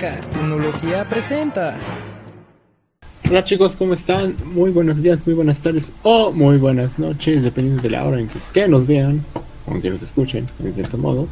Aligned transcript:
Cartunología 0.00 1.06
presenta. 1.06 1.76
Hola 3.28 3.44
chicos, 3.44 3.76
¿cómo 3.76 3.92
están? 3.92 4.34
Muy 4.46 4.70
buenos 4.70 5.02
días, 5.02 5.26
muy 5.26 5.34
buenas 5.34 5.58
tardes 5.58 5.92
o 6.04 6.32
muy 6.32 6.56
buenas 6.56 6.98
noches, 6.98 7.42
dependiendo 7.42 7.82
de 7.82 7.90
la 7.90 8.06
hora 8.06 8.18
en 8.18 8.30
que, 8.54 8.66
nos 8.66 8.86
vean 8.86 9.22
o 9.66 9.78
que 9.78 9.90
nos 9.90 10.02
escuchen, 10.02 10.48
en 10.64 10.72
cierto 10.72 10.96
modo. 10.96 11.28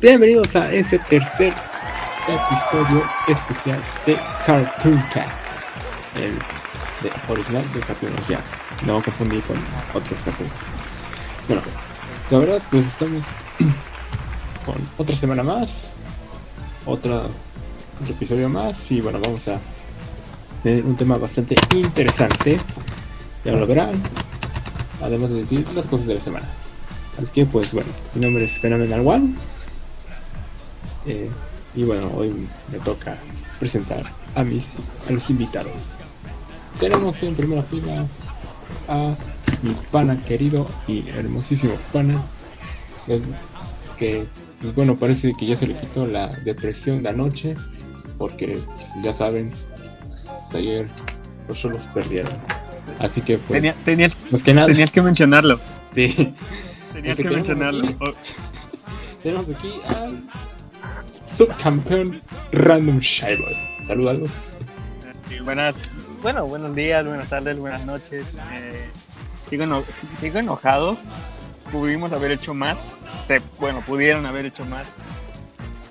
Bienvenidos 0.00 0.54
a 0.54 0.72
este 0.72 1.00
tercer 1.10 1.52
episodio 2.28 3.02
especial 3.26 3.80
de 4.06 4.16
Cartoon 4.46 5.02
Cat, 5.12 5.28
el 6.14 6.34
de, 7.02 7.32
original 7.32 7.64
de 7.74 7.80
Cartunología. 7.80 8.38
No 8.86 9.02
confundí 9.02 9.40
con 9.40 9.56
otros 9.92 10.20
cartoons. 10.24 10.52
Bueno, 11.48 11.62
la 12.30 12.38
verdad, 12.38 12.62
pues 12.70 12.86
estamos 12.86 13.24
con 14.64 14.76
otra 14.98 15.16
semana 15.16 15.42
más, 15.42 15.92
otra, 16.86 17.22
otro 18.00 18.14
episodio 18.14 18.48
más 18.48 18.90
y 18.90 19.00
bueno, 19.00 19.20
vamos 19.20 19.48
a 19.48 19.58
tener 20.62 20.84
un 20.84 20.96
tema 20.96 21.16
bastante 21.16 21.54
interesante, 21.74 22.58
ya 23.44 23.52
lo 23.52 23.66
verán, 23.66 23.94
además 25.02 25.30
de 25.30 25.36
decir 25.36 25.66
las 25.74 25.88
cosas 25.88 26.06
de 26.06 26.14
la 26.14 26.20
semana. 26.20 26.46
Así 27.18 27.30
que 27.32 27.46
pues 27.46 27.72
bueno, 27.72 27.88
mi 28.14 28.22
nombre 28.22 28.44
es 28.44 28.58
Phenomenal 28.58 29.06
One 29.06 29.34
eh, 31.06 31.30
y 31.74 31.84
bueno, 31.84 32.10
hoy 32.14 32.34
me 32.70 32.78
toca 32.80 33.16
presentar 33.58 34.04
a 34.34 34.44
mis 34.44 34.64
a 35.08 35.12
los 35.12 35.30
invitados. 35.30 35.72
Tenemos 36.78 37.22
en 37.22 37.34
primera 37.34 37.62
fila 37.62 38.06
a 38.88 39.14
mi 39.62 39.72
pana 39.90 40.22
querido 40.24 40.68
y 40.86 41.08
hermosísimo 41.08 41.74
pana 41.92 42.22
que 43.98 44.26
pues 44.60 44.74
bueno 44.74 44.96
parece 44.96 45.32
que 45.38 45.46
ya 45.46 45.56
se 45.56 45.66
le 45.66 45.74
quitó 45.74 46.06
la 46.06 46.28
depresión 46.28 47.02
de 47.02 47.08
anoche 47.08 47.56
porque 48.18 48.58
pues, 48.74 48.92
ya 49.02 49.12
saben 49.12 49.52
pues, 50.44 50.54
ayer 50.54 50.88
los 51.48 51.60
solos 51.60 51.88
perdieron 51.94 52.32
así 52.98 53.20
que 53.20 53.38
pues 53.38 53.60
Tenía- 53.60 53.74
tenías, 53.84 54.14
pues 54.30 54.42
que 54.42 54.54
nada 54.54 54.66
tenías 54.68 54.90
que 54.90 55.02
mencionarlo. 55.02 55.60
sí 55.94 56.34
Tenías 56.92 57.16
que 57.18 57.30
mencionarlo. 57.30 57.84
aquí- 57.84 57.96
Oh, 58.00 58.12
tenemos 59.22 59.46
aquí 59.48 59.72
al 59.88 60.22
subcampeón 61.26 62.20
Random 62.52 62.98
Shyboy 63.00 63.56
saludos 63.86 64.48
buenas, 65.44 65.74
bueno, 66.22 66.46
buenos 66.46 66.74
días, 66.74 67.04
buenas 67.06 67.28
tardes, 67.28 67.58
buenas 67.58 67.84
noches. 67.84 68.26
Eh, 68.54 68.86
sigo, 69.50 69.64
eno- 69.64 69.84
sigo 70.20 70.38
enojado. 70.38 70.96
Pudimos 71.70 72.12
haber 72.12 72.30
hecho 72.32 72.54
más. 72.54 72.76
Se- 73.28 73.42
bueno, 73.60 73.80
pudieron 73.86 74.24
haber 74.26 74.46
hecho 74.46 74.64
más. 74.64 74.86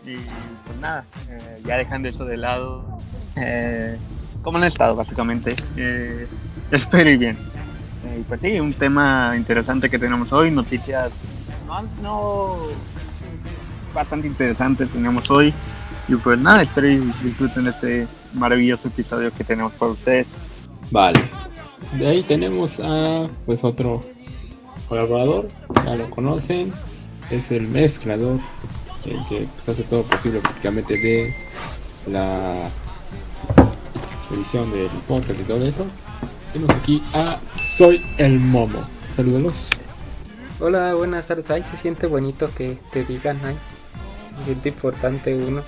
Y 0.05 0.17
pues 0.65 0.79
nada, 0.79 1.05
eh, 1.29 1.61
ya 1.65 1.77
dejando 1.77 2.09
eso 2.09 2.25
de 2.25 2.37
lado. 2.37 2.99
Eh, 3.35 3.97
¿Cómo 4.43 4.57
han 4.57 4.63
estado, 4.65 4.95
básicamente? 4.95 5.55
Eh, 5.75 6.27
espero 6.71 7.09
y 7.09 7.17
bien. 7.17 7.37
Eh, 8.05 8.19
y 8.19 8.23
pues 8.23 8.41
sí, 8.41 8.59
un 8.59 8.73
tema 8.73 9.33
interesante 9.35 9.89
que 9.89 9.97
tenemos 9.97 10.31
hoy, 10.31 10.51
noticias 10.51 11.11
no, 11.65 11.81
no 12.01 12.57
bastante 13.93 14.27
interesantes 14.27 14.89
tenemos 14.89 15.29
hoy. 15.29 15.53
Y 16.07 16.15
pues 16.15 16.39
nada, 16.39 16.61
espero 16.61 16.87
y 16.87 16.97
disfruten 17.23 17.67
este 17.67 18.07
maravilloso 18.33 18.87
episodio 18.87 19.31
que 19.33 19.43
tenemos 19.43 19.73
para 19.73 19.91
ustedes. 19.91 20.27
Vale. 20.91 21.31
De 21.97 22.07
ahí 22.07 22.23
tenemos 22.23 22.79
a 22.79 23.27
pues 23.45 23.63
otro 23.63 24.01
colaborador, 24.87 25.47
ya 25.83 25.95
lo 25.95 26.09
conocen, 26.11 26.71
es 27.31 27.51
el 27.51 27.67
mezclador, 27.67 28.39
el 29.05 29.27
que 29.27 29.47
pues, 29.55 29.69
hace 29.69 29.83
todo 29.83 30.03
posible 30.03 30.39
prácticamente 30.39 30.97
de 30.97 31.33
la 32.07 32.69
edición 34.31 34.71
del 34.71 34.89
podcast 35.07 35.39
y 35.39 35.43
todo 35.43 35.65
eso. 35.65 35.85
Tenemos 36.53 36.75
aquí 36.75 37.03
a 37.13 37.39
Soy 37.57 38.05
el 38.17 38.39
Momo. 38.39 38.79
Saludos. 39.15 39.69
Hola, 40.59 40.93
buenas 40.93 41.27
tardes. 41.27 41.49
Ay, 41.49 41.63
se 41.63 41.77
siente 41.77 42.07
bonito 42.07 42.49
que 42.55 42.77
te 42.91 43.03
digan, 43.03 43.39
ay, 43.43 43.55
se 44.39 44.45
siente 44.45 44.69
importante 44.69 45.35
uno. 45.35 45.61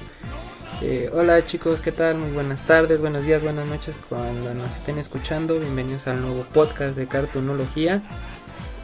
Eh, 0.82 1.10
hola 1.12 1.42
chicos, 1.42 1.82
¿qué 1.82 1.92
tal? 1.92 2.20
Muy 2.20 2.32
buenas 2.32 2.62
tardes, 2.62 3.02
buenos 3.02 3.26
días, 3.26 3.42
buenas 3.42 3.66
noches 3.66 3.96
cuando 4.10 4.54
nos 4.54 4.76
estén 4.76 5.00
escuchando. 5.00 5.60
Bienvenidos 5.60 6.08
al 6.08 6.22
nuevo 6.22 6.44
podcast 6.54 6.96
de 6.96 7.08
Cartunología. 7.08 8.02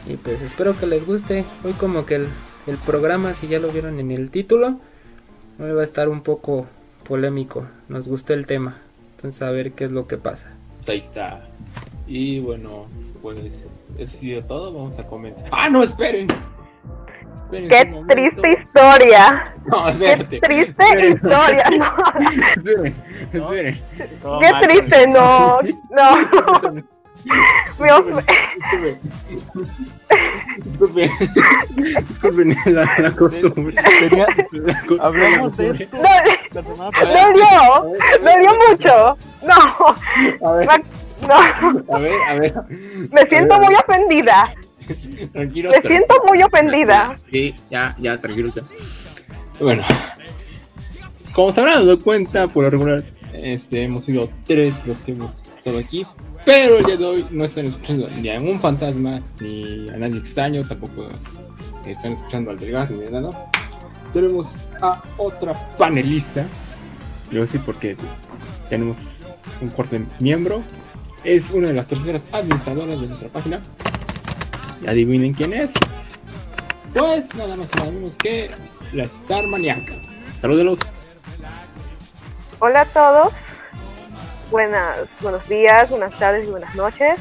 Y 0.06 0.16
pues 0.16 0.42
espero 0.42 0.76
que 0.76 0.86
les 0.86 1.06
guste. 1.06 1.44
Hoy 1.62 1.72
como 1.72 2.04
que 2.04 2.16
el, 2.16 2.28
el 2.66 2.76
programa, 2.78 3.34
si 3.34 3.46
ya 3.48 3.58
lo 3.58 3.68
vieron 3.68 3.98
en 4.00 4.10
el 4.10 4.30
título, 4.30 4.78
hoy 5.60 5.72
va 5.72 5.80
a 5.82 5.84
estar 5.84 6.08
un 6.08 6.22
poco 6.22 6.66
polémico. 7.06 7.66
Nos 7.88 8.08
gustó 8.08 8.32
el 8.34 8.46
tema. 8.46 8.78
Entonces 9.16 9.42
a 9.42 9.50
ver 9.50 9.72
qué 9.72 9.84
es 9.84 9.90
lo 9.90 10.06
que 10.06 10.16
pasa. 10.16 10.48
Ahí 10.88 10.98
está. 10.98 11.44
Y 12.06 12.40
bueno, 12.40 12.86
pues 13.22 13.38
eso 13.38 13.70
ha 14.02 14.06
sido 14.18 14.42
todo. 14.44 14.72
Vamos 14.72 14.98
a 14.98 15.06
comenzar. 15.06 15.48
¡Ah, 15.50 15.68
no! 15.68 15.82
¡Esperen! 15.82 16.28
Esperen 17.36 17.68
Qué 17.68 18.04
triste 18.14 18.52
historia. 18.52 19.54
No, 19.66 19.84
Qué 19.86 19.90
espérate. 20.12 20.40
triste 20.40 20.82
Esperen. 20.82 21.12
historia. 21.14 21.64
No, 23.32 23.52
Esperen, 23.52 23.82
qué 23.96 24.50
mal, 24.52 24.62
triste. 24.62 25.06
No, 25.08 25.58
no. 25.62 26.84
Disculpen. 30.64 31.10
Disculpen 32.08 32.56
la, 32.66 32.94
la 32.98 33.10
costumbre. 33.12 33.74
Tenía- 34.00 34.26
hablamos 35.00 35.56
de 35.56 35.70
esto 35.70 35.96
No, 35.96 36.90
la 36.92 37.26
dolió. 37.26 37.98
Dolió 38.22 38.50
mucho. 38.68 39.18
No, 39.42 40.48
A 40.48 40.52
ver, 40.52 40.68
no. 41.22 41.94
a 41.94 41.98
ver, 41.98 42.22
a 42.28 42.34
ver. 42.34 42.54
Me 43.12 43.26
siento 43.26 43.60
muy 43.60 43.74
ofendida. 43.74 44.54
Tranquilos. 45.32 45.74
Me 45.82 45.88
siento 45.88 46.14
muy 46.28 46.42
ofendida. 46.42 47.16
Sí, 47.30 47.54
ya, 47.70 47.94
ya, 47.98 48.20
tranquilos. 48.20 48.54
ya. 48.54 48.62
Bueno, 49.60 49.82
como 51.32 51.52
se 51.52 51.60
habrán 51.60 51.76
dado 51.86 51.98
cuenta, 52.00 52.48
por 52.48 52.64
lo 52.64 52.70
regular, 52.70 53.02
este, 53.32 53.82
hemos 53.82 54.04
sido 54.04 54.28
tres 54.46 54.74
los 54.86 54.98
que 54.98 55.12
hemos 55.12 55.42
estado 55.56 55.78
aquí. 55.78 56.06
Pero 56.44 56.78
el 56.78 56.98
de 56.98 57.04
hoy 57.04 57.26
no 57.30 57.44
están 57.44 57.66
escuchando 57.66 58.08
ni 58.10 58.28
a 58.28 58.38
un 58.38 58.60
fantasma, 58.60 59.22
ni 59.40 59.88
a 59.88 59.96
nadie 59.96 60.18
extraño, 60.18 60.62
tampoco 60.66 61.08
están 61.86 62.12
escuchando 62.12 62.50
al 62.50 62.58
delgado 62.58 62.94
ni 62.94 63.10
nada. 63.10 63.50
Tenemos 64.12 64.54
a 64.82 65.02
otra 65.16 65.54
panelista. 65.78 66.42
Le 67.30 67.38
voy 67.38 67.40
a 67.40 67.42
decir 67.46 67.62
porque 67.64 67.96
tenemos 68.68 68.98
un 69.60 69.70
cuarto 69.70 69.96
miembro. 70.20 70.62
Es 71.24 71.50
una 71.50 71.68
de 71.68 71.74
las 71.74 71.88
terceras 71.88 72.28
administradoras 72.30 73.00
de 73.00 73.06
nuestra 73.06 73.28
página. 73.28 73.60
Y 74.82 74.86
adivinen 74.86 75.32
quién 75.32 75.54
es. 75.54 75.70
Pues 76.92 77.34
nada 77.34 77.56
más 77.56 77.68
y 77.74 77.78
nada 77.78 77.90
menos 77.90 78.16
que 78.18 78.50
la 78.92 79.04
Star 79.04 79.46
Maniaca. 79.46 79.94
Saludos. 80.40 80.78
Hola 82.60 82.82
a 82.82 82.84
todos. 82.84 83.32
Buenas, 84.50 85.08
buenos 85.20 85.48
días, 85.48 85.88
buenas 85.90 86.16
tardes 86.18 86.46
y 86.46 86.50
buenas 86.50 86.74
noches. 86.74 87.18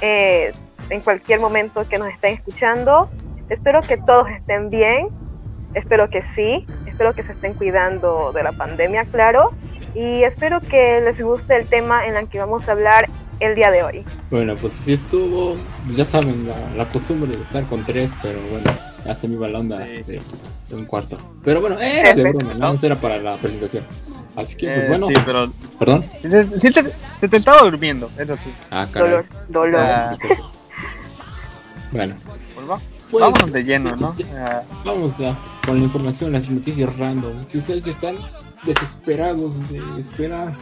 Eh, 0.00 0.52
en 0.90 1.00
cualquier 1.00 1.40
momento 1.40 1.86
que 1.88 1.98
nos 1.98 2.08
estén 2.08 2.34
escuchando, 2.34 3.08
espero 3.48 3.82
que 3.82 3.96
todos 3.96 4.28
estén 4.30 4.70
bien. 4.70 5.08
Espero 5.74 6.08
que 6.10 6.22
sí. 6.34 6.66
Espero 6.86 7.12
que 7.14 7.22
se 7.22 7.32
estén 7.32 7.54
cuidando 7.54 8.32
de 8.32 8.42
la 8.42 8.52
pandemia, 8.52 9.04
claro. 9.04 9.52
Y 9.94 10.24
espero 10.24 10.60
que 10.60 11.00
les 11.00 11.20
guste 11.20 11.56
el 11.56 11.66
tema 11.66 12.06
en 12.06 12.16
el 12.16 12.28
que 12.28 12.38
vamos 12.38 12.68
a 12.68 12.72
hablar 12.72 13.08
el 13.40 13.54
día 13.54 13.70
de 13.70 13.82
hoy. 13.82 14.04
Bueno, 14.30 14.56
pues 14.60 14.78
así 14.80 14.94
estuvo. 14.94 15.56
Pues 15.84 15.96
ya 15.96 16.04
saben, 16.04 16.50
la 16.76 16.84
costumbre 16.86 17.30
de 17.30 17.42
estar 17.42 17.64
con 17.66 17.84
tres, 17.84 18.10
pero 18.22 18.38
bueno, 18.50 18.70
ya 19.04 19.14
se 19.14 19.28
me 19.28 19.34
iba 19.34 19.48
la 19.48 19.58
onda 19.60 19.84
Sí. 19.84 20.02
de, 20.02 20.20
de 20.68 20.74
un 20.76 20.84
cuarto. 20.84 21.16
Pero 21.44 21.60
bueno, 21.60 21.78
era 21.78 22.14
de 22.14 22.22
broma, 22.32 22.54
no 22.54 22.78
era 22.80 22.96
para 22.96 23.18
la 23.18 23.36
presentación. 23.36 23.84
Así 24.36 24.56
que, 24.56 24.66
pues 24.66 24.78
Eh, 24.84 24.86
bueno, 24.88 25.08
sí, 25.08 25.14
pero 25.24 25.52
perdón. 25.78 26.04
sí, 26.22 26.28
te- 26.70 26.82
te, 26.82 26.90
se 27.20 27.28
te 27.28 27.36
estaba 27.36 27.62
durmiendo, 27.62 28.10
eso 28.18 28.36
sí. 28.36 28.50
Ah, 28.70 28.86
caray. 28.92 29.10
Dolor, 29.10 29.24
dolor. 29.48 29.80
Ah. 29.80 30.16
Bueno, 31.90 32.14
Pues 32.54 32.82
pues 33.10 33.22
vámonos 33.24 33.52
de 33.52 33.64
lleno, 33.64 33.96
¿no? 33.96 34.14
Ah, 34.36 34.62
vamos 34.84 35.16
ya 35.16 35.34
con 35.64 35.78
la 35.78 35.84
información, 35.84 36.32
las 36.32 36.48
noticias 36.50 36.94
random. 36.98 37.42
Si 37.46 37.58
ustedes 37.58 37.82
ya 37.84 37.92
están 37.92 38.16
desesperados 38.64 39.54
de 39.70 39.80
esperar 39.98 40.52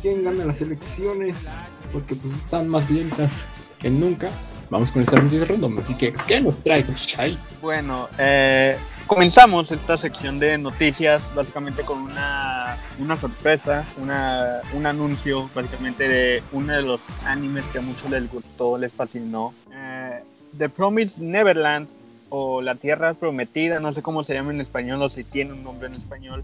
quién 0.00 0.24
gana 0.24 0.44
las 0.46 0.60
elecciones, 0.62 1.46
porque 1.92 2.14
pues 2.14 2.32
están 2.32 2.68
más 2.68 2.90
lentas 2.90 3.30
que 3.78 3.90
nunca, 3.90 4.30
vamos 4.74 4.90
con 4.90 5.02
estas 5.02 5.22
noticias 5.22 5.48
random. 5.48 5.78
Así 5.78 5.94
que, 5.94 6.12
¿qué 6.26 6.40
nos 6.40 6.60
trae, 6.62 6.84
Shai? 6.96 7.38
Bueno, 7.62 8.08
eh, 8.18 8.76
comenzamos 9.06 9.70
esta 9.70 9.96
sección 9.96 10.40
de 10.40 10.58
noticias 10.58 11.22
básicamente 11.32 11.82
con 11.84 11.98
una, 12.02 12.76
una 12.98 13.16
sorpresa, 13.16 13.84
una, 14.02 14.62
un 14.72 14.84
anuncio 14.84 15.48
básicamente 15.54 16.08
de 16.08 16.42
uno 16.50 16.72
de 16.72 16.82
los 16.82 17.00
animes 17.24 17.64
que 17.66 17.78
a 17.78 17.82
muchos 17.82 18.10
les 18.10 18.28
gustó, 18.28 18.76
les 18.76 18.92
fascinó. 18.92 19.54
Eh, 19.72 20.20
The 20.58 20.68
Promised 20.68 21.22
Neverland 21.22 21.86
o 22.28 22.60
La 22.60 22.74
Tierra 22.74 23.14
Prometida, 23.14 23.78
no 23.78 23.92
sé 23.92 24.02
cómo 24.02 24.24
se 24.24 24.34
llama 24.34 24.50
en 24.50 24.60
español 24.60 25.00
o 25.02 25.08
si 25.08 25.22
tiene 25.22 25.52
un 25.52 25.62
nombre 25.62 25.86
en 25.86 25.94
español. 25.94 26.42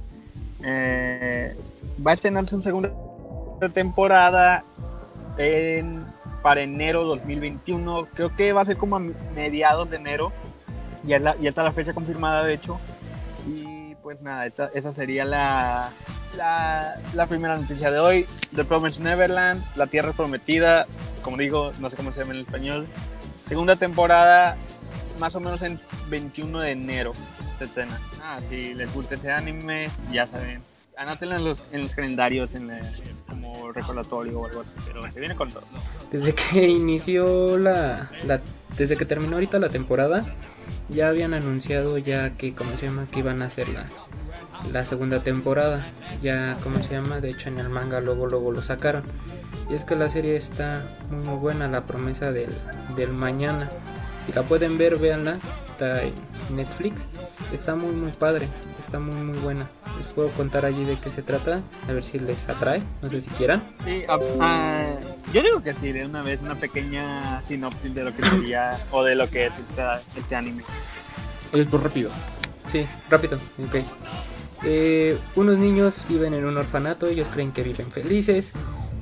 eh, 0.62 1.56
va 2.06 2.12
a 2.12 2.14
estrenar 2.14 2.46
su 2.46 2.62
segunda 2.62 2.92
temporada 3.74 4.62
en, 5.36 6.04
para 6.42 6.62
enero 6.62 7.04
2021. 7.04 8.08
Creo 8.14 8.34
que 8.36 8.52
va 8.52 8.62
a 8.62 8.64
ser 8.64 8.76
como 8.76 8.96
a 8.96 9.00
mediados 9.00 9.90
de 9.90 9.96
enero. 9.96 10.32
Ya, 11.04 11.18
la, 11.18 11.36
ya 11.36 11.48
está 11.48 11.62
la 11.62 11.72
fecha 11.72 11.92
confirmada, 11.92 12.44
de 12.44 12.54
hecho. 12.54 12.78
Y 13.46 13.94
pues 13.96 14.20
nada, 14.20 14.46
esta, 14.46 14.70
esa 14.74 14.92
sería 14.92 15.24
la, 15.24 15.90
la, 16.36 16.96
la, 17.14 17.26
primera 17.26 17.56
noticia 17.56 17.90
de 17.90 17.98
hoy. 17.98 18.26
The 18.54 18.64
Promised 18.64 19.02
Neverland, 19.02 19.64
La 19.76 19.86
Tierra 19.86 20.12
Prometida. 20.12 20.86
Como 21.22 21.36
digo, 21.36 21.72
no 21.80 21.90
sé 21.90 21.96
cómo 21.96 22.12
se 22.12 22.20
llama 22.20 22.34
en 22.34 22.40
español. 22.40 22.86
Segunda 23.48 23.76
temporada, 23.76 24.56
más 25.18 25.34
o 25.34 25.40
menos 25.40 25.62
en 25.62 25.80
21 26.08 26.60
de 26.60 26.70
enero 26.70 27.12
se 27.58 27.64
estrena. 27.64 28.00
Ah, 28.22 28.40
si 28.48 28.74
les 28.74 28.92
gusta 28.94 29.16
ese 29.16 29.30
anime, 29.30 29.90
ya 30.10 30.26
saben. 30.26 30.62
Anótenlo 31.00 31.36
en 31.36 31.44
los, 31.46 31.58
en 31.72 31.80
los 31.80 31.94
calendarios 31.94 32.54
en 32.54 32.70
como 33.26 33.72
recordatorio 33.72 34.38
o 34.38 34.44
algo 34.44 34.60
así, 34.60 34.70
pero 34.86 35.10
se 35.10 35.18
viene 35.18 35.34
con 35.34 35.50
todo. 35.50 35.62
Desde 36.12 36.34
que 36.34 36.68
inició 36.68 37.56
la, 37.56 38.10
la, 38.26 38.42
desde 38.76 38.98
que 38.98 39.06
terminó 39.06 39.36
ahorita 39.36 39.58
la 39.58 39.70
temporada, 39.70 40.26
ya 40.90 41.08
habían 41.08 41.32
anunciado 41.32 41.96
ya 41.96 42.36
que, 42.36 42.52
¿cómo 42.52 42.76
se 42.76 42.84
llama? 42.84 43.06
Que 43.10 43.20
iban 43.20 43.40
a 43.40 43.46
hacer 43.46 43.70
la, 43.70 43.86
la 44.74 44.84
segunda 44.84 45.20
temporada. 45.20 45.86
Ya, 46.22 46.58
¿cómo 46.62 46.82
se 46.82 46.90
llama? 46.90 47.18
De 47.20 47.30
hecho, 47.30 47.48
en 47.48 47.58
el 47.58 47.70
manga 47.70 48.00
luego, 48.00 48.26
luego 48.26 48.52
lo 48.52 48.60
sacaron. 48.60 49.04
Y 49.70 49.74
es 49.76 49.84
que 49.84 49.96
la 49.96 50.10
serie 50.10 50.36
está 50.36 50.84
muy, 51.10 51.24
muy 51.24 51.36
buena, 51.36 51.66
la 51.66 51.86
promesa 51.86 52.30
del, 52.30 52.52
del 52.94 53.14
mañana. 53.14 53.70
Si 54.26 54.34
la 54.34 54.42
pueden 54.42 54.76
ver, 54.76 54.98
véanla. 54.98 55.38
Está 55.80 56.02
en 56.02 56.12
Netflix. 56.56 57.00
Está 57.54 57.74
muy, 57.74 57.94
muy 57.94 58.12
padre. 58.12 58.46
Está 58.78 59.00
muy, 59.00 59.14
muy 59.14 59.38
buena. 59.38 59.66
Les 59.96 60.12
puedo 60.12 60.28
contar 60.32 60.66
allí 60.66 60.84
de 60.84 60.98
qué 60.98 61.08
se 61.08 61.22
trata. 61.22 61.62
A 61.88 61.92
ver 61.92 62.04
si 62.04 62.18
les 62.18 62.46
atrae. 62.50 62.82
No 63.00 63.08
sé 63.08 63.22
si 63.22 63.30
quieran. 63.30 63.62
Sí, 63.86 64.02
uh, 64.06 65.32
yo 65.32 65.42
digo 65.42 65.62
que 65.62 65.72
sí, 65.72 65.90
de 65.92 66.04
una 66.04 66.20
vez, 66.20 66.38
una 66.42 66.54
pequeña 66.54 67.42
sinopsis 67.48 67.94
de 67.94 68.04
lo 68.04 68.14
que 68.14 68.28
sería 68.28 68.78
o 68.90 69.02
de 69.02 69.14
lo 69.14 69.30
que 69.30 69.46
es 69.46 69.52
este, 69.70 70.20
este 70.20 70.36
anime. 70.36 70.64
Es 71.50 71.66
por 71.66 71.82
rápido. 71.82 72.10
Sí, 72.66 72.84
rápido. 73.08 73.38
Ok. 73.66 73.76
Eh, 74.64 75.16
unos 75.34 75.56
niños 75.56 76.02
viven 76.10 76.34
en 76.34 76.44
un 76.44 76.58
orfanato, 76.58 77.06
ellos 77.06 77.30
creen 77.32 77.52
que 77.52 77.62
viven 77.62 77.90
felices, 77.90 78.50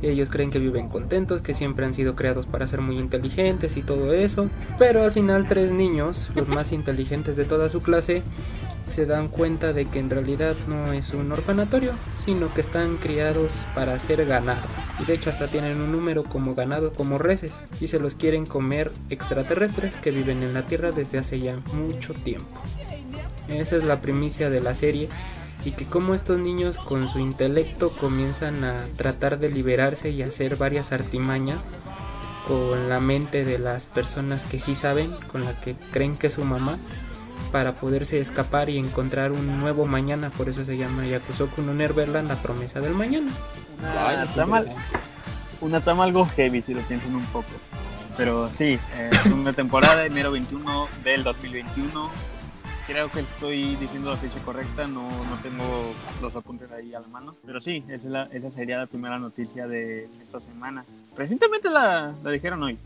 ellos 0.03 0.31
creen 0.31 0.51
que 0.51 0.59
viven 0.59 0.89
contentos, 0.89 1.43
que 1.43 1.55
siempre 1.55 1.87
han 1.87 1.95
sido 1.95 2.15
creados 2.15 2.47
para 2.47 2.69
ser 2.69 2.81
muy 2.81 2.99
inteligentes 2.99 3.77
y 3.77 3.83
todo 3.83 4.13
eso, 4.13 4.49
pero 4.79 5.03
al 5.03 5.13
final 5.13 5.49
tres 5.49 5.73
niños, 5.73 6.29
los 6.35 6.49
más 6.49 6.73
inteligentes 6.73 7.37
de 7.37 7.45
toda 7.45 7.69
su 7.69 7.83
clase, 7.83 8.23
se 8.89 9.07
dan 9.07 9.29
cuenta 9.29 9.73
de 9.73 9.87
que 9.87 9.99
en 9.99 10.11
realidad 10.11 10.57
no 10.67 10.93
es 10.93 11.13
un 11.13 11.31
orfanatorio, 11.31 11.93
sino 12.17 12.53
que 12.55 12.61
están 12.61 12.97
criados 12.97 13.53
para 13.75 13.99
ser 13.99 14.25
ganado. 14.27 14.67
Y 15.01 15.05
de 15.05 15.15
hecho 15.15 15.31
hasta 15.31 15.49
tienen 15.49 15.81
un 15.81 15.93
número 15.93 16.25
como 16.25 16.55
ganado, 16.55 16.93
como 16.93 17.19
reses, 17.19 17.53
y 17.81 17.89
se 17.89 17.99
los 17.99 18.15
quieren 18.15 18.47
comer 18.47 18.91
extraterrestres 19.11 19.95
que 19.97 20.11
viven 20.11 20.43
en 20.43 20.55
la 20.55 20.63
Tierra 20.63 20.91
desde 20.93 21.19
hace 21.19 21.39
ya 21.39 21.59
mucho 21.75 22.15
tiempo. 22.15 22.63
Esa 23.49 23.77
es 23.77 23.85
la 23.85 24.01
primicia 24.01 24.51
de 24.51 24.61
la 24.61 24.75
serie 24.75 25.09
y 25.65 25.73
que 25.73 25.85
como 25.85 26.15
estos 26.15 26.39
niños 26.39 26.79
con 26.79 27.09
su 27.09 27.19
intelecto 27.19 27.91
comienzan 27.91 28.65
a 28.65 28.87
tratar 28.97 29.39
de 29.39 29.51
liberarse 29.51 30.11
y 30.11 30.23
hacer 30.23 30.57
varias 30.57 30.93
artimañas 30.93 31.59
con 32.47 32.89
la 32.89 33.01
mente 33.01 33.45
de 33.45 33.59
las 33.59 33.87
personas 33.87 34.45
que 34.45 34.59
sí 34.61 34.75
saben, 34.75 35.13
con 35.31 35.45
la 35.45 35.61
que 35.61 35.77
creen 35.93 36.17
que 36.17 36.29
es 36.29 36.35
su 36.35 36.45
mamá, 36.45 36.79
para 37.53 37.75
poderse 37.75 38.21
escapar 38.21 38.71
y 38.71 38.79
encontrar 38.79 39.33
un 39.33 39.61
nuevo 39.61 39.87
mañana, 39.87 40.31
por 40.31 40.49
eso 40.49 40.65
se 40.65 40.77
llama 40.77 41.07
Yakusoku 41.07 41.63
no 41.63 41.75
Neverland, 41.75 42.29
la 42.29 42.37
promesa 42.37 42.81
del 42.81 42.95
mañana. 42.95 43.33
Una 43.81 44.33
trama, 44.33 44.65
una 45.61 45.81
trama 45.81 46.05
algo 46.05 46.27
heavy 46.27 46.63
si 46.63 46.75
lo 46.75 46.81
piensan 46.83 47.15
un 47.15 47.25
poco. 47.27 47.49
Pero 48.17 48.51
sí, 48.59 48.79
eh, 48.97 49.11
una 49.33 49.53
temporada, 49.53 50.05
enero 50.05 50.33
21 50.33 50.89
del 51.05 51.23
2021 51.23 52.11
creo 52.89 53.11
que 53.11 53.21
estoy 53.21 53.77
diciendo 53.77 54.11
la 54.11 54.17
fecha 54.17 54.39
correcta, 54.45 54.87
no, 54.87 55.03
no 55.03 55.37
tengo 55.43 55.93
los 56.23 56.35
apuntes 56.35 56.73
ahí 56.73 56.95
a 56.95 57.01
la 57.01 57.09
mano, 57.09 57.35
pero 57.45 57.61
sí, 57.61 57.85
esa, 57.87 57.95
es 57.95 58.05
la, 58.05 58.29
esa 58.33 58.51
sería 58.51 58.79
la 58.79 58.87
primera 58.87 59.19
noticia 59.19 59.69
de 59.69 60.05
esta 60.23 60.41
semana. 60.41 60.85
Recientemente 61.15 61.69
la, 61.69 62.15
la 62.25 62.31
dijeron 62.31 62.63
hoy 62.63 62.79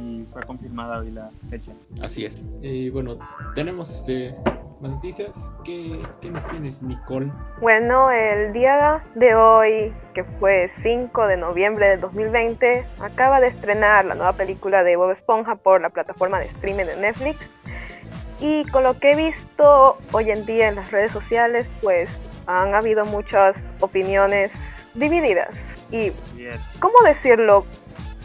y 0.00 0.24
fue 0.32 0.42
confirmada 0.44 1.00
hoy 1.00 1.10
la 1.10 1.30
fecha. 1.50 1.72
Así 2.00 2.24
es. 2.24 2.44
Y 2.62 2.90
bueno, 2.90 3.18
tenemos 3.56 3.90
este, 3.90 4.36
más 4.80 4.92
noticias. 4.92 5.30
¿Qué, 5.64 5.98
¿Qué 6.20 6.30
nos 6.30 6.46
tienes, 6.46 6.80
Nicole? 6.80 7.32
Bueno, 7.60 8.08
el 8.12 8.52
día 8.52 9.02
de 9.16 9.34
hoy, 9.34 9.92
que 10.14 10.22
fue 10.38 10.70
5 10.80 11.26
de 11.26 11.36
noviembre 11.36 11.88
de 11.88 11.96
2020, 11.96 12.86
acaba 13.00 13.40
de 13.40 13.48
estrenar 13.48 14.04
la 14.04 14.14
nueva 14.14 14.34
película 14.34 14.84
de 14.84 14.94
Bob 14.94 15.10
Esponja 15.10 15.56
por 15.56 15.80
la 15.80 15.90
plataforma 15.90 16.38
de 16.38 16.46
streaming 16.46 16.84
de 16.84 16.96
Netflix. 16.98 17.50
Y 18.40 18.64
con 18.66 18.84
lo 18.84 18.98
que 18.98 19.12
he 19.12 19.16
visto 19.16 19.98
hoy 20.12 20.30
en 20.30 20.46
día 20.46 20.68
en 20.68 20.76
las 20.76 20.90
redes 20.90 21.12
sociales, 21.12 21.66
pues 21.82 22.08
han 22.46 22.74
habido 22.74 23.04
muchas 23.04 23.54
opiniones 23.80 24.50
divididas. 24.94 25.50
Y, 25.90 26.12
¿cómo 26.78 26.94
decirlo? 27.04 27.66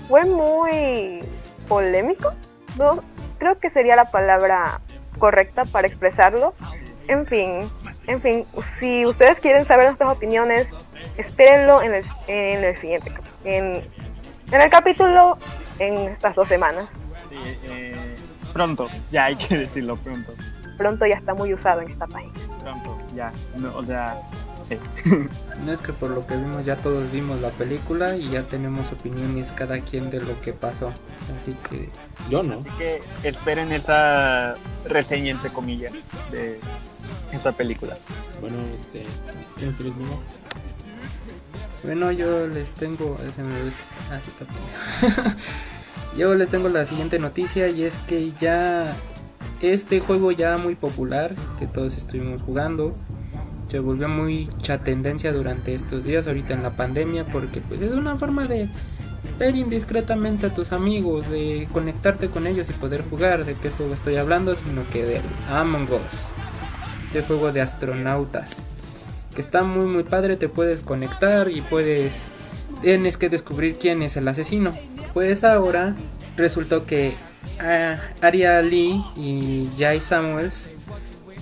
Fue 0.08 0.24
muy 0.26 1.24
polémico. 1.68 2.34
No, 2.78 3.04
creo 3.40 3.60
que 3.60 3.70
sería 3.70 3.96
la 3.96 4.06
palabra 4.06 4.80
correcta 5.20 5.66
para 5.66 5.88
expresarlo. 5.88 6.54
En 7.08 7.26
fin, 7.26 7.70
en 8.08 8.22
fin, 8.22 8.46
si 8.80 9.06
ustedes 9.06 9.40
quieren 9.40 9.66
saber 9.66 9.88
nuestras 9.88 10.16
opiniones, 10.16 10.68
espérenlo 11.18 11.82
en 11.82 11.96
el, 11.96 12.06
en 12.28 12.64
el 12.64 12.78
siguiente, 12.78 13.12
en, 13.44 13.84
en 14.52 14.62
el 14.62 14.70
capítulo 14.70 15.38
en 15.80 16.10
estas 16.10 16.36
dos 16.36 16.48
semanas. 16.48 16.88
Sí, 17.30 17.60
eh, 17.64 18.15
pronto, 18.56 18.88
ya 19.12 19.26
hay 19.26 19.36
que 19.36 19.58
decirlo 19.58 19.98
pronto. 19.98 20.34
Pronto 20.78 21.06
ya 21.06 21.16
está 21.16 21.34
muy 21.34 21.54
usado 21.54 21.82
en 21.82 21.92
esta 21.92 22.08
página. 22.08 22.32
Pronto, 22.62 22.98
ya, 23.14 23.34
no, 23.58 23.76
o 23.76 23.84
sea, 23.84 24.18
sí. 24.70 24.78
No 25.66 25.74
es 25.74 25.82
que 25.82 25.92
por 25.92 26.12
lo 26.12 26.26
que 26.26 26.38
vimos 26.38 26.66
ya 26.66 26.78
todos 26.78 27.12
vimos 27.12 27.42
la 27.42 27.50
película 27.50 28.16
y 28.16 28.30
ya 28.30 28.44
tenemos 28.44 28.94
opiniones 28.94 29.52
cada 29.52 29.82
quien 29.82 30.10
de 30.10 30.22
lo 30.22 30.40
que 30.40 30.54
pasó. 30.54 30.94
Así 31.42 31.54
que 31.70 31.90
yo 32.30 32.44
no. 32.44 32.62
Así 32.62 32.70
que 32.78 33.02
esperen 33.24 33.74
esa 33.74 34.56
reseña 34.86 35.32
entre 35.32 35.50
comillas 35.50 35.92
de 36.32 36.58
esta 37.34 37.52
película. 37.52 37.96
Bueno, 38.40 38.56
este, 38.80 39.06
¿quién 39.58 39.74
tienes 39.74 39.98
mismo? 39.98 40.22
Bueno, 41.84 42.10
yo 42.14 42.48
les 42.48 42.72
tengo. 42.72 43.18
Ah, 43.20 44.20
sí, 44.24 44.32
está 44.32 45.36
Yo 46.18 46.36
les 46.36 46.50
tengo 46.50 46.70
la 46.70 46.86
siguiente 46.86 47.20
noticia 47.20 47.70
y 47.70 47.84
es 47.84 47.98
que 48.08 48.32
ya 48.40 48.94
este 49.62 50.00
juego 50.00 50.32
ya 50.32 50.58
muy 50.58 50.76
popular 50.76 51.34
que 51.60 51.68
todos 51.68 51.98
estuvimos 51.98 52.42
jugando 52.42 52.94
se 53.70 53.80
volvió 53.80 54.08
mucha 54.08 54.78
tendencia 54.80 55.34
durante 55.34 55.74
estos 55.74 56.04
días 56.04 56.28
ahorita 56.28 56.54
en 56.54 56.64
la 56.64 56.72
pandemia 56.72 57.26
porque 57.26 57.62
pues 57.62 57.82
es 57.82 57.94
una 57.94 58.16
forma 58.16 58.48
de 58.48 58.70
ver 59.40 59.56
indiscretamente 59.56 60.46
a 60.46 60.54
tus 60.54 60.72
amigos, 60.72 61.30
de 61.30 61.68
conectarte 61.74 62.30
con 62.30 62.48
ellos 62.48 62.70
y 62.70 62.74
poder 62.74 63.04
jugar. 63.10 63.44
¿De 63.44 63.56
qué 63.56 63.70
juego 63.70 63.94
estoy 63.94 64.16
hablando? 64.16 64.56
Sino 64.56 64.88
que 64.92 65.04
de 65.04 65.22
Among 65.50 65.90
Us, 65.92 66.30
este 67.08 67.22
juego 67.22 67.52
de 67.52 67.62
astronautas 67.62 68.66
que 69.36 69.42
está 69.42 69.64
muy 69.64 69.86
muy 69.86 70.04
padre, 70.04 70.38
te 70.38 70.48
puedes 70.48 70.80
conectar 70.80 71.52
y 71.52 71.62
puedes 71.62 72.24
tienes 72.82 73.18
que 73.18 73.30
descubrir 73.30 73.76
quién 73.78 74.02
es 74.02 74.16
el 74.16 74.28
asesino. 74.28 74.74
Pues 75.16 75.46
ahora 75.46 75.96
resultó 76.36 76.86
que 76.86 77.16
uh, 77.62 77.98
Aria 78.20 78.62
Lee 78.62 79.02
y 79.16 79.70
Jay 79.78 80.02
Samuels 80.02 80.70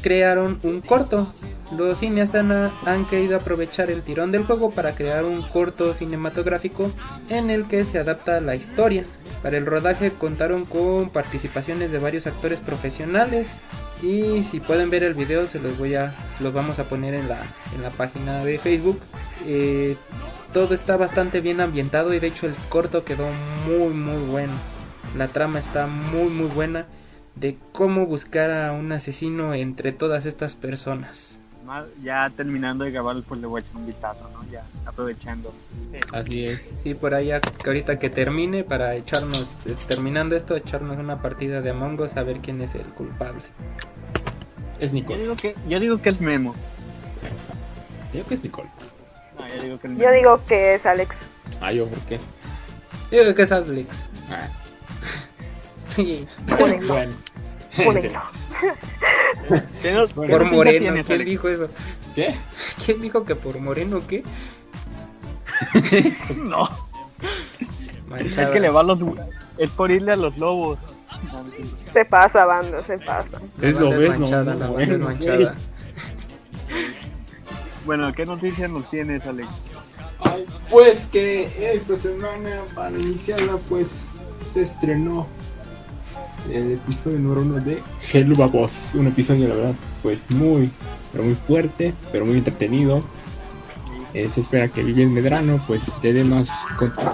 crearon 0.04 0.60
un 0.62 0.80
corto. 0.80 1.34
Los 1.76 1.98
cineastas 1.98 2.72
han 2.86 3.06
querido 3.06 3.36
aprovechar 3.36 3.90
el 3.90 4.04
tirón 4.04 4.32
del 4.32 4.46
juego 4.46 4.70
para 4.70 4.92
crear 4.92 5.26
un 5.26 5.42
corto 5.42 5.96
cinematográfico 5.96 6.92
en 7.30 7.50
el 7.50 7.66
que 7.66 7.84
se 7.84 7.98
adapta 7.98 8.40
la 8.42 8.56
historia. 8.56 9.06
Para 9.42 9.58
el 9.58 9.66
rodaje 9.66 10.12
contaron 10.12 10.66
con 10.66 11.10
participaciones 11.10 11.92
de 11.92 11.98
varios 11.98 12.28
actores 12.28 12.60
profesionales 12.60 13.48
y 14.04 14.44
si 14.44 14.60
pueden 14.60 14.90
ver 14.90 15.04
el 15.04 15.14
video 15.14 15.48
se 15.48 15.60
los 15.60 15.78
voy 15.78 15.96
a 15.96 16.14
los 16.42 16.54
vamos 16.54 16.78
a 16.80 16.84
poner 16.84 17.14
en 17.14 17.30
la, 17.30 17.42
en 17.74 17.82
la 17.82 17.90
página 17.90 18.44
de 18.44 18.60
Facebook. 18.60 19.00
Eh, 19.46 19.96
todo 20.54 20.74
está 20.74 20.98
bastante 20.98 21.42
bien 21.42 21.62
ambientado 21.62 22.14
y 22.14 22.20
de 22.20 22.28
hecho 22.28 22.46
el 22.46 22.56
corto 22.70 23.06
quedó 23.06 23.28
muy 23.66 23.94
muy 23.94 24.22
bueno. 24.30 24.54
La 25.18 25.30
trama 25.30 25.60
está 25.60 25.88
muy 25.88 26.30
muy 26.30 26.48
buena 26.48 26.86
de 27.36 27.58
cómo 27.72 28.06
buscar 28.06 28.52
a 28.52 28.74
un 28.74 28.92
asesino 28.92 29.54
entre 29.54 29.94
todas 29.94 30.26
estas 30.26 30.56
personas. 30.56 31.33
Ya 32.02 32.30
terminando 32.36 32.84
de 32.84 32.92
grabar, 32.92 33.16
pues 33.28 33.40
le 33.40 33.48
voy 33.48 33.62
a 33.62 33.64
echar 33.64 33.78
un 33.78 33.86
vistazo, 33.86 34.30
¿no? 34.34 34.50
Ya 34.52 34.64
aprovechando. 34.86 35.54
Así 36.12 36.46
es. 36.48 36.62
Sí, 36.84 36.94
por 36.94 37.14
ahí 37.14 37.32
ahorita 37.32 38.00
que 38.00 38.10
termine, 38.10 38.64
para 38.64 38.96
echarnos, 38.96 39.52
eh, 39.66 39.76
terminando 39.88 40.36
esto, 40.36 40.56
echarnos 40.56 40.98
una 40.98 41.22
partida 41.22 41.62
de 41.62 41.70
Among 41.70 42.00
Us 42.02 42.18
a 42.18 42.24
ver 42.24 42.40
quién 42.40 42.62
es 42.62 42.76
el 42.76 42.86
culpable. 42.88 43.44
Es 44.80 44.92
Nico. 44.92 45.14
Yo 45.14 45.20
digo 45.20 45.36
que, 45.36 45.56
yo 45.68 45.80
digo 45.80 46.02
que 46.02 46.10
es 46.10 46.20
Memo. 46.20 46.56
Yo 48.08 48.12
creo 48.12 48.28
que 48.28 48.34
es 48.36 48.44
Nicole. 48.44 48.70
No, 49.40 49.48
yo 49.48 49.64
digo 49.64 49.80
que 49.80 49.96
Yo 49.96 50.12
digo 50.12 50.46
que 50.46 50.76
es 50.76 50.86
Alex. 50.86 51.16
Ah, 51.62 51.72
yo, 51.72 51.88
¿por 51.88 52.00
qué? 52.02 52.18
Yo 53.12 53.20
creo 53.22 53.36
que 53.36 53.42
es 53.44 53.52
Alex. 53.52 53.90
Ah, 54.30 54.48
Sí. 55.96 56.26
Bueno. 56.88 57.14
Únenlo. 57.86 58.22
¿Qué 59.82 59.92
nos- 59.92 60.10
qué 60.14 60.28
Por 60.28 60.46
moreno, 60.52 60.80
tienes, 60.80 61.06
¿quién 61.08 61.16
Alex? 61.16 61.30
dijo 61.30 61.50
eso? 61.50 61.68
¿Qué? 62.16 62.36
¿Quién 62.86 63.02
dijo 63.02 63.26
que 63.26 63.36
por 63.36 63.60
moreno 63.60 64.00
qué? 64.08 64.24
No, 66.38 66.68
Manchada. 68.08 68.44
es 68.44 68.52
que 68.52 68.60
le 68.60 68.70
va 68.70 68.82
a 68.82 68.84
los. 68.84 69.00
Es 69.58 69.70
por 69.72 69.92
irle 69.92 70.12
a 70.12 70.16
los 70.16 70.38
lobos. 70.38 70.78
Se 71.94 72.06
pasa, 72.06 72.46
banda, 72.46 72.84
se 72.86 72.98
pasa. 72.98 73.40
Es 73.62 73.80
lo 73.80 73.90
ves, 73.92 74.12
es 74.14 74.20
no, 74.20 74.20
manchada, 74.20 74.54
no, 74.54 74.60
la 74.60 74.68
bueno, 74.68 74.94
es 74.96 75.00
manchada. 75.00 75.56
Bueno, 77.86 78.14
¿qué 78.14 78.26
noticias 78.26 78.70
nos 78.70 78.90
tienes, 78.90 79.26
Alex? 79.28 79.50
Ay, 80.22 80.46
pues 80.70 81.06
que 81.12 81.74
esta 81.76 81.98
semana 81.98 82.62
para 82.74 82.92
iniciarla 82.98 83.58
pues 83.68 84.06
se 84.54 84.62
estrenó 84.64 85.28
el 86.52 86.74
episodio 86.74 87.20
número 87.20 87.42
uno 87.42 87.60
de 87.60 87.82
Helva 88.12 88.48
Boss, 88.48 88.92
un 88.94 89.08
episodio 89.08 89.48
la 89.48 89.56
verdad 89.56 89.76
pues 90.02 90.30
muy 90.32 90.70
pero 91.12 91.24
muy 91.24 91.36
fuerte, 91.36 91.94
pero 92.12 92.26
muy 92.26 92.38
entretenido. 92.38 93.04
Eh, 94.14 94.30
se 94.34 94.42
espera 94.42 94.68
que 94.68 94.84
Vivian 94.84 95.14
Medrano 95.14 95.64
pues 95.66 95.84
te 96.02 96.12
dé 96.12 96.24
más 96.24 96.50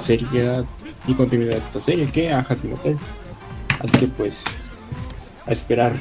seriedad 0.04 0.66
y 1.08 1.14
continuidad 1.14 1.56
a 1.56 1.58
esta 1.58 1.80
serie 1.80 2.08
que 2.08 2.32
a 2.32 2.40
Hazbin 2.40 2.74
Hotel. 2.74 2.98
Así 3.80 3.98
que 4.00 4.08
pues 4.08 4.44
a 5.46 5.52
esperar 5.52 5.94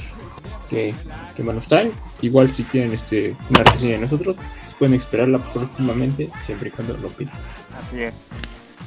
que, 0.70 0.94
que 1.36 1.42
más 1.42 1.54
nos 1.56 1.66
traen. 1.66 1.92
Igual 2.22 2.50
si 2.50 2.62
quieren 2.64 2.92
este 2.92 3.36
una 3.50 3.64
reseña 3.64 3.92
de 3.92 3.98
nosotros, 3.98 4.36
pues, 4.36 4.74
pueden 4.74 4.94
esperarla 4.94 5.38
próximamente 5.38 6.30
siempre 6.46 6.68
y 6.68 6.72
cuando 6.72 6.96
lo 6.96 7.08
pidan. 7.08 7.34
Así 7.80 8.02
es. 8.02 8.14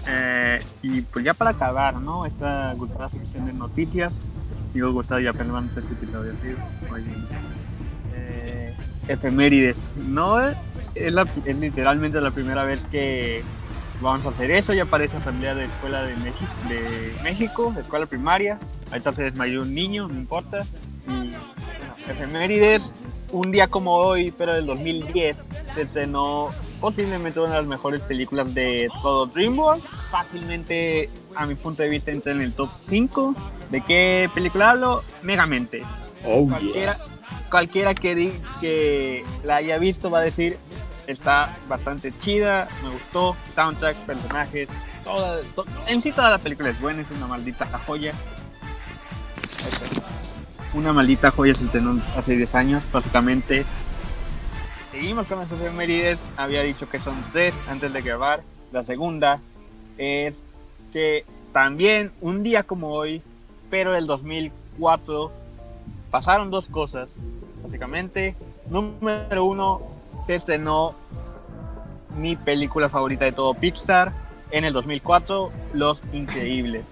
Eh, 0.08 0.63
y 0.81 1.01
pues 1.01 1.24
ya 1.25 1.34
para 1.34 1.51
acabar, 1.51 1.96
¿no? 1.96 2.25
Esta 2.25 2.74
gustada 2.74 3.10
sección 3.10 3.46
de 3.46 3.53
noticias. 3.53 4.12
Digo 4.74 4.91
gustado 4.93 5.20
ya 5.20 5.31
apenas 5.31 5.65
este 5.65 5.81
episodio, 5.93 6.34
tío. 6.36 6.55
Oye. 6.91 7.05
Eh, 8.15 8.74
efemérides. 9.08 9.77
No 10.08 10.39
es, 10.39 10.55
la- 10.96 11.27
es 11.46 11.58
literalmente 11.58 12.20
la 12.22 12.31
primera 12.31 12.63
vez 12.63 12.84
que 12.86 13.43
vamos 14.01 14.25
a 14.25 14.29
hacer 14.29 14.50
eso. 14.51 14.74
Ya 14.74 14.86
parece 14.86 15.17
asamblea 15.17 15.55
de 15.55 15.65
escuela 15.65 16.03
de 16.03 16.15
México, 16.17 16.51
de 16.70 17.13
México, 17.24 17.72
de 17.75 17.81
escuela 17.81 18.05
primaria. 18.05 18.58
Ahorita 18.91 19.13
se 19.13 19.24
desmayó 19.24 19.62
un 19.62 19.74
niño, 19.74 20.08
no 20.08 20.15
importa. 20.15 20.60
Y 21.08 21.34
efemérides, 22.10 22.91
un 23.31 23.51
día 23.51 23.67
como 23.67 23.93
hoy, 23.96 24.34
pero 24.38 24.53
del 24.53 24.65
2010, 24.65 25.38
se 25.75 25.81
estrenó 25.81 26.50
posiblemente 26.81 27.39
una 27.39 27.51
de 27.53 27.57
las 27.59 27.67
mejores 27.67 28.01
películas 28.01 28.53
de 28.53 28.89
todo 29.01 29.27
DreamWorks. 29.27 29.85
Fácilmente, 30.09 31.09
a 31.35 31.45
mi 31.45 31.55
punto 31.55 31.83
de 31.83 31.89
vista, 31.89 32.11
entra 32.11 32.31
en 32.33 32.41
el 32.41 32.51
top 32.53 32.69
5. 32.89 33.35
¿De 33.69 33.81
qué 33.81 34.29
película 34.33 34.71
hablo? 34.71 35.03
Megamente. 35.21 35.83
Oh, 36.25 36.45
yeah. 36.47 36.50
Cualquiera, 36.57 37.00
cualquiera 37.50 37.93
que, 37.95 38.15
di- 38.15 38.33
que 38.59 39.23
la 39.45 39.57
haya 39.57 39.77
visto 39.77 40.09
va 40.09 40.19
a 40.19 40.23
decir 40.23 40.57
está 41.07 41.57
bastante 41.67 42.13
chida, 42.21 42.67
me 42.83 42.89
gustó, 42.89 43.35
soundtrack, 43.55 43.97
personajes, 44.05 44.69
toda, 45.03 45.41
to- 45.55 45.65
en 45.88 46.00
sí 46.01 46.11
toda 46.11 46.29
la 46.29 46.38
película 46.38 46.69
es 46.69 46.79
buena, 46.79 47.01
es 47.01 47.11
una 47.11 47.27
maldita 47.27 47.65
joya. 47.85 48.13
Una 50.73 50.93
maldita 50.93 51.31
joya 51.31 51.53
se 51.55 51.65
estrenó 51.65 52.00
hace 52.15 52.35
10 52.38 52.55
años, 52.55 52.83
básicamente. 52.93 53.65
Seguimos 54.91 55.25
con 55.27 55.39
las 55.39 55.50
efemérides, 55.50 56.19
había 56.36 56.63
dicho 56.63 56.89
que 56.89 57.00
son 57.00 57.15
tres 57.31 57.53
antes 57.69 57.93
de 57.93 58.01
grabar. 58.01 58.41
La 58.74 58.83
segunda 58.83 59.39
es 59.98 60.36
que 60.91 61.24
también 61.53 62.12
un 62.19 62.43
día 62.43 62.63
como 62.63 62.89
hoy, 62.89 63.21
pero 63.69 63.95
el 63.95 64.05
2004, 64.05 65.31
pasaron 66.12 66.51
dos 66.51 66.65
cosas, 66.65 67.07
básicamente. 67.63 68.36
Número 68.69 69.45
uno, 69.45 69.81
se 70.25 70.36
estrenó 70.36 70.93
mi 72.17 72.36
película 72.36 72.89
favorita 72.89 73.24
de 73.24 73.31
todo 73.31 73.53
Pixar 73.53 74.12
en 74.51 74.65
el 74.65 74.74
2004, 74.74 75.51
Los 75.74 76.01
Increíbles. 76.12 76.86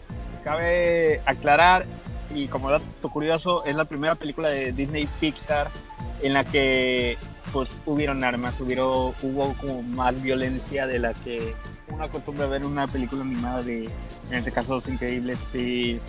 Cabe 0.46 1.22
aclarar, 1.26 1.86
y 2.34 2.48
como 2.48 2.72
dato 2.72 3.10
curioso, 3.10 3.66
es 3.66 3.76
la 3.76 3.84
primera 3.84 4.16
película 4.16 4.48
de 4.48 4.72
Disney 4.72 5.06
Pixar 5.20 5.70
en 6.22 6.34
la 6.34 6.46
que 6.46 7.18
pues 7.52 7.70
hubieron 7.86 8.24
armas, 8.24 8.60
hubieron, 8.60 9.14
hubo 9.22 9.54
como 9.60 9.82
más 9.84 10.22
violencia 10.22 10.88
de 10.88 11.00
la 11.00 11.14
que 11.14 11.54
uno 11.88 12.04
acostumbra 12.04 12.48
ver 12.48 12.62
en 12.62 12.68
una 12.68 12.88
película 12.88 13.22
animada 13.22 13.64
de, 13.64 13.86
en 14.30 14.34
este 14.34 14.52
caso, 14.52 14.76
Los 14.76 14.88
Increíbles. 14.88 15.38
Sí, 15.52 16.00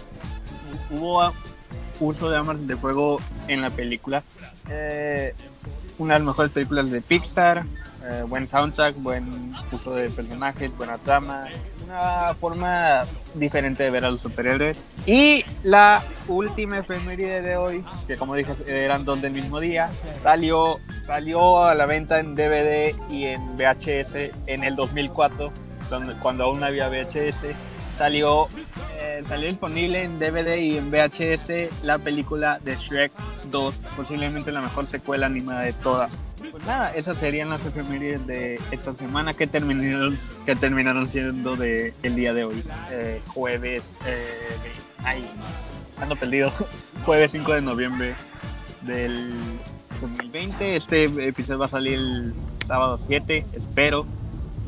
hubo 0.90 1.32
uso 2.00 2.30
de 2.30 2.36
armas 2.36 2.66
de 2.66 2.76
fuego 2.76 3.20
en 3.48 3.62
la 3.62 3.70
película. 3.70 4.22
Eh, 4.68 5.34
una 5.98 6.14
de 6.14 6.20
las 6.20 6.26
mejores 6.28 6.52
películas 6.52 6.90
de 6.90 7.00
Pixar, 7.00 7.64
eh, 8.04 8.24
buen 8.26 8.48
soundtrack, 8.48 8.96
buen 8.96 9.52
uso 9.70 9.94
de 9.94 10.08
personajes, 10.08 10.74
buena 10.76 10.96
trama, 10.98 11.46
una 11.84 12.34
forma 12.34 13.04
diferente 13.34 13.82
de 13.82 13.90
ver 13.90 14.04
a 14.04 14.10
los 14.10 14.20
superhéroes. 14.20 14.78
Y 15.06 15.44
la 15.62 16.02
última 16.30 16.78
efeméride 16.78 17.42
de 17.42 17.56
hoy, 17.56 17.84
que 18.06 18.16
como 18.16 18.34
dije 18.34 18.52
eran 18.66 19.04
dos 19.04 19.20
del 19.20 19.32
mismo 19.32 19.60
día, 19.60 19.90
salió, 20.22 20.78
salió 21.06 21.62
a 21.64 21.74
la 21.74 21.86
venta 21.86 22.18
en 22.20 22.34
DVD 22.34 22.94
y 23.10 23.26
en 23.26 23.56
VHS 23.56 24.32
en 24.46 24.64
el 24.64 24.74
2004, 24.76 25.52
donde, 25.90 26.14
cuando 26.14 26.44
aún 26.44 26.60
no 26.60 26.66
había 26.66 26.88
VHS. 26.88 27.54
Salió, 27.98 28.48
eh, 28.98 29.22
salió 29.28 29.46
disponible 29.48 30.02
en 30.04 30.18
DVD 30.18 30.56
y 30.56 30.78
en 30.78 30.90
VHS 30.90 31.68
la 31.84 31.98
película 31.98 32.58
de 32.64 32.76
Shrek 32.76 33.12
2, 33.50 33.74
posiblemente 33.94 34.50
la 34.52 34.62
mejor 34.62 34.86
secuela 34.86 35.26
animada 35.26 35.60
de 35.62 35.74
toda. 35.74 36.08
Pues 36.50 36.64
nada, 36.64 36.94
esas 36.94 37.18
serían 37.18 37.50
las 37.50 37.64
efemérides 37.66 38.26
de 38.26 38.58
esta 38.70 38.94
semana 38.94 39.34
que 39.34 39.46
terminaron, 39.46 40.18
que 40.46 40.56
terminaron 40.56 41.08
siendo 41.10 41.56
de 41.56 41.92
el 42.02 42.16
día 42.16 42.32
de 42.32 42.44
hoy, 42.44 42.64
eh, 42.90 43.20
jueves, 43.28 43.92
eh, 44.06 44.26
de- 44.62 45.06
ando 46.00 46.16
perdido, 46.16 46.52
jueves 47.04 47.30
5 47.32 47.52
de 47.54 47.60
noviembre 47.62 48.14
del 48.82 49.32
2020. 50.00 50.76
Este 50.76 51.04
episodio 51.28 51.58
va 51.58 51.66
a 51.66 51.70
salir 51.70 51.94
el 51.94 52.34
sábado 52.66 52.98
7, 53.06 53.46
espero. 53.52 54.06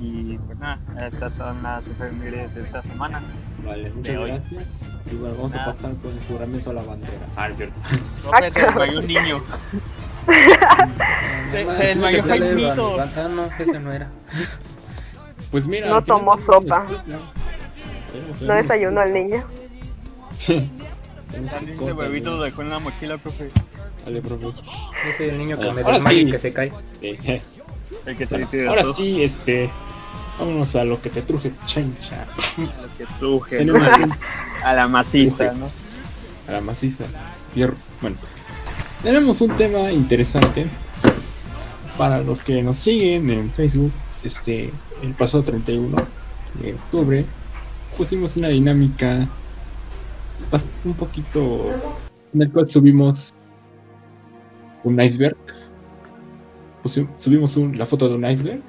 Y 0.00 0.36
pues 0.38 0.58
nada, 0.58 0.78
estas 1.06 1.32
son 1.34 1.62
las 1.62 1.86
efemérides 1.86 2.54
de 2.56 2.62
esta 2.64 2.82
semana. 2.82 3.22
Vale, 3.64 3.84
De 3.84 3.90
muchas 3.90 4.16
hoy. 4.16 4.30
gracias. 4.30 4.94
Y 5.10 5.14
bueno, 5.14 5.36
vamos 5.36 5.54
a 5.54 5.64
pasar 5.64 5.94
con 5.96 6.10
el 6.12 6.24
juramento 6.26 6.70
a 6.70 6.74
la 6.74 6.82
bandera. 6.82 7.12
Ah, 7.36 7.48
es 7.48 7.56
cierto. 7.58 7.78
Profe, 8.22 8.50
se 8.52 8.60
desmayó 8.62 8.98
un 8.98 9.06
niño. 9.06 9.42
Se- 10.26 11.66
Ah, 11.68 11.74
se 11.74 11.82
desmayó 11.88 12.22
Jaimito. 12.22 12.96
Ah, 13.00 13.28
no, 13.28 13.44
ese 13.58 13.78
no 13.80 13.92
era. 13.92 14.08
Pues 15.50 15.66
mira. 15.66 15.86
No 15.90 16.02
tomó 16.02 16.38
sopa. 16.38 16.86
No 18.40 18.54
desayunó 18.54 19.02
el 19.02 19.12
niño. 19.12 19.44
Ese 21.32 21.92
huevito 21.92 22.30
lo 22.30 22.42
dejó 22.42 22.62
en 22.62 22.70
la 22.70 22.78
mochila, 22.78 23.18
profe. 23.18 23.48
Vale, 24.04 24.20
profe. 24.20 24.46
Yo 24.46 25.12
soy 25.16 25.28
el 25.28 25.38
niño 25.38 25.58
que 25.58 25.70
me 25.72 25.82
sí. 25.82 25.90
desmaya 25.92 26.20
y 26.20 26.30
que 26.30 26.38
se 26.38 26.52
cae. 26.52 26.72
Sí. 27.00 27.16
El 28.06 28.16
que 28.16 28.24
Bueno, 28.24 28.46
dice 28.46 28.66
ahora 28.66 28.84
sí, 28.96 29.22
este. 29.22 29.70
Vámonos 30.38 30.74
a 30.76 30.84
lo 30.84 31.00
que 31.00 31.10
te 31.10 31.22
truje, 31.22 31.52
chancha. 31.66 32.26
Lo 32.56 32.96
que 32.96 33.06
truje, 33.18 33.58
a 34.64 34.72
la 34.72 34.88
maciza, 34.88 35.52
¿no? 35.52 35.70
a 36.48 36.52
la 36.52 36.60
maciza. 36.60 37.04
Fierro. 37.52 37.74
Bueno, 38.00 38.16
tenemos 39.02 39.40
un 39.42 39.56
tema 39.56 39.92
interesante 39.92 40.66
para 41.98 42.22
los 42.22 42.42
que 42.42 42.62
nos 42.62 42.78
siguen 42.78 43.30
en 43.30 43.50
Facebook. 43.50 43.92
Este, 44.24 44.70
el 45.02 45.12
pasado 45.12 45.42
31 45.42 45.96
de 46.60 46.74
octubre 46.74 47.24
pusimos 47.96 48.36
una 48.36 48.48
dinámica 48.48 49.28
un 50.84 50.94
poquito 50.94 51.70
en 52.34 52.42
el 52.42 52.50
cual 52.52 52.66
subimos 52.68 53.32
un 54.84 55.00
iceberg. 55.00 55.36
Pusi- 56.82 57.08
subimos 57.16 57.56
un- 57.56 57.78
la 57.78 57.86
foto 57.86 58.08
de 58.08 58.16
un 58.16 58.24
iceberg. 58.24 58.60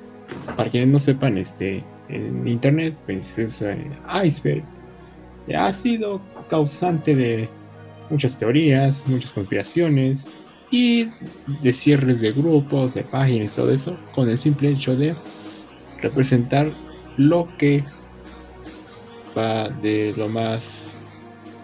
Para 0.56 0.70
quienes 0.70 0.89
no 0.89 1.00
sepan, 1.00 1.38
este, 1.38 1.84
en 2.10 2.48
internet, 2.48 2.96
pues 3.06 3.38
es 3.38 3.62
eh, 3.62 3.77
iceberg. 4.24 4.63
Ha 5.56 5.72
sido 5.74 6.22
causante 6.50 7.15
de 7.15 7.50
muchas 8.10 8.38
teorías, 8.38 9.06
muchas 9.08 9.32
conspiraciones 9.32 10.25
y 10.72 11.10
de 11.62 11.74
cierres 11.74 12.20
de 12.22 12.32
grupos, 12.32 12.94
de 12.94 13.03
páginas 13.03 13.56
todo 13.56 13.72
eso, 13.72 13.98
con 14.13 14.30
el 14.30 14.38
simple 14.38 14.70
hecho 14.70 14.96
de 14.96 15.15
representar 16.01 16.68
lo 17.18 17.48
que 17.58 17.84
va 19.38 19.70
de 19.70 20.13
lo 20.18 20.30
más 20.30 20.82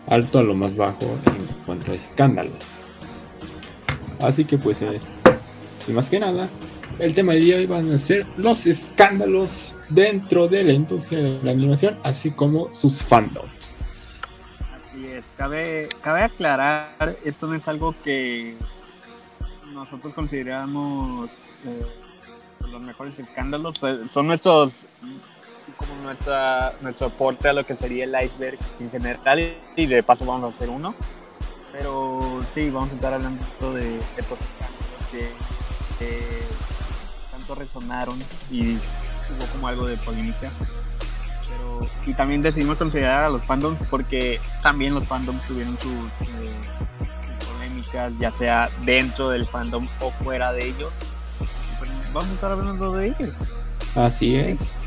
alto 0.09 0.39
a 0.39 0.43
lo 0.43 0.55
más 0.55 0.75
bajo 0.75 1.05
en 1.25 1.45
cuanto 1.65 1.91
a 1.91 1.95
escándalos. 1.95 2.53
Así 4.21 4.43
que 4.43 4.57
pues, 4.57 4.81
eh, 4.81 4.99
sin 5.85 5.95
más 5.95 6.09
que 6.09 6.19
nada, 6.19 6.49
El 6.97 7.13
tema 7.15 7.33
de 7.33 7.55
hoy 7.55 7.65
van 7.65 7.89
a 7.93 7.99
ser 7.99 8.25
los 8.35 8.65
escándalos 8.65 9.73
dentro 9.89 10.49
de 10.49 10.65
la 10.65 10.73
industria 10.73 11.19
de 11.19 11.39
la 11.41 11.51
animación, 11.51 11.97
así 12.03 12.31
como 12.31 12.73
sus 12.73 13.01
fandoms. 13.01 13.71
Así 14.59 15.05
es, 15.05 15.23
cabe, 15.37 15.87
cabe 16.01 16.23
aclarar, 16.23 17.15
esto 17.23 17.47
no 17.47 17.55
es 17.55 17.65
algo 17.69 17.95
que 18.03 18.55
nosotros 19.73 20.13
consideramos 20.13 21.29
eh, 21.65 21.85
los 22.69 22.81
mejores 22.81 23.17
escándalos, 23.17 23.81
eh, 23.83 23.99
son 24.11 24.27
nuestros 24.27 24.73
como 25.77 25.95
nuestra, 26.01 26.73
nuestro 26.81 27.07
aporte 27.07 27.49
a 27.49 27.53
lo 27.53 27.65
que 27.65 27.75
sería 27.75 28.05
el 28.05 28.15
iceberg 28.23 28.57
en 28.79 28.91
general 28.91 29.53
y 29.75 29.85
de 29.85 30.03
paso 30.03 30.25
vamos 30.25 30.51
a 30.51 30.55
hacer 30.55 30.69
uno. 30.69 30.95
Pero 31.71 32.41
sí, 32.53 32.69
vamos 32.69 32.91
a 32.91 32.95
estar 32.95 33.13
hablando 33.13 33.73
de, 33.73 33.83
de 33.83 34.23
que, 35.11 36.43
tanto 37.31 37.55
resonaron 37.55 38.17
y 38.49 38.75
hubo 38.75 39.45
como 39.51 39.67
algo 39.67 39.87
de 39.87 39.97
polémica. 39.97 40.51
Pero, 41.47 41.87
y 42.05 42.13
también 42.13 42.41
decidimos 42.41 42.77
considerar 42.77 43.23
a 43.25 43.29
los 43.29 43.43
fandoms 43.43 43.79
porque 43.89 44.39
también 44.61 44.93
los 44.93 45.05
fandoms 45.05 45.41
tuvieron 45.47 45.77
sus 45.79 46.05
eh, 46.27 46.55
polémicas, 47.53 48.13
ya 48.19 48.31
sea 48.31 48.69
dentro 48.83 49.29
del 49.29 49.45
fandom 49.45 49.87
o 49.99 50.11
fuera 50.11 50.51
de 50.53 50.67
ellos. 50.69 50.91
Pues 51.77 52.13
vamos 52.13 52.29
a 52.29 52.33
estar 52.33 52.51
hablando 52.51 52.93
de 52.93 53.07
ellos. 53.07 53.35
Así 53.95 54.35
es. 54.35 54.78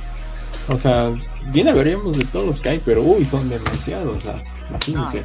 O 0.68 0.78
sea, 0.78 1.12
bien 1.52 1.68
hablaríamos 1.68 2.16
de 2.16 2.24
todos 2.26 2.46
los 2.46 2.60
que 2.60 2.70
hay, 2.70 2.82
pero 2.84 3.02
uy, 3.02 3.24
son 3.24 3.48
demasiados. 3.48 4.22
Imagínense. 4.70 5.22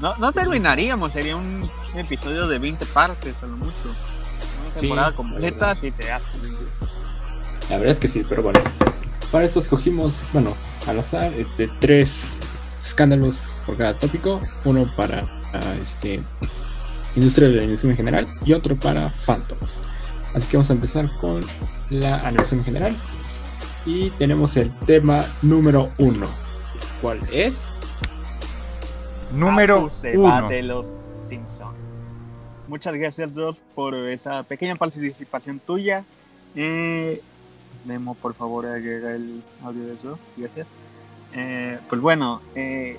No, 0.00 0.16
no 0.16 0.32
terminaríamos, 0.32 1.12
sería 1.12 1.36
un 1.36 1.68
episodio 1.94 2.48
de 2.48 2.58
20 2.58 2.86
partes 2.86 3.34
a 3.42 3.46
lo 3.46 3.56
mucho. 3.56 3.94
Una 4.64 4.80
temporada 4.80 5.12
completa 5.12 5.74
si 5.74 5.90
se 5.90 6.10
hace. 6.10 6.38
La 7.68 7.76
verdad 7.76 7.92
es 7.92 8.00
que 8.00 8.08
sí, 8.08 8.24
pero 8.28 8.42
bueno. 8.42 8.60
Para 9.30 9.44
eso 9.44 9.60
escogimos, 9.60 10.24
bueno, 10.32 10.56
al 10.88 10.98
azar, 10.98 11.32
este, 11.34 11.68
tres 11.78 12.34
escándalos 12.84 13.36
por 13.64 13.76
cada 13.76 13.94
tópico. 13.94 14.40
Uno 14.64 14.90
para 14.96 15.24
ah, 15.52 15.74
este, 15.80 16.20
industria 17.14 17.48
de 17.48 17.54
la 17.54 17.62
animación 17.62 17.92
en 17.92 17.96
general 17.96 18.26
y 18.44 18.52
otro 18.54 18.74
para 18.76 19.08
Phantoms. 19.08 19.78
Así 20.34 20.46
que 20.48 20.56
vamos 20.56 20.70
a 20.70 20.72
empezar 20.72 21.08
con 21.20 21.44
la 21.90 22.20
animación 22.26 22.60
en 22.60 22.64
general. 22.64 22.96
Y 23.86 24.10
tenemos 24.10 24.56
el 24.56 24.76
tema 24.80 25.24
número 25.42 25.90
uno. 25.98 26.28
¿Cuál 27.00 27.20
es? 27.32 27.54
Número 29.32 29.76
Apu 29.78 29.90
se 29.90 30.16
va 30.16 30.38
1. 30.38 30.48
de 30.48 30.62
los 30.62 30.86
Simpsons. 31.28 31.76
Muchas 32.68 32.94
gracias, 32.94 33.34
Dross, 33.34 33.60
por 33.74 33.94
esa 33.94 34.42
pequeña 34.42 34.76
participación 34.76 35.58
tuya. 35.58 36.04
Eh, 36.54 37.20
Memo, 37.84 38.14
por 38.14 38.34
favor, 38.34 38.66
agrega 38.66 39.14
el 39.14 39.42
audio 39.64 39.86
de 39.86 39.96
Dross. 39.96 40.18
Gracias. 40.36 40.66
Eh, 41.32 41.78
pues 41.88 42.00
bueno, 42.00 42.40
eh, 42.54 42.98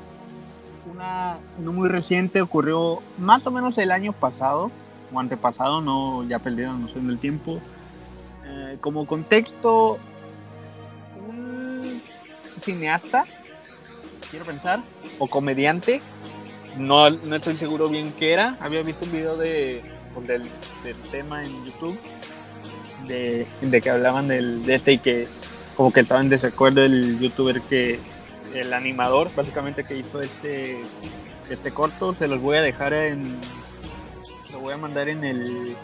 una 0.92 1.38
no 1.60 1.74
muy 1.74 1.90
reciente 1.90 2.42
ocurrió 2.42 3.02
más 3.20 3.46
o 3.46 3.52
menos 3.52 3.78
el 3.78 3.92
año 3.92 4.14
pasado 4.14 4.72
o 5.14 5.20
antepasado, 5.20 5.82
no 5.82 6.24
ya 6.24 6.40
perdieron 6.40 6.82
noción 6.82 7.08
del 7.08 7.20
tiempo. 7.20 7.60
Eh, 8.46 8.78
como 8.82 9.06
contexto, 9.06 10.00
cineasta, 12.62 13.26
quiero 14.30 14.46
pensar, 14.46 14.82
o 15.20 15.28
comediante, 15.28 16.02
no, 16.78 17.10
no 17.10 17.36
estoy 17.36 17.58
seguro 17.58 17.90
bien 17.90 18.14
qué 18.18 18.34
era. 18.34 18.58
Había 18.62 18.82
visto 18.82 19.06
un 19.06 19.12
video 19.12 19.38
de, 19.38 19.82
pues, 20.14 20.28
del, 20.28 20.44
tema 21.12 21.44
en 21.44 21.66
YouTube 21.66 22.00
de, 23.08 23.46
de 23.62 23.82
que 23.82 23.90
hablaban 23.90 24.28
del, 24.28 24.66
de 24.66 24.76
este 24.76 24.94
y 24.94 24.98
que 25.00 25.28
como 25.76 25.92
que 25.92 26.02
estaba 26.02 26.22
en 26.22 26.30
desacuerdo 26.30 26.84
el 26.84 27.20
youtuber 27.20 27.62
que 27.62 28.00
el 28.54 28.74
animador 28.74 29.34
básicamente 29.36 29.84
que 29.84 29.96
hizo 29.96 30.20
este 30.20 30.82
este 31.50 31.72
corto 31.72 32.14
se 32.14 32.28
los 32.28 32.42
voy 32.42 32.58
a 32.58 32.62
dejar 32.62 32.94
en 32.94 33.40
lo 34.52 34.60
voy 34.60 34.74
a 34.74 34.78
mandar 34.78 35.10
en 35.10 35.24
el 35.24 35.76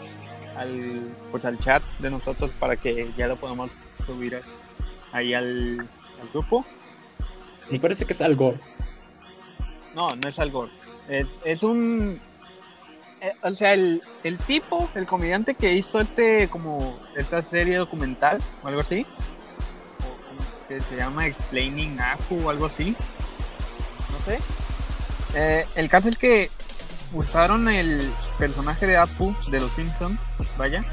al 0.56 1.08
pues 1.30 1.44
al 1.44 1.58
chat 1.58 1.82
de 1.98 2.10
nosotros 2.10 2.50
para 2.58 2.76
que 2.76 3.10
ya 3.16 3.26
lo 3.26 3.36
podamos 3.36 3.70
subir 4.04 4.40
ahí 5.12 5.34
al, 5.34 5.88
al 6.20 6.28
grupo 6.28 6.64
Me 7.70 7.78
parece 7.78 8.04
que 8.04 8.12
es 8.12 8.20
algo. 8.20 8.54
no, 9.94 10.14
no 10.16 10.28
es 10.28 10.38
algo. 10.38 10.68
Es, 11.08 11.26
es 11.44 11.62
un. 11.62 12.20
eh, 13.20 13.32
o 13.42 13.50
sea, 13.50 13.72
el, 13.72 14.02
el 14.24 14.38
tipo, 14.38 14.88
el 14.94 15.06
comediante 15.06 15.54
que 15.54 15.72
hizo 15.72 16.00
este, 16.00 16.48
como, 16.48 16.98
esta 17.16 17.42
serie 17.42 17.76
documental 17.76 18.40
o 18.62 18.68
algo 18.68 18.80
así, 18.80 19.06
o 20.00 20.28
como 20.28 20.40
que 20.68 20.80
se 20.80 20.96
llama 20.96 21.26
Explaining 21.26 22.00
Apu 22.00 22.46
o 22.46 22.50
algo 22.50 22.66
así, 22.66 22.94
no 24.12 24.20
sé. 24.24 24.38
Eh, 25.34 25.66
el 25.76 25.88
caso 25.88 26.08
es 26.08 26.16
que 26.16 26.50
usaron 27.12 27.68
el 27.68 28.10
personaje 28.38 28.86
de 28.86 28.96
Apu 28.98 29.34
de 29.50 29.60
los 29.60 29.72
Simpsons, 29.72 30.18
vaya, 30.56 30.84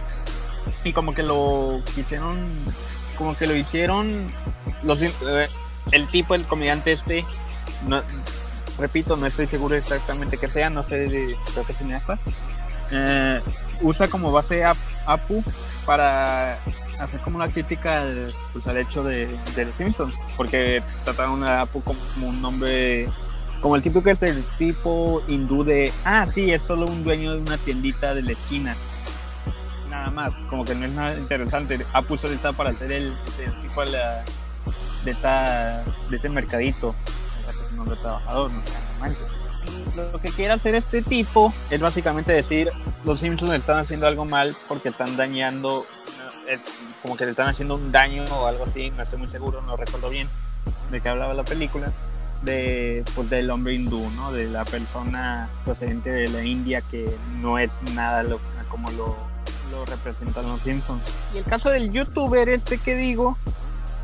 y 0.83 0.93
como 0.93 1.13
que 1.13 1.23
lo 1.23 1.81
quisieron, 1.93 2.49
como 3.15 3.35
que 3.37 3.47
lo 3.47 3.55
hicieron, 3.55 4.31
los, 4.83 5.01
eh, 5.01 5.11
el 5.91 6.07
tipo, 6.07 6.35
el 6.35 6.45
comediante 6.45 6.91
este, 6.91 7.25
no, 7.87 8.01
repito, 8.79 9.17
no 9.17 9.25
estoy 9.25 9.47
seguro 9.47 9.75
exactamente 9.75 10.37
qué 10.37 10.49
sea, 10.49 10.69
no 10.69 10.83
sé 10.83 11.07
de 11.07 11.35
creo 11.53 11.65
que 11.65 11.73
cineasta. 11.73 12.19
Eh, 12.91 13.41
usa 13.81 14.07
como 14.07 14.31
base 14.31 14.63
a 14.63 14.75
Apu 15.05 15.43
para 15.85 16.59
hacer 16.99 17.19
como 17.21 17.37
una 17.37 17.47
crítica 17.47 18.01
al, 18.01 18.33
pues, 18.53 18.65
hecho 18.67 19.03
de, 19.03 19.27
los 19.55 19.75
Simpsons, 19.77 20.13
porque 20.37 20.81
trataron 21.03 21.43
a 21.43 21.61
Apu 21.61 21.81
como, 21.81 21.99
un 22.21 22.41
nombre, 22.41 23.09
como 23.61 23.75
el 23.75 23.83
que 23.83 24.11
es 24.11 24.19
del 24.19 24.43
tipo 24.57 25.21
hindú 25.27 25.63
de, 25.63 25.91
ah, 26.03 26.27
sí, 26.33 26.51
es 26.51 26.61
solo 26.61 26.85
un 26.85 27.03
dueño 27.03 27.33
de 27.33 27.39
una 27.39 27.57
tiendita 27.57 28.13
de 28.13 28.21
la 28.21 28.31
esquina. 28.31 28.75
Nada 29.95 30.11
más, 30.11 30.33
como 30.49 30.65
que 30.65 30.75
no 30.75 30.85
es 30.85 30.91
nada 30.91 31.17
interesante. 31.17 31.85
Apu 31.93 32.17
solo 32.17 32.33
está 32.33 32.51
para 32.53 32.71
hacer 32.71 32.91
el, 32.91 33.07
el 33.39 33.61
tipo 33.61 33.83
de, 33.85 33.91
la, 33.91 34.23
de, 35.03 35.11
esta, 35.11 35.83
de 36.09 36.15
este 36.17 36.29
mercadito 36.29 36.93
un 37.75 37.79
hombre 37.79 37.95
trabajador, 37.97 38.51
no 38.51 39.07
no. 39.07 40.11
Lo 40.11 40.19
que 40.19 40.29
quiere 40.29 40.53
hacer 40.53 40.75
este 40.75 41.01
tipo 41.01 41.53
es 41.69 41.79
básicamente 41.79 42.31
decir, 42.31 42.69
los 43.03 43.19
Simpsons 43.19 43.53
están 43.53 43.79
haciendo 43.79 44.07
algo 44.07 44.25
mal 44.25 44.55
porque 44.67 44.89
están 44.89 45.17
dañando, 45.17 45.85
no, 46.17 46.61
como 47.01 47.17
que 47.17 47.25
le 47.25 47.31
están 47.31 47.47
haciendo 47.47 47.75
un 47.75 47.91
daño 47.91 48.25
o 48.25 48.45
algo 48.45 48.65
así, 48.65 48.91
no 48.91 49.03
estoy 49.03 49.19
muy 49.19 49.27
seguro, 49.27 49.61
no 49.61 49.75
recuerdo 49.75 50.09
bien 50.09 50.27
de 50.91 51.01
qué 51.01 51.09
hablaba 51.09 51.33
la 51.33 51.43
película, 51.43 51.91
de 52.43 53.03
pues 53.15 53.29
del 53.29 53.49
hombre 53.49 53.73
hindú, 53.73 54.09
¿no? 54.11 54.31
De 54.31 54.47
la 54.47 54.65
persona 54.65 55.49
procedente 55.63 56.11
de 56.11 56.27
la 56.27 56.43
India 56.43 56.81
que 56.81 57.09
no 57.41 57.57
es 57.57 57.71
nada 57.93 58.21
lo, 58.21 58.39
como 58.69 58.91
lo, 58.91 59.15
lo 59.71 59.85
representan 59.85 60.47
los 60.47 60.61
Simpsons. 60.61 61.01
Y 61.33 61.37
el 61.37 61.43
caso 61.43 61.69
del 61.69 61.91
youtuber 61.91 62.49
este 62.49 62.77
que 62.77 62.95
digo, 62.95 63.37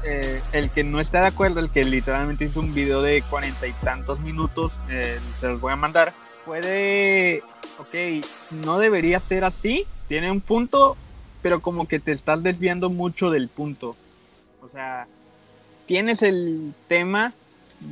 eh, 0.06 0.42
el 0.52 0.72
que 0.72 0.84
no 0.84 1.00
está 1.00 1.22
de 1.22 1.28
acuerdo, 1.28 1.60
el 1.60 1.70
que 1.70 1.84
literalmente 1.84 2.46
hizo 2.46 2.60
un 2.60 2.74
video 2.74 3.02
de 3.02 3.22
cuarenta 3.30 3.68
y 3.68 3.74
tantos 3.74 4.20
minutos, 4.20 4.74
eh, 4.90 5.20
se 5.40 5.48
los 5.48 5.62
voy 5.62 5.74
a 5.74 5.76
mandar, 5.76 6.14
puede, 6.46 7.44
ok, 7.78 8.26
no 8.66 8.80
debería 8.80 9.20
ser 9.20 9.44
así, 9.44 9.86
tiene 10.08 10.32
un 10.32 10.42
punto, 10.42 10.98
pero 11.42 11.62
como 11.62 11.88
que 11.88 12.00
te 12.00 12.12
estás 12.12 12.42
desviando 12.42 12.90
mucho 12.90 13.30
del 13.30 13.48
punto. 13.48 13.96
O 14.62 14.70
sea, 14.70 15.08
tienes 15.86 16.22
el 16.22 16.74
tema, 16.88 17.34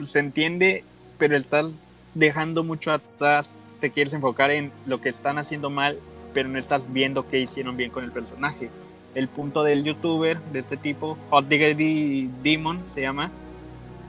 se 0.10 0.20
entiende, 0.20 0.84
pero 1.18 1.38
estás 1.38 1.68
dejando 2.14 2.64
mucho 2.64 2.92
atrás, 2.92 3.48
te 3.80 3.92
quieres 3.92 4.14
enfocar 4.14 4.52
en 4.52 4.72
lo 4.86 5.00
que 5.02 5.10
están 5.10 5.38
haciendo 5.38 5.70
mal, 5.70 6.00
pero 6.34 6.50
no 6.50 6.58
estás 6.60 6.92
viendo 6.92 7.28
qué 7.28 7.40
hicieron 7.40 7.78
bien 7.78 7.92
con 7.92 8.04
el 8.04 8.12
personaje 8.12 8.70
el 9.16 9.28
punto 9.28 9.64
del 9.64 9.84
youtuber 9.84 10.40
de 10.52 10.60
este 10.60 10.78
tipo, 10.78 11.18
Hot 11.30 11.48
Diggity 11.48 12.30
Demon 12.44 12.82
se 12.94 13.02
llama. 13.02 13.32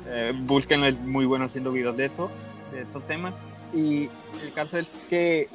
Eh, 0.06 0.32
búsquenlo, 0.34 0.86
es 0.86 1.00
muy 1.00 1.24
bueno 1.26 1.46
haciendo 1.46 1.72
videos 1.72 1.96
de 1.96 2.06
esto, 2.06 2.30
de 2.72 2.82
estos 2.82 3.06
temas. 3.06 3.34
Y 3.72 4.04
el 4.42 4.52
caso 4.54 4.78
es 4.78 4.88
que 5.08 5.48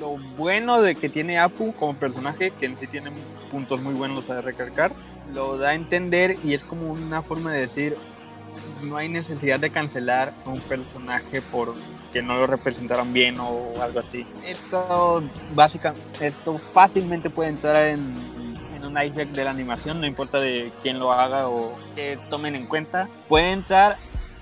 lo 0.00 0.16
bueno 0.36 0.80
de 0.80 0.94
que 0.94 1.08
tiene 1.08 1.38
Apu 1.38 1.72
como 1.74 1.94
personaje, 1.94 2.52
que 2.58 2.66
en 2.66 2.78
sí 2.78 2.86
tiene 2.86 3.10
puntos 3.50 3.80
muy 3.80 3.94
buenos 3.94 4.28
a 4.30 4.40
recalcar, 4.40 4.92
lo 5.34 5.58
da 5.58 5.70
a 5.70 5.74
entender 5.74 6.36
y 6.44 6.54
es 6.54 6.64
como 6.64 6.90
una 6.90 7.22
forma 7.22 7.52
de 7.52 7.60
decir, 7.60 7.96
no 8.82 8.96
hay 8.96 9.08
necesidad 9.08 9.60
de 9.60 9.70
cancelar 9.70 10.32
a 10.44 10.50
un 10.50 10.60
personaje 10.60 11.42
por 11.42 11.74
que 12.12 12.22
no 12.22 12.36
lo 12.36 12.46
representaron 12.46 13.12
bien 13.12 13.38
o 13.40 13.72
algo 13.80 14.00
así. 14.00 14.26
Esto 14.44 15.22
básicamente, 15.54 16.26
esto 16.26 16.58
fácilmente 16.72 17.30
puede 17.30 17.50
entrar 17.50 17.76
en, 17.76 18.12
en 18.74 18.84
un 18.84 19.00
iceberg 19.02 19.30
de 19.30 19.44
la 19.44 19.50
animación, 19.50 20.00
no 20.00 20.06
importa 20.06 20.38
de 20.38 20.72
quién 20.82 20.98
lo 20.98 21.12
haga 21.12 21.48
o 21.48 21.76
que 21.94 22.18
tomen 22.30 22.54
en 22.54 22.66
cuenta. 22.66 23.08
Puede 23.28 23.52
entrar 23.52 23.96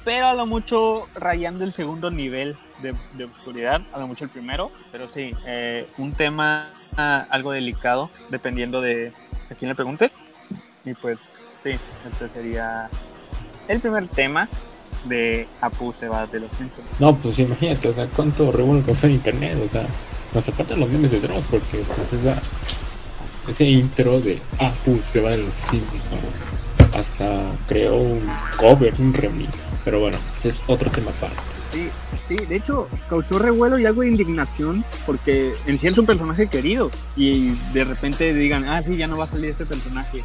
pero 0.04 0.28
a 0.28 0.35
lo 0.35 0.46
mucho 0.46 1.06
rayando 1.14 1.62
el 1.64 1.72
segundo 1.72 2.11
nivel 2.11 2.56
de, 2.80 2.94
de 3.14 3.24
oscuridad, 3.24 3.83
a 3.92 3.98
lo 3.98 4.06
mucho 4.06 4.24
el 4.24 4.30
primero, 4.30 4.70
pero 4.90 5.09
sí, 5.12 5.33
eh, 5.46 5.87
un 5.98 6.12
tema 6.12 6.72
algo 6.96 7.52
delicado, 7.52 8.11
dependiendo 8.30 8.80
de 8.80 9.12
a 9.50 9.54
quién 9.54 9.68
le 9.68 9.74
preguntes. 9.74 10.12
Y 10.85 10.94
pues 10.94 11.18
sí, 11.62 11.70
este 11.70 12.28
sería 12.33 12.88
el 13.68 13.80
primer 13.80 14.09
tema 14.09 14.48
de 15.04 15.46
Apu 15.60 15.92
se 15.98 16.08
va 16.08 16.26
de 16.26 16.40
los 16.40 16.50
Simpsons. 16.52 16.86
No, 16.98 17.16
pues 17.16 17.38
imagínate, 17.38 17.88
o 17.88 17.92
sea, 17.92 18.06
cuánto 18.08 18.52
revuelo 18.52 18.84
causó 18.84 19.06
en 19.06 19.14
internet, 19.14 19.58
o 19.64 19.70
sea, 19.70 19.86
más 20.34 20.48
aparte 20.48 20.74
de 20.74 20.80
los 20.80 20.88
memes 20.90 21.10
de 21.10 21.20
Dross, 21.20 21.44
porque 21.50 21.78
pues 21.78 22.12
esa, 22.12 22.40
ese 23.48 23.64
intro 23.64 24.20
de 24.20 24.38
Apu 24.58 25.00
se 25.02 25.20
va 25.20 25.30
de 25.30 25.38
los 25.38 25.54
Simpsons, 25.54 26.22
hasta 26.94 27.52
creó 27.68 27.96
un 27.96 28.30
cover, 28.56 28.94
un 28.98 29.12
remix, 29.12 29.50
pero 29.84 30.00
bueno, 30.00 30.18
ese 30.38 30.50
es 30.50 30.60
otro 30.66 30.90
tema 30.90 31.10
aparte. 31.10 31.40
Sí, 31.72 31.88
sí, 32.26 32.36
de 32.46 32.56
hecho 32.56 32.88
causó 33.08 33.38
revuelo 33.38 33.78
y 33.78 33.86
algo 33.86 34.02
de 34.02 34.08
indignación 34.08 34.84
porque 35.06 35.54
en 35.66 35.78
sí 35.78 35.86
es 35.86 35.96
un 35.98 36.06
personaje 36.06 36.48
querido 36.48 36.90
y 37.16 37.50
de 37.72 37.84
repente 37.84 38.34
digan, 38.34 38.68
ah, 38.68 38.82
sí, 38.82 38.96
ya 38.96 39.06
no 39.06 39.16
va 39.16 39.24
a 39.24 39.28
salir 39.28 39.50
este 39.50 39.66
personaje. 39.66 40.24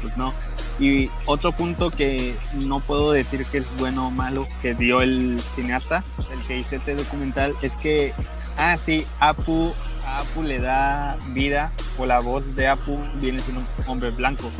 Pues 0.00 0.16
no. 0.16 0.32
Y 0.78 1.10
otro 1.24 1.52
punto 1.52 1.90
que 1.90 2.34
no 2.54 2.80
puedo 2.80 3.12
decir 3.12 3.44
que 3.46 3.58
es 3.58 3.78
bueno 3.78 4.08
o 4.08 4.10
malo 4.10 4.46
que 4.60 4.74
dio 4.74 5.00
el 5.00 5.40
cineasta, 5.54 6.04
el 6.30 6.46
que 6.46 6.58
hizo 6.58 6.76
este 6.76 6.94
documental, 6.94 7.54
es 7.62 7.74
que, 7.76 8.12
ah, 8.58 8.76
sí, 8.76 9.06
Apu, 9.18 9.72
Apu 10.06 10.42
le 10.42 10.58
da 10.58 11.16
vida 11.28 11.72
o 11.98 12.04
la 12.04 12.20
voz 12.20 12.54
de 12.54 12.68
Apu 12.68 12.98
viene 13.20 13.38
siendo 13.40 13.60
un 13.60 13.88
hombre 13.88 14.10
blanco, 14.10 14.50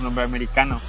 un 0.00 0.06
hombre 0.06 0.24
americano. 0.24 0.80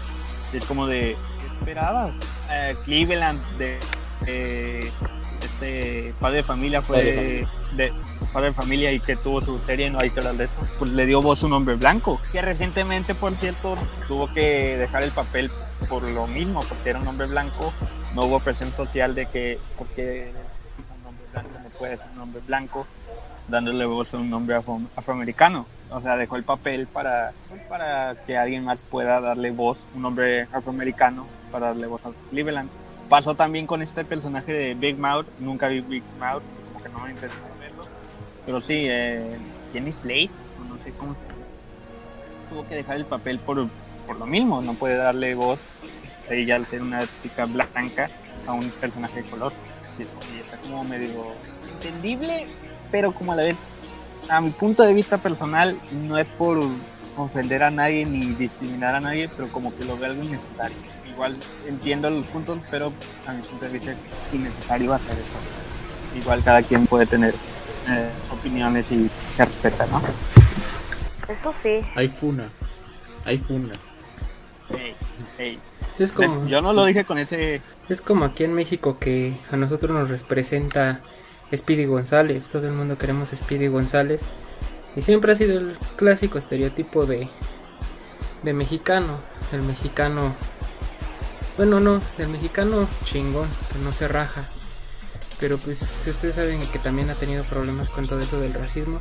Es 0.53 0.63
como 0.65 0.87
de, 0.87 1.17
¿qué 1.41 1.47
esperabas? 1.47 2.13
Eh, 2.49 2.75
Cleveland 2.85 3.41
de 3.57 3.79
eh, 4.25 4.91
este 5.41 6.13
padre 6.19 6.37
de 6.37 6.43
familia 6.43 6.81
fue 6.81 6.97
Padre 6.97 7.47
de 7.75 7.93
padre 8.33 8.47
de 8.49 8.53
familia 8.53 8.91
y 8.91 8.99
que 8.99 9.15
tuvo 9.15 9.41
su 9.41 9.57
serie, 9.59 9.89
no 9.89 9.99
hay 9.99 10.11
que 10.11 10.19
hablar 10.19 10.35
de 10.35 10.43
eso, 10.45 10.53
pues 10.77 10.91
le 10.91 11.05
dio 11.07 11.19
voz 11.21 11.41
un 11.43 11.53
hombre 11.53 11.75
blanco, 11.75 12.21
que 12.31 12.41
recientemente, 12.41 13.15
por 13.15 13.33
cierto, 13.35 13.75
tuvo 14.07 14.31
que 14.31 14.77
dejar 14.77 15.01
el 15.03 15.11
papel 15.11 15.49
por 15.87 16.03
lo 16.03 16.27
mismo, 16.27 16.61
porque 16.69 16.91
era 16.91 16.99
un 16.99 17.07
hombre 17.07 17.25
blanco, 17.27 17.73
no 18.13 18.25
hubo 18.25 18.39
presión 18.39 18.71
social 18.71 19.15
de 19.15 19.25
que, 19.25 19.57
porque 19.77 20.31
un 21.01 21.07
hombre 21.07 21.25
blanco 21.31 21.49
no 21.63 21.69
puede 21.79 21.97
ser 21.97 22.07
un 22.15 22.21
hombre 22.21 22.41
blanco, 22.45 22.85
dándole 23.47 23.85
voz 23.85 24.13
a 24.13 24.17
un 24.17 24.31
hombre 24.31 24.55
afro- 24.57 24.81
afroamericano. 24.95 25.65
O 25.91 25.99
sea, 26.01 26.15
dejó 26.17 26.35
el 26.35 26.43
papel 26.43 26.85
para, 26.85 27.31
pues, 27.49 27.63
para 27.63 28.15
que 28.27 28.37
alguien 28.37 28.63
más 28.63 28.77
pueda 28.91 29.19
darle 29.21 29.49
voz, 29.49 29.79
un 29.95 30.05
hombre 30.05 30.43
afroamericano, 30.53 31.25
para 31.51 31.67
darle 31.67 31.87
voz 31.87 32.01
a 32.05 32.11
Cleveland. 32.29 32.69
Pasó 33.09 33.35
también 33.35 33.65
con 33.65 33.81
este 33.81 34.05
personaje 34.05 34.53
de 34.53 34.73
Big 34.75 34.97
Mouth, 34.97 35.25
nunca 35.39 35.67
vi 35.67 35.81
Big 35.81 36.03
Mouth, 36.19 36.43
como 36.71 36.83
que 36.83 36.89
no 36.89 36.99
me 36.99 37.11
interesó 37.11 37.39
verlo. 37.59 37.83
Pero 38.45 38.61
sí, 38.61 38.85
eh, 38.87 39.37
Jenny 39.73 39.91
Slate, 39.91 40.29
no 40.67 40.77
sé 40.83 40.91
cómo 40.91 41.13
se 41.13 42.49
tuvo 42.49 42.67
que 42.67 42.75
dejar 42.75 42.97
el 42.97 43.05
papel 43.05 43.39
por, 43.39 43.67
por 44.05 44.17
lo 44.17 44.25
mismo, 44.25 44.61
no 44.61 44.75
puede 44.75 44.95
darle 44.95 45.33
voz 45.35 45.59
ella 46.29 46.55
al 46.55 46.65
ser 46.65 46.81
una 46.81 47.01
chica 47.23 47.45
blanca 47.45 48.09
a 48.47 48.53
un 48.53 48.69
personaje 48.69 49.23
de 49.23 49.29
color. 49.29 49.53
Y 49.97 50.39
está 50.39 50.57
como 50.57 50.83
medio 50.83 51.25
entendible, 51.73 52.47
pero 52.91 53.11
como 53.11 53.33
a 53.33 53.35
la 53.35 53.43
vez, 53.43 53.55
a 54.29 54.39
mi 54.39 54.51
punto 54.51 54.83
de 54.83 54.93
vista 54.93 55.17
personal, 55.17 55.77
no 55.91 56.17
es 56.17 56.27
por 56.27 56.59
ofender 57.17 57.63
a 57.63 57.71
nadie 57.71 58.05
ni 58.05 58.27
discriminar 58.35 58.95
a 58.95 59.01
nadie, 59.01 59.29
pero 59.35 59.49
como 59.49 59.75
que 59.75 59.83
lo 59.83 59.97
veo 59.97 60.11
algo 60.11 60.23
innecesario. 60.23 60.77
Igual 61.11 61.37
entiendo 61.67 62.09
los 62.09 62.25
puntos, 62.27 62.59
pero 62.71 62.93
a 63.27 63.33
mi 63.33 63.41
punto 63.41 63.65
de 63.65 63.71
vista 63.71 63.91
es 63.91 63.97
innecesario 64.33 64.93
hacer 64.93 65.13
eso. 65.13 66.17
Igual 66.17 66.43
cada 66.43 66.63
quien 66.63 66.87
puede 66.87 67.05
tener 67.05 67.33
eh, 67.87 68.09
opiniones 68.31 68.91
y 68.91 69.09
se 69.35 69.45
respeta, 69.45 69.85
¿no? 69.87 70.01
Eso 71.27 71.53
sí. 71.61 71.81
Hay 71.95 72.09
funa, 72.09 72.49
hay 73.25 73.37
funa. 73.37 73.73
Ey, 74.69 74.95
ey. 75.37 75.59
Es 75.97 76.11
como, 76.11 76.47
Yo 76.47 76.61
no 76.61 76.73
lo 76.73 76.85
dije 76.85 77.03
con 77.03 77.17
ese... 77.17 77.61
es 77.89 78.01
como 78.01 78.25
aquí 78.25 78.43
en 78.43 78.53
México 78.53 78.97
que 78.99 79.33
a 79.51 79.57
nosotros 79.57 79.91
nos 79.91 80.09
representa 80.09 81.01
Speedy 81.53 81.85
González. 81.85 82.47
Todo 82.47 82.67
el 82.67 82.73
mundo 82.73 82.97
queremos 82.97 83.29
Speedy 83.29 83.67
González. 83.67 84.21
Y 84.95 85.01
siempre 85.01 85.33
ha 85.33 85.35
sido 85.35 85.59
el 85.59 85.77
clásico 85.97 86.37
estereotipo 86.37 87.05
de, 87.05 87.27
de 88.43 88.53
mexicano. 88.53 89.19
El 89.51 89.63
mexicano. 89.63 90.35
Bueno, 91.59 91.81
no, 91.81 92.01
del 92.17 92.29
mexicano 92.29 92.87
chingón, 93.03 93.45
que 93.73 93.79
no 93.79 93.91
se 93.91 94.07
raja. 94.07 94.45
Pero 95.41 95.57
pues 95.57 95.81
ustedes 96.07 96.35
saben 96.35 96.65
que 96.67 96.79
también 96.79 97.09
ha 97.09 97.15
tenido 97.15 97.43
problemas 97.43 97.89
con 97.89 98.07
todo 98.07 98.19
eso 98.21 98.39
del 98.39 98.53
racismo. 98.53 98.97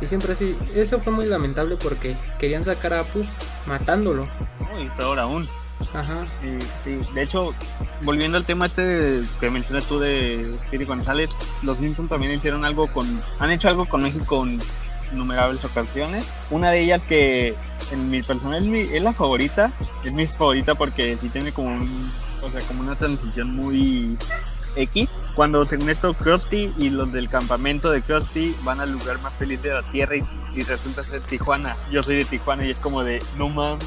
Y 0.00 0.06
siempre 0.06 0.34
así, 0.34 0.56
eso 0.76 1.00
fue 1.00 1.12
muy 1.12 1.26
lamentable 1.26 1.74
porque 1.76 2.14
querían 2.38 2.64
sacar 2.64 2.92
a 2.94 3.00
Apu 3.00 3.24
matándolo. 3.66 4.28
Uy, 4.76 4.88
peor 4.96 5.18
aún. 5.18 5.48
Ajá. 5.92 6.24
Sí, 6.40 6.58
sí. 6.84 7.00
De 7.14 7.22
hecho, 7.22 7.52
volviendo 8.02 8.36
al 8.36 8.44
tema 8.44 8.66
este 8.66 8.82
de- 8.82 9.26
que 9.40 9.50
mencionas 9.50 9.82
tú 9.86 9.98
de 9.98 10.56
Speedy 10.68 10.84
González, 10.84 11.30
los 11.62 11.78
Simpsons 11.78 12.08
también 12.10 12.30
hicieron 12.32 12.64
algo 12.64 12.86
con, 12.92 13.20
han 13.40 13.50
hecho 13.50 13.68
algo 13.68 13.86
con 13.88 14.04
México 14.04 14.46
innumerables 15.12 15.64
ocasiones. 15.64 16.24
Una 16.50 16.70
de 16.70 16.80
ellas 16.82 17.02
que 17.02 17.54
en 17.92 18.10
mi 18.10 18.22
personal 18.22 18.62
es, 18.62 18.68
mi- 18.68 18.96
es 18.96 19.02
la 19.02 19.12
favorita, 19.12 19.72
es 20.04 20.12
mi 20.12 20.26
favorita 20.26 20.74
porque 20.74 21.16
sí 21.20 21.28
tiene 21.28 21.52
como 21.52 21.68
un, 21.68 22.10
o 22.42 22.50
sea, 22.50 22.60
como 22.62 22.82
una 22.82 22.94
transición 22.96 23.54
muy 23.54 24.16
X. 24.76 25.08
Cuando 25.34 25.64
según 25.66 25.88
esto 25.88 26.14
Krusty 26.14 26.72
y 26.78 26.90
los 26.90 27.12
del 27.12 27.28
campamento 27.28 27.90
de 27.90 28.02
Krusty 28.02 28.54
van 28.62 28.80
al 28.80 28.90
lugar 28.92 29.20
más 29.20 29.32
feliz 29.34 29.62
de 29.62 29.72
la 29.72 29.82
tierra 29.82 30.16
y, 30.16 30.62
resulta 30.62 31.04
ser 31.04 31.20
Tijuana. 31.22 31.76
Yo 31.90 32.02
soy 32.02 32.16
de 32.16 32.24
Tijuana 32.24 32.64
y 32.66 32.70
es 32.70 32.78
como 32.78 33.02
de, 33.04 33.22
no 33.36 33.48
mames. 33.48 33.84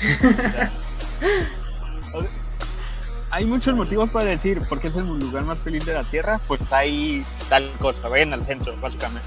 Hay 3.30 3.44
muchos 3.44 3.76
motivos 3.76 4.08
para 4.10 4.24
decir 4.24 4.62
por 4.68 4.80
qué 4.80 4.88
es 4.88 4.96
el 4.96 5.04
lugar 5.06 5.44
más 5.44 5.58
feliz 5.58 5.84
de 5.84 5.92
la 5.92 6.02
tierra, 6.02 6.40
pues 6.48 6.72
hay 6.72 7.22
tal 7.50 7.70
cosa, 7.78 8.08
vayan 8.08 8.32
al 8.32 8.42
centro, 8.44 8.72
básicamente. 8.80 9.22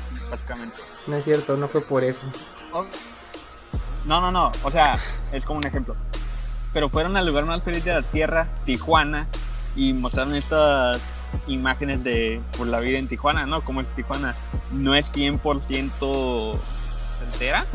No 1.07 1.15
es 1.15 1.23
cierto, 1.23 1.57
no 1.57 1.67
fue 1.67 1.81
por 1.81 2.03
eso. 2.03 2.21
No, 4.05 4.21
no, 4.21 4.31
no, 4.31 4.51
o 4.63 4.71
sea, 4.71 4.97
es 5.31 5.45
como 5.45 5.59
un 5.59 5.67
ejemplo. 5.67 5.95
Pero 6.73 6.89
fueron 6.89 7.17
al 7.17 7.25
lugar 7.25 7.45
más 7.45 7.63
feliz 7.63 7.83
de 7.83 7.93
la 7.93 8.01
tierra, 8.01 8.47
Tijuana, 8.65 9.27
y 9.75 9.93
mostraron 9.93 10.35
estas 10.35 11.01
imágenes 11.47 12.03
de 12.03 12.41
por 12.57 12.67
la 12.67 12.79
vida 12.79 12.97
en 12.97 13.07
Tijuana, 13.07 13.45
¿no? 13.45 13.61
Como 13.61 13.81
es 13.81 13.87
Tijuana. 13.95 14.35
No 14.71 14.95
es 14.95 15.13
100% 15.13 16.59
entera, 17.25 17.65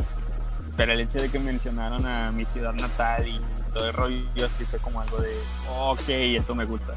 pero 0.77 0.93
el 0.93 1.01
hecho 1.01 1.21
de 1.21 1.31
que 1.31 1.39
mencionaron 1.39 2.07
a 2.07 2.33
mi 2.33 2.45
ciudad 2.45 2.73
natal 2.75 3.27
y 3.27 3.41
todo 3.73 3.89
el 3.89 3.93
rollo, 3.93 4.49
sí 4.59 4.65
fue 4.71 4.79
como 4.79 5.01
algo 5.01 5.19
de, 5.19 5.37
ok, 5.69 6.09
esto 6.09 6.55
me 6.55 6.65
gusta. 6.65 6.95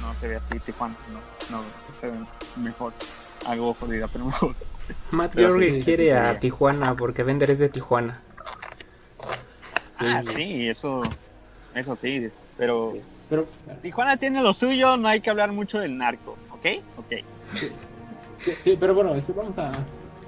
No 0.00 0.14
se 0.20 0.28
ve 0.28 0.36
así 0.36 0.60
Tijuana, 0.60 0.94
no, 1.50 1.58
no, 1.58 1.64
se 2.00 2.06
ve 2.06 2.18
mejor. 2.62 2.92
Algo 3.46 3.74
jodida, 3.74 4.08
pero 4.08 4.26
mejor. 4.26 4.54
Matt 5.10 5.34
sí, 5.34 5.80
quiere 5.84 6.04
sí, 6.04 6.10
a 6.10 6.34
sí. 6.34 6.40
Tijuana 6.40 6.94
porque 6.96 7.22
Bender 7.22 7.50
es 7.50 7.58
de 7.58 7.68
Tijuana. 7.68 8.20
Ah, 9.98 10.22
sí, 10.34 10.68
eso, 10.68 11.02
eso 11.74 11.96
sí, 11.96 12.28
pero 12.56 12.94
Pero 13.28 13.46
Tijuana 13.82 14.16
tiene 14.16 14.42
lo 14.42 14.54
suyo, 14.54 14.96
no 14.96 15.08
hay 15.08 15.20
que 15.20 15.30
hablar 15.30 15.52
mucho 15.52 15.78
del 15.80 15.98
narco, 15.98 16.36
¿ok? 16.52 16.66
Ok. 16.98 17.24
Sí, 18.44 18.52
sí, 18.62 18.76
pero 18.78 18.94
bueno, 18.94 19.14
este, 19.14 19.32
vamos 19.32 19.58
a 19.58 19.72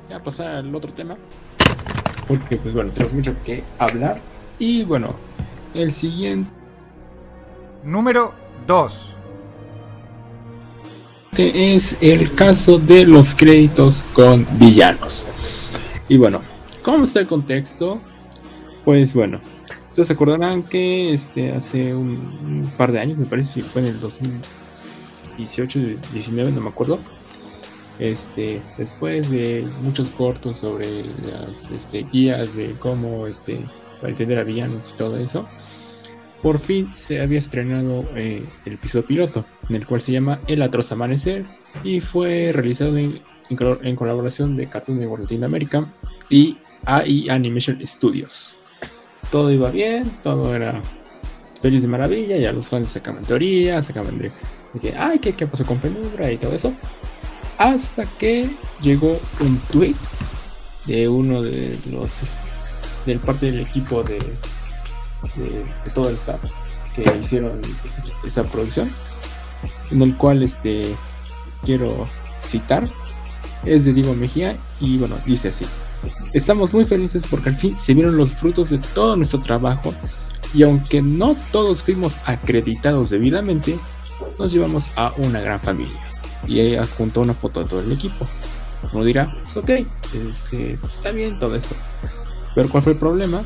ya 0.09 0.19
pasar 0.21 0.49
al 0.49 0.75
otro 0.75 0.93
tema. 0.93 1.17
Porque, 2.27 2.57
pues 2.57 2.75
bueno, 2.75 2.91
tenemos 2.91 3.13
mucho 3.13 3.35
que 3.45 3.63
hablar. 3.79 4.19
Y 4.59 4.85
bueno, 4.85 5.15
el 5.75 5.93
siguiente 5.93 6.51
Número 7.85 8.35
2. 8.67 9.17
Es 11.37 11.97
el 12.01 12.35
caso 12.35 12.79
de 12.79 13.07
los 13.07 13.35
créditos 13.35 14.05
con 14.13 14.47
villanos. 14.59 15.25
Y 16.09 16.17
bueno, 16.17 16.43
¿cómo 16.83 17.05
está 17.05 17.21
el 17.21 17.27
contexto? 17.27 18.01
Pues 18.85 19.15
bueno, 19.15 19.41
ustedes 19.89 20.09
se 20.09 20.15
acordarán 20.15 20.63
que 20.63 21.15
este 21.15 21.53
hace 21.53 21.95
un, 21.95 22.11
un 22.11 22.73
par 22.77 22.93
de 22.93 23.01
años, 23.01 23.19
me 23.19 23.27
parece, 23.27 23.55
si 23.55 23.63
fue 23.63 23.83
en 23.83 23.89
el 23.89 24.01
2018, 24.01 25.79
19, 26.13 26.53
no 26.53 26.61
me 26.61 26.69
acuerdo. 26.69 26.99
Este, 28.01 28.63
después 28.79 29.31
de 29.31 29.69
muchos 29.83 30.09
cortos 30.09 30.57
sobre 30.57 30.87
las 31.05 31.71
este, 31.71 32.03
guías 32.11 32.57
de 32.57 32.75
cómo 32.79 33.27
este, 33.27 33.61
para 34.01 34.13
entender 34.13 34.39
a 34.39 34.43
villanos 34.43 34.93
y 34.95 34.97
todo 34.97 35.19
eso, 35.19 35.47
por 36.41 36.59
fin 36.59 36.89
se 36.95 37.21
había 37.21 37.39
estrenado 37.39 38.07
eh, 38.17 38.43
el 38.65 38.73
episodio 38.73 39.05
piloto, 39.07 39.45
en 39.71 39.77
el 39.77 39.87
cual 39.87 40.01
se 40.01 40.13
llama 40.13 40.41
El 40.49 40.63
Atroz 40.63 40.91
Amanecer, 40.91 41.47
y 41.85 42.01
fue 42.01 42.51
realizado 42.53 42.99
en, 42.99 43.21
en 43.49 43.79
en 43.83 43.97
colaboración 43.97 44.57
de 44.57 44.69
Cartoon 44.69 44.99
Network 44.99 45.23
Latinoamérica 45.23 45.87
y 46.29 46.59
AI 46.85 47.29
Animation 47.31 47.85
Studios. 47.87 48.57
Todo 49.31 49.51
iba 49.53 49.71
bien, 49.71 50.11
todo 50.25 50.55
era 50.55 50.83
feliz 51.63 51.83
de 51.83 51.89
maravilla, 51.89 52.37
ya 52.37 52.53
los 52.53 52.67
fans 52.67 52.89
sacaban 52.89 53.25
teorías, 53.25 53.87
sacaban 53.87 54.19
de, 54.19 54.33
de 54.75 54.81
que, 54.81 54.97
ay, 54.97 55.21
¿qué, 55.21 55.35
¿qué 55.35 55.47
pasó 55.47 55.65
con 55.65 55.79
Penumbra 55.79 56.33
y 56.33 56.37
todo 56.37 56.55
eso. 56.55 56.75
Hasta 57.59 58.07
que 58.19 58.51
llegó 58.83 59.21
un 59.41 59.59
tweet 59.71 59.95
de 60.87 61.09
uno 61.09 61.43
de 61.43 61.79
los 61.93 62.11
del 63.07 63.21
parte 63.21 63.47
del 63.47 63.61
equipo 63.61 64.03
de, 64.03 64.19
de, 65.37 65.65
de 65.85 65.91
todo 65.95 66.09
el 66.09 66.17
staff 66.17 66.41
que 66.95 67.05
hicieron 67.21 67.61
esa 68.27 68.43
producción 68.45 68.91
en 69.91 70.03
el 70.03 70.17
cual 70.17 70.43
este 70.43 70.95
quiero 71.65 72.07
citar 72.43 72.89
es 73.65 73.85
de 73.85 73.93
Diego 73.93 74.15
Mejía 74.15 74.57
y 74.81 74.99
bueno 74.99 75.17
dice 75.27 75.49
así 75.49 75.67
estamos 76.33 76.73
muy 76.73 76.85
felices 76.85 77.23
porque 77.31 77.51
al 77.51 77.57
fin 77.57 77.77
se 77.77 77.95
vieron 77.95 78.17
los 78.17 78.35
frutos 78.35 78.71
de 78.71 78.79
todo 78.79 79.17
nuestro 79.17 79.41
trabajo 79.41 79.93
y 80.55 80.63
aunque 80.63 81.03
no 81.03 81.37
todos 81.53 81.83
fuimos 81.83 82.15
acreditados 82.25 83.11
debidamente 83.11 83.79
nos 84.39 84.53
llevamos 84.53 84.85
a 84.97 85.13
una 85.19 85.41
gran 85.41 85.61
familia 85.61 86.01
y 86.47 86.61
ahí 86.61 86.75
adjuntó 86.75 87.21
una 87.21 87.35
foto 87.35 87.63
de 87.63 87.69
todo 87.69 87.81
el 87.81 87.93
equipo. 87.93 88.27
Uno 88.93 89.05
dirá 89.05 89.29
pues 89.45 89.57
ok 89.59 89.71
este, 90.15 90.79
pues, 90.81 90.95
está 90.95 91.11
bien 91.11 91.39
todo 91.39 91.55
esto 91.55 91.75
pero 92.55 92.69
cuál 92.69 92.83
fue 92.83 92.93
el 92.93 92.99
problema 92.99 93.43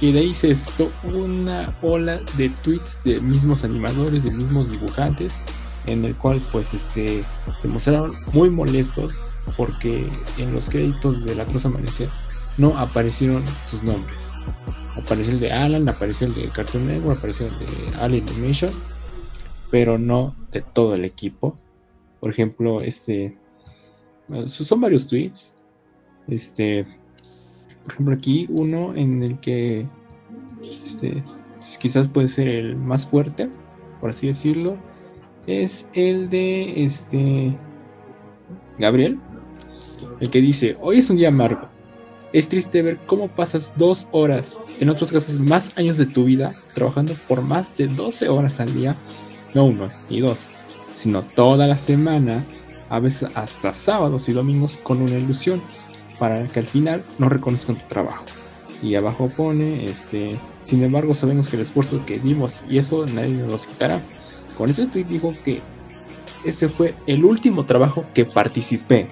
que 0.00 0.12
de 0.12 0.20
ahí 0.20 0.34
se 0.34 0.52
esto 0.52 0.90
una 1.04 1.76
ola 1.82 2.20
de 2.36 2.48
tweets 2.62 2.98
de 3.04 3.20
mismos 3.20 3.64
animadores, 3.64 4.24
de 4.24 4.30
mismos 4.30 4.70
dibujantes, 4.70 5.34
en 5.86 6.04
el 6.04 6.14
cual 6.16 6.40
pues 6.52 6.72
este 6.72 7.22
se 7.60 7.68
mostraron 7.68 8.14
muy 8.32 8.50
molestos 8.50 9.14
porque 9.56 10.08
en 10.38 10.54
los 10.54 10.70
créditos 10.70 11.24
de 11.24 11.34
La 11.34 11.44
Cruz 11.44 11.66
Amanecer 11.66 12.08
no 12.56 12.76
aparecieron 12.78 13.42
sus 13.70 13.82
nombres. 13.82 14.16
Apareció 14.96 15.32
el 15.32 15.40
de 15.40 15.52
Alan, 15.52 15.88
apareció 15.88 16.26
el 16.26 16.34
de 16.34 16.48
Cartoon 16.48 16.86
Network, 16.86 17.18
apareció 17.18 17.46
el 17.46 17.58
de 17.58 17.66
Alien 18.00 18.28
Animation, 18.28 18.70
pero 19.70 19.98
no 19.98 20.34
de 20.52 20.62
todo 20.62 20.94
el 20.94 21.04
equipo. 21.04 21.56
Por 22.20 22.30
ejemplo, 22.30 22.80
este 22.80 23.36
son 24.46 24.80
varios 24.80 25.06
tweets. 25.06 25.52
Este 26.28 26.86
por 27.84 27.92
ejemplo 27.92 28.14
aquí 28.14 28.46
uno 28.50 28.94
en 28.94 29.22
el 29.22 29.38
que 29.40 29.86
este, 30.62 31.22
quizás 31.78 32.08
puede 32.08 32.28
ser 32.28 32.48
el 32.48 32.76
más 32.76 33.06
fuerte, 33.06 33.48
por 34.00 34.10
así 34.10 34.26
decirlo, 34.26 34.76
es 35.46 35.86
el 35.92 36.30
de 36.30 36.84
este 36.84 37.56
Gabriel, 38.78 39.18
el 40.20 40.30
que 40.30 40.40
dice, 40.40 40.76
hoy 40.80 40.98
es 40.98 41.10
un 41.10 41.16
día 41.16 41.28
amargo. 41.28 41.68
Es 42.32 42.48
triste 42.48 42.82
ver 42.82 42.98
cómo 43.06 43.28
pasas 43.28 43.72
dos 43.76 44.08
horas, 44.10 44.58
en 44.80 44.88
otros 44.88 45.12
casos 45.12 45.38
más 45.38 45.70
años 45.78 45.98
de 45.98 46.06
tu 46.06 46.24
vida, 46.24 46.54
trabajando 46.74 47.14
por 47.28 47.42
más 47.42 47.76
de 47.76 47.86
12 47.86 48.28
horas 48.28 48.58
al 48.58 48.74
día, 48.74 48.96
no 49.54 49.66
uno 49.66 49.88
ni 50.10 50.20
dos, 50.20 50.38
sino 50.96 51.22
toda 51.22 51.68
la 51.68 51.76
semana, 51.76 52.44
a 52.88 52.98
veces 52.98 53.30
hasta 53.36 53.72
sábados 53.72 54.28
y 54.28 54.32
domingos 54.32 54.76
con 54.78 55.00
una 55.00 55.16
ilusión 55.16 55.62
para 56.24 56.46
que 56.46 56.58
al 56.58 56.66
final 56.66 57.04
no 57.18 57.28
reconozcan 57.28 57.76
tu 57.76 57.86
trabajo. 57.86 58.24
Y 58.82 58.94
abajo 58.94 59.30
pone, 59.36 59.84
este, 59.84 60.38
sin 60.62 60.82
embargo 60.82 61.14
sabemos 61.14 61.50
que 61.50 61.56
el 61.56 61.62
esfuerzo 61.62 62.06
que 62.06 62.18
dimos 62.18 62.62
y 62.66 62.78
eso 62.78 63.04
nadie 63.04 63.34
nos 63.34 63.66
quitará. 63.66 64.00
Con 64.56 64.70
ese 64.70 64.86
tweet 64.86 65.04
dijo 65.04 65.34
que 65.44 65.60
ese 66.42 66.70
fue 66.70 66.94
el 67.06 67.26
último 67.26 67.66
trabajo 67.66 68.06
que 68.14 68.24
participé 68.24 69.06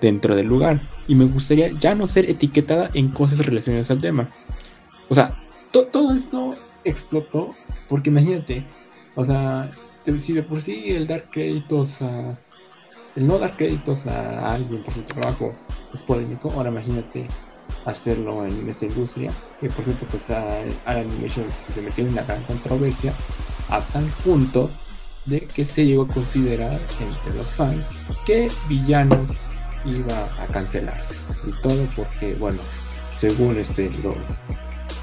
dentro 0.00 0.36
del 0.36 0.46
lugar 0.46 0.78
y 1.08 1.16
me 1.16 1.24
gustaría 1.24 1.72
ya 1.80 1.96
no 1.96 2.06
ser 2.06 2.30
etiquetada 2.30 2.90
en 2.94 3.08
cosas 3.08 3.40
relacionadas 3.40 3.90
al 3.90 4.00
tema. 4.00 4.28
O 5.08 5.16
sea, 5.16 5.34
todo 5.72 6.14
esto 6.14 6.54
explotó 6.84 7.56
porque 7.88 8.10
imagínate, 8.10 8.62
o 9.16 9.24
sea, 9.24 9.68
si 10.16 10.32
de 10.32 10.44
por 10.44 10.60
sí 10.60 10.90
el 10.90 11.08
dar 11.08 11.24
créditos 11.28 12.00
a 12.02 12.38
el 13.16 13.26
no 13.26 13.38
dar 13.38 13.56
créditos 13.56 14.06
a 14.06 14.54
alguien 14.54 14.82
por 14.84 14.94
su 14.94 15.02
trabajo 15.02 15.54
es 15.94 16.02
polémico, 16.02 16.52
ahora 16.52 16.70
imagínate 16.70 17.26
hacerlo 17.84 18.44
en 18.44 18.68
esta 18.68 18.86
industria, 18.86 19.32
que 19.60 19.68
por 19.70 19.84
cierto 19.84 20.06
pues 20.10 20.30
a, 20.30 20.60
a 20.84 20.90
Animation 20.92 21.46
se 21.68 21.82
metió 21.82 22.04
en 22.04 22.12
una 22.12 22.22
gran 22.22 22.42
controversia 22.44 23.12
a 23.70 23.80
tal 23.80 24.04
punto 24.24 24.70
de 25.24 25.40
que 25.40 25.64
se 25.64 25.86
llegó 25.86 26.02
a 26.02 26.08
considerar 26.08 26.78
entre 27.00 27.38
los 27.38 27.48
fans 27.54 27.84
que 28.24 28.50
villanos 28.68 29.30
iba 29.84 30.24
a 30.42 30.46
cancelarse. 30.46 31.14
Y 31.46 31.62
todo 31.62 31.86
porque 31.96 32.34
bueno 32.34 32.60
según 33.18 33.56
este 33.58 33.90
los 34.02 34.16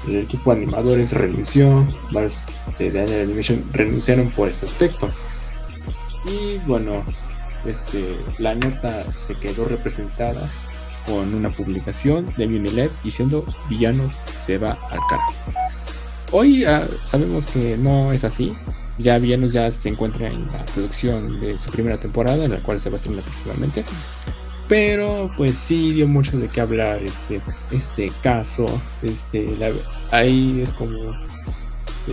el 0.06 0.16
equipo 0.16 0.52
de 0.52 0.62
animadores 0.62 1.10
renunció 1.12 1.86
varios 2.12 2.44
de, 2.78 2.90
de 2.90 3.22
Animation 3.22 3.64
renunciaron 3.72 4.28
por 4.30 4.48
ese 4.48 4.66
aspecto. 4.66 5.10
Y 6.26 6.58
bueno 6.66 7.04
este, 7.66 8.16
la 8.38 8.54
nota 8.54 9.04
se 9.10 9.34
quedó 9.34 9.64
representada 9.64 10.50
con 11.06 11.34
una 11.34 11.50
publicación 11.50 12.26
de 12.36 12.46
Unilev 12.46 12.90
diciendo 13.02 13.44
villanos 13.68 14.14
se 14.46 14.58
va 14.58 14.72
al 14.72 14.98
carajo. 15.08 15.34
Hoy 16.32 16.64
uh, 16.64 16.80
sabemos 17.04 17.46
que 17.46 17.76
no 17.76 18.12
es 18.12 18.24
así. 18.24 18.52
Ya 18.98 19.18
Villanos 19.18 19.52
ya 19.52 19.70
se 19.72 19.88
encuentra 19.88 20.28
en 20.28 20.46
la 20.46 20.64
producción 20.66 21.40
de 21.40 21.58
su 21.58 21.70
primera 21.70 21.98
temporada, 21.98 22.44
en 22.44 22.52
la 22.52 22.62
cual 22.62 22.80
se 22.80 22.90
va 22.90 22.96
a 22.96 22.98
estrenar 22.98 23.24
próximamente. 23.24 23.84
Pero 24.68 25.30
pues 25.36 25.56
sí 25.56 25.92
dio 25.92 26.06
mucho 26.08 26.38
de 26.38 26.48
qué 26.48 26.60
hablar 26.60 27.02
este, 27.02 27.40
este 27.70 28.10
caso. 28.22 28.66
Este, 29.02 29.48
ahí 30.12 30.60
es 30.62 30.70
como 30.70 31.12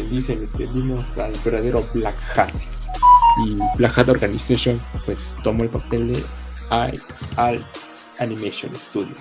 dicen, 0.10 0.44
este, 0.44 0.66
vimos 0.68 1.18
al 1.18 1.34
verdadero 1.44 1.84
Black 1.94 2.16
Hat 2.36 2.52
y 3.38 3.58
Black 3.78 3.98
Hat 3.98 4.10
Organization 4.10 4.82
pues 5.06 5.36
tomó 5.44 5.64
el 5.64 5.70
papel 5.70 6.14
de 6.14 6.24
Al 6.70 7.66
Animation 8.20 8.76
Studios. 8.76 9.18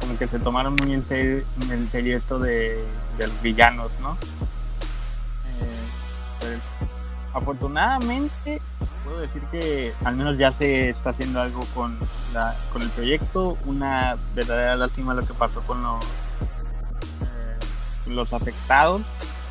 como 0.00 0.16
que 0.16 0.26
se 0.26 0.38
tomaron 0.38 0.76
muy 0.82 0.94
en 0.94 1.04
serio, 1.04 1.44
en 1.70 1.90
serio 1.90 2.16
esto 2.16 2.38
de, 2.38 2.82
los 3.18 3.42
villanos, 3.42 3.90
¿no? 4.00 4.12
Eh, 5.60 5.88
pues, 6.40 6.58
afortunadamente 7.34 8.60
puedo 9.04 9.20
decir 9.20 9.42
que 9.50 9.92
al 10.04 10.16
menos 10.16 10.38
ya 10.38 10.52
se 10.52 10.90
está 10.90 11.10
haciendo 11.10 11.40
algo 11.40 11.64
con, 11.74 11.98
con 12.72 12.82
el 12.82 12.88
proyecto. 12.90 13.56
Una 13.64 14.16
verdadera 14.34 14.76
lástima 14.76 15.14
lo 15.14 15.26
que 15.26 15.34
pasó 15.34 15.60
con 15.60 15.82
los, 15.82 16.04
eh, 16.04 17.58
los 18.06 18.32
afectados 18.32 19.02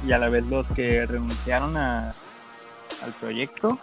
y 0.06 0.12
a 0.12 0.18
la 0.20 0.30
vez 0.30 0.46
los 0.46 0.68
que 0.68 1.06
renunciaron 1.06 1.76
a, 1.76 2.14
al 3.04 3.12
proyecto. 3.14 3.78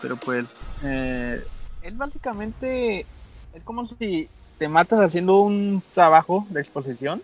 Pero 0.00 0.16
pues 0.16 0.46
eh, 0.84 1.42
es 1.82 1.96
básicamente 1.96 3.06
es 3.54 3.62
como 3.64 3.84
si 3.86 4.28
te 4.58 4.68
matas 4.68 5.00
haciendo 5.00 5.40
un 5.40 5.82
trabajo 5.94 6.46
de 6.50 6.60
exposición 6.60 7.22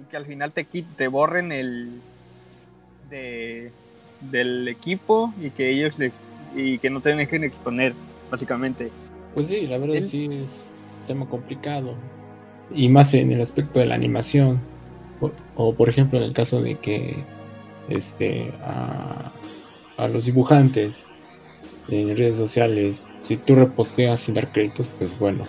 y 0.00 0.04
que 0.10 0.16
al 0.16 0.26
final 0.26 0.52
te 0.52 0.64
te 0.64 1.08
borren 1.08 1.52
el 1.52 2.00
de, 3.10 3.70
del 4.20 4.68
equipo 4.68 5.32
y 5.40 5.50
que 5.50 5.70
ellos 5.70 5.96
y 6.54 6.78
que 6.78 6.90
no 6.90 7.00
te 7.00 7.14
dejen 7.14 7.44
exponer 7.44 7.94
básicamente. 8.30 8.90
Pues 9.34 9.48
sí, 9.48 9.66
la 9.66 9.78
verdad 9.78 9.96
¿El? 9.96 10.08
sí 10.08 10.24
es 10.24 10.72
un 11.00 11.06
tema 11.06 11.26
complicado 11.28 11.94
y 12.74 12.88
más 12.88 13.14
en 13.14 13.32
el 13.32 13.40
aspecto 13.40 13.80
de 13.80 13.86
la 13.86 13.94
animación 13.94 14.60
o, 15.20 15.30
o 15.56 15.74
por 15.74 15.88
ejemplo 15.88 16.18
en 16.18 16.24
el 16.24 16.32
caso 16.32 16.60
de 16.60 16.76
que 16.78 17.24
este 17.88 18.52
a, 18.60 19.32
a 19.98 20.08
los 20.08 20.24
dibujantes 20.24 21.04
en 21.88 22.16
redes 22.16 22.38
sociales, 22.38 22.96
si 23.22 23.36
tú 23.36 23.54
reposteas 23.54 24.20
sin 24.20 24.34
dar 24.34 24.50
créditos, 24.50 24.88
pues 24.98 25.18
bueno, 25.18 25.44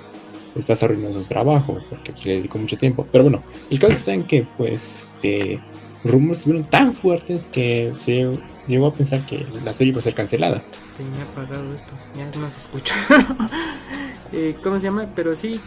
estás 0.56 0.84
arruinando 0.84 1.20
su 1.20 1.26
trabajo, 1.26 1.78
porque 1.90 2.12
pues, 2.12 2.26
le 2.26 2.36
dedicó 2.38 2.58
mucho 2.58 2.78
tiempo. 2.78 3.08
Pero 3.12 3.26
bueno, 3.26 3.44
el 3.70 3.80
caso 3.80 3.94
está 3.94 4.14
en 4.14 4.26
que 4.26 4.46
pues 4.58 5.08
los 5.24 6.12
rumores 6.12 6.44
fueron 6.44 6.64
tan 6.66 6.94
fuertes 6.94 7.44
que 7.52 7.94
se 8.00 8.38
llegó 8.68 8.88
a 8.88 8.94
pensar 8.94 9.26
que 9.26 9.46
la 9.64 9.74
serie 9.74 9.92
iba 9.92 10.00
a 10.00 10.04
ser 10.04 10.14
cancelada. 10.14 10.62
Tenía 10.98 11.24
apagado 11.24 11.74
esto, 11.74 11.94
ya 12.18 12.26
no 12.40 12.52
se 12.52 12.58
escucha. 12.58 12.96
eh, 14.34 14.56
¿Cómo 14.64 14.78
se 14.78 14.84
llama? 14.84 15.08
Pero 15.16 15.36
sí, 15.36 15.60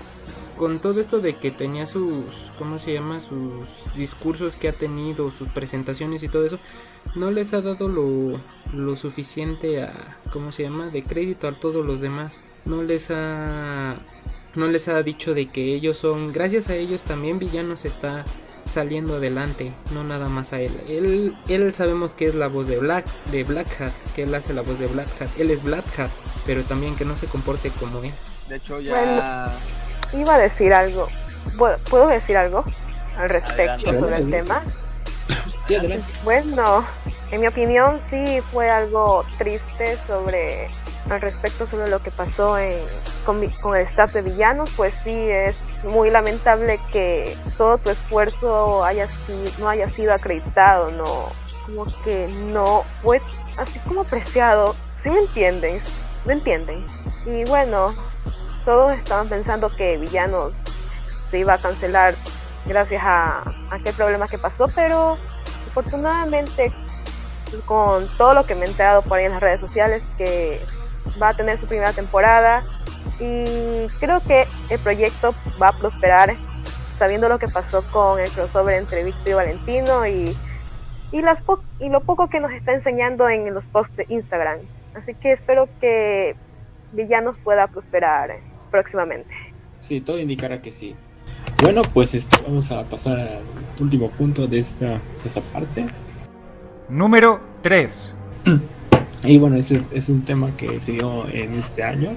con 0.62 0.78
todo 0.78 1.00
esto 1.00 1.18
de 1.18 1.34
que 1.34 1.50
tenía 1.50 1.86
sus, 1.86 2.24
¿cómo 2.56 2.78
se 2.78 2.92
llama? 2.92 3.18
Sus 3.18 3.66
discursos 3.96 4.54
que 4.54 4.68
ha 4.68 4.72
tenido, 4.72 5.32
sus 5.32 5.48
presentaciones 5.48 6.22
y 6.22 6.28
todo 6.28 6.46
eso, 6.46 6.60
no 7.16 7.32
les 7.32 7.52
ha 7.52 7.60
dado 7.60 7.88
lo, 7.88 8.40
lo 8.72 8.94
suficiente 8.94 9.82
a, 9.82 9.92
¿cómo 10.32 10.52
se 10.52 10.62
llama? 10.62 10.86
De 10.86 11.02
crédito 11.02 11.48
a 11.48 11.52
todos 11.52 11.84
los 11.84 12.00
demás. 12.00 12.38
No 12.64 12.84
les 12.84 13.10
ha, 13.10 13.96
no 14.54 14.68
les 14.68 14.86
ha 14.86 15.02
dicho 15.02 15.34
de 15.34 15.48
que 15.48 15.74
ellos 15.74 15.98
son, 15.98 16.32
gracias 16.32 16.68
a 16.68 16.76
ellos 16.76 17.02
también 17.02 17.40
Villanos 17.40 17.84
está 17.84 18.24
saliendo 18.72 19.16
adelante, 19.16 19.72
no 19.92 20.04
nada 20.04 20.28
más 20.28 20.52
a 20.52 20.60
él. 20.60 20.70
Él, 20.86 21.34
él 21.48 21.74
sabemos 21.74 22.12
que 22.12 22.26
es 22.26 22.36
la 22.36 22.46
voz 22.46 22.68
de 22.68 22.78
Black, 22.78 23.04
de 23.32 23.42
Black 23.42 23.80
Hat, 23.80 23.92
que 24.14 24.22
él 24.22 24.32
hace 24.32 24.54
la 24.54 24.62
voz 24.62 24.78
de 24.78 24.86
Black 24.86 25.08
Hat. 25.20 25.28
Él 25.40 25.50
es 25.50 25.60
Black 25.64 25.98
Hat, 25.98 26.10
pero 26.46 26.62
también 26.62 26.94
que 26.94 27.04
no 27.04 27.16
se 27.16 27.26
comporte 27.26 27.70
como 27.70 28.00
él. 28.04 28.12
De 28.48 28.58
hecho 28.58 28.80
ya... 28.80 28.94
Bueno 28.94 29.81
iba 30.12 30.34
a 30.34 30.38
decir 30.38 30.72
algo. 30.74 31.08
¿Puedo 31.90 32.06
decir 32.08 32.36
algo 32.36 32.64
al 33.16 33.28
respecto 33.28 33.72
Adelante. 33.72 34.00
sobre 34.00 34.16
el 34.16 34.30
tema? 34.30 34.62
Sí. 35.68 35.76
Bueno, 36.24 36.84
en 37.30 37.40
mi 37.40 37.46
opinión 37.46 38.00
sí 38.10 38.40
fue 38.52 38.70
algo 38.70 39.24
triste 39.38 39.96
sobre 40.06 40.68
al 41.10 41.20
respecto 41.20 41.66
sobre 41.66 41.90
lo 41.90 42.00
que 42.00 42.10
pasó 42.12 42.56
en, 42.58 42.78
con, 43.26 43.40
vi- 43.40 43.50
con 43.60 43.76
el 43.76 43.86
staff 43.88 44.12
de 44.12 44.22
villanos, 44.22 44.70
pues 44.76 44.94
sí 45.02 45.10
es 45.10 45.56
muy 45.84 46.10
lamentable 46.10 46.78
que 46.92 47.36
todo 47.58 47.76
tu 47.78 47.90
esfuerzo 47.90 48.84
haya 48.84 49.06
sido, 49.08 49.50
no 49.58 49.68
haya 49.68 49.90
sido 49.90 50.14
acreditado, 50.14 50.90
no, 50.92 51.26
como 51.66 51.84
que 52.04 52.28
no 52.52 52.84
fue 53.02 53.20
así 53.58 53.78
como 53.80 54.02
apreciado. 54.02 54.76
¿Sí 55.02 55.10
me 55.10 55.18
entienden? 55.18 55.82
¿Me 56.24 56.34
entienden? 56.34 56.86
Y 57.26 57.44
bueno, 57.44 57.94
todos 58.64 58.92
estaban 58.96 59.28
pensando 59.28 59.68
que 59.68 59.98
villanos 59.98 60.52
se 61.30 61.38
iba 61.38 61.54
a 61.54 61.58
cancelar 61.58 62.14
gracias 62.66 63.02
a, 63.04 63.42
aquel 63.70 63.94
problema 63.94 64.28
que 64.28 64.38
pasó, 64.38 64.66
pero 64.74 65.16
afortunadamente 65.68 66.70
con 67.66 68.06
todo 68.16 68.34
lo 68.34 68.44
que 68.44 68.54
me 68.54 68.64
he 68.64 68.68
enterado 68.68 69.02
por 69.02 69.18
ahí 69.18 69.24
en 69.26 69.32
las 69.32 69.40
redes 69.40 69.60
sociales 69.60 70.14
que 70.16 70.60
va 71.20 71.30
a 71.30 71.34
tener 71.34 71.58
su 71.58 71.66
primera 71.66 71.92
temporada 71.92 72.62
y 73.20 73.88
creo 74.00 74.20
que 74.20 74.46
el 74.70 74.78
proyecto 74.78 75.34
va 75.60 75.68
a 75.68 75.72
prosperar 75.72 76.30
sabiendo 76.98 77.28
lo 77.28 77.38
que 77.38 77.48
pasó 77.48 77.82
con 77.92 78.20
el 78.20 78.30
crossover 78.30 78.76
entre 78.78 79.04
Víctor 79.04 79.28
y 79.28 79.32
Valentino 79.32 80.06
y, 80.06 80.36
y, 81.10 81.20
las 81.20 81.42
po- 81.42 81.62
y 81.78 81.88
lo 81.88 82.00
poco 82.00 82.28
que 82.28 82.40
nos 82.40 82.52
está 82.52 82.72
enseñando 82.72 83.28
en 83.28 83.52
los 83.52 83.64
posts 83.64 83.96
de 83.96 84.06
Instagram. 84.08 84.58
Así 84.94 85.14
que 85.14 85.32
espero 85.32 85.68
que 85.80 86.36
Villanos 86.92 87.36
pueda 87.42 87.66
prosperar 87.66 88.30
próximamente. 88.72 89.32
Sí, 89.80 90.00
todo 90.00 90.18
indicará 90.18 90.60
que 90.60 90.72
sí. 90.72 90.96
Bueno, 91.62 91.82
pues 91.82 92.14
este, 92.14 92.36
vamos 92.42 92.72
a 92.72 92.82
pasar 92.82 93.20
al 93.20 93.42
último 93.78 94.10
punto 94.10 94.48
de 94.48 94.58
esta, 94.58 94.86
de 94.88 94.98
esta 95.24 95.40
parte. 95.40 95.86
Número 96.88 97.40
3. 97.62 98.14
Y 99.24 99.38
bueno, 99.38 99.54
ese 99.54 99.80
es 99.92 100.08
un 100.08 100.24
tema 100.24 100.50
que 100.56 100.80
se 100.80 100.92
dio 100.92 101.28
en 101.28 101.54
este 101.54 101.84
año. 101.84 102.10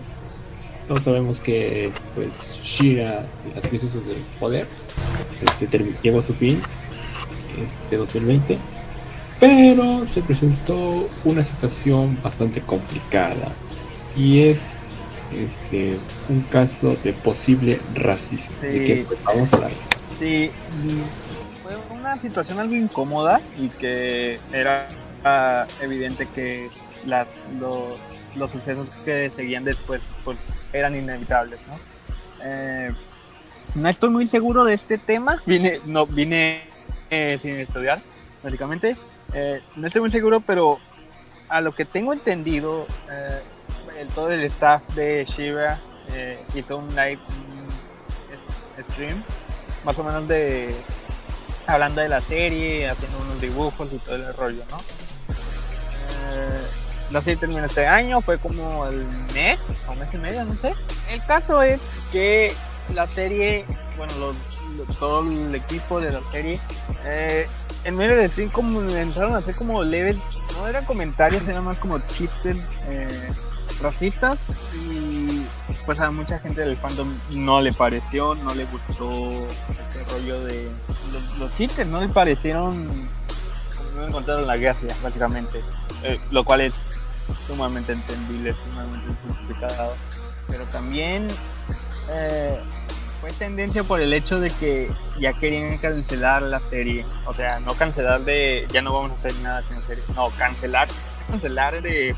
Todos 0.87 1.03
sabemos 1.03 1.39
que 1.39 1.91
pues 2.15 2.31
Shira, 2.63 3.27
las 3.53 3.67
princesas 3.67 4.03
del 4.07 4.17
poder, 4.39 4.65
este, 5.59 5.85
llegó 6.01 6.21
a 6.21 6.23
su 6.23 6.33
fin 6.33 6.59
este 7.83 7.97
2020. 7.97 8.57
Pero 9.39 10.07
se 10.07 10.21
presentó 10.21 11.07
una 11.25 11.43
situación 11.43 12.17
bastante 12.23 12.61
complicada. 12.61 13.51
Y 14.17 14.39
es 14.39 14.74
este 15.43 15.97
un 16.29 16.41
caso 16.43 16.95
de 17.03 17.13
posible 17.13 17.79
racismo. 17.93 18.55
Así 18.59 18.79
Sí. 18.79 18.85
que 18.85 19.05
pues, 19.07 19.23
vamos 19.23 19.53
a 19.53 19.55
hablar. 19.57 19.71
Sí, 20.19 20.51
fue 21.61 21.75
una 21.97 22.17
situación 22.17 22.59
algo 22.59 22.75
incómoda 22.75 23.41
y 23.57 23.69
que 23.69 24.39
era 24.53 24.87
ah, 25.23 25.65
evidente 25.81 26.27
que 26.33 26.69
las, 27.05 27.27
los, 27.59 27.99
los 28.35 28.51
sucesos 28.51 28.87
que 29.03 29.29
seguían 29.35 29.63
después 29.63 30.01
pues, 30.23 30.37
eran 30.73 30.95
inevitables, 30.95 31.59
¿no? 31.67 31.77
Eh, 32.43 32.91
no 33.73 33.89
estoy 33.89 34.09
muy 34.09 34.27
seguro 34.27 34.63
de 34.63 34.73
este 34.73 34.97
tema, 34.97 35.41
vine, 35.45 35.73
no, 35.85 36.05
vine 36.05 36.61
eh, 37.09 37.37
sin 37.41 37.55
estudiar, 37.55 37.99
básicamente. 38.43 38.95
Eh, 39.33 39.61
no 39.75 39.87
estoy 39.87 40.01
muy 40.01 40.11
seguro, 40.11 40.39
pero 40.39 40.77
a 41.49 41.59
lo 41.61 41.73
que 41.73 41.83
tengo 41.83 42.13
entendido, 42.13 42.87
eh, 43.11 43.41
todo 44.13 44.31
el 44.31 44.43
staff 44.45 44.81
de 44.95 45.25
Shiva 45.25 45.79
eh, 46.13 46.43
hizo 46.53 46.77
un 46.77 46.87
live 46.95 47.19
stream 48.91 49.23
más 49.83 49.97
o 49.99 50.03
menos 50.03 50.27
de 50.27 50.75
hablando 51.67 52.01
de 52.01 52.09
la 52.09 52.21
serie, 52.21 52.89
haciendo 52.89 53.17
unos 53.19 53.41
dibujos 53.41 53.91
y 53.91 53.97
todo 53.99 54.15
el 54.15 54.33
rollo, 54.35 54.63
¿no? 54.69 54.77
Eh, 54.77 56.61
la 57.11 57.21
serie 57.21 57.37
terminó 57.37 57.65
este 57.65 57.87
año, 57.87 58.21
fue 58.21 58.37
como 58.37 58.85
el 58.87 59.07
mes 59.33 59.59
o 59.87 59.95
mes 59.95 60.09
y 60.13 60.17
medio, 60.17 60.43
no 60.45 60.55
sé. 60.55 60.73
El 61.09 61.23
caso 61.25 61.61
es 61.61 61.81
que 62.11 62.53
la 62.93 63.07
serie, 63.07 63.65
bueno, 63.97 64.13
todo 64.99 65.21
el 65.21 65.53
equipo 65.55 65.99
de 65.99 66.11
la 66.11 66.21
serie, 66.31 66.59
eh, 67.05 67.47
en 67.83 67.95
medio 67.95 68.15
de 68.15 68.27
stream 68.29 68.49
como 68.49 68.81
empezaron 68.81 69.35
a 69.35 69.39
hacer 69.39 69.55
como 69.55 69.83
leves, 69.83 70.17
no 70.55 70.67
eran 70.67 70.85
comentarios, 70.85 71.47
eran 71.47 71.63
más 71.63 71.77
como 71.77 71.99
chistes 71.99 72.57
eh, 72.89 73.29
racistas 73.81 74.39
y 74.73 75.45
pues 75.85 75.99
a 75.99 76.09
mucha 76.11 76.39
gente 76.39 76.61
del 76.61 76.75
fandom 76.75 77.13
no 77.29 77.61
le 77.61 77.71
pareció, 77.71 78.35
no 78.35 78.53
le 78.55 78.65
gustó 78.65 79.47
este 79.69 80.03
rollo 80.11 80.43
de 80.43 80.69
los, 81.39 81.55
chistes, 81.55 81.85
no 81.87 82.01
le 82.01 82.09
parecieron 82.09 83.07
no 83.95 84.07
encontraron 84.07 84.45
la 84.45 84.57
gracia, 84.57 84.93
básicamente, 85.01 85.63
Eh, 86.03 86.19
lo 86.31 86.43
cual 86.43 86.61
es 86.61 86.73
sumamente 87.47 87.93
entendible, 87.93 88.53
sumamente 88.53 89.07
justificado, 89.27 89.95
pero 90.47 90.65
también 90.65 91.27
eh, 92.09 92.59
fue 93.21 93.31
tendencia 93.31 93.83
por 93.83 94.01
el 94.01 94.13
hecho 94.13 94.39
de 94.39 94.51
que 94.51 94.91
ya 95.19 95.33
querían 95.33 95.77
cancelar 95.77 96.41
la 96.43 96.59
serie, 96.59 97.05
o 97.25 97.33
sea, 97.33 97.59
no 97.61 97.73
cancelar 97.73 98.23
de 98.25 98.67
ya 98.71 98.81
no 98.81 98.93
vamos 98.93 99.11
a 99.11 99.15
hacer 99.15 99.35
nada 99.37 99.63
la 99.71 99.81
serie, 99.81 100.03
no, 100.15 100.29
cancelar, 100.31 100.87
cancelar 101.27 101.81
de 101.81 102.07
y 102.09 102.13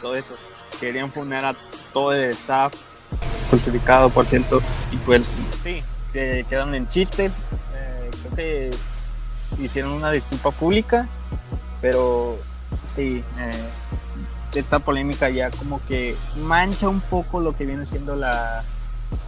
todo 0.00 0.14
eso, 0.16 0.34
querían 0.80 1.12
funar 1.12 1.44
a 1.44 1.54
todo 1.92 2.12
el 2.12 2.30
staff 2.30 2.72
justificado 3.50 4.10
por 4.10 4.26
cierto 4.26 4.60
y 4.92 4.96
pues 4.98 5.24
sí. 5.62 5.82
que 6.12 6.44
quedaron 6.48 6.74
en 6.74 6.88
chistes. 6.88 7.32
Eh, 7.74 8.10
creo 8.22 8.34
que 8.36 8.70
hicieron 9.62 9.92
una 9.92 10.10
disculpa 10.10 10.50
pública 10.50 11.08
pero 11.80 12.36
sí 12.96 13.22
eh, 13.38 13.68
esta 14.54 14.78
polémica 14.80 15.28
ya 15.30 15.50
como 15.50 15.80
que 15.86 16.16
mancha 16.42 16.88
un 16.88 17.00
poco 17.00 17.40
lo 17.40 17.56
que 17.56 17.64
viene 17.64 17.86
siendo 17.86 18.16
la 18.16 18.64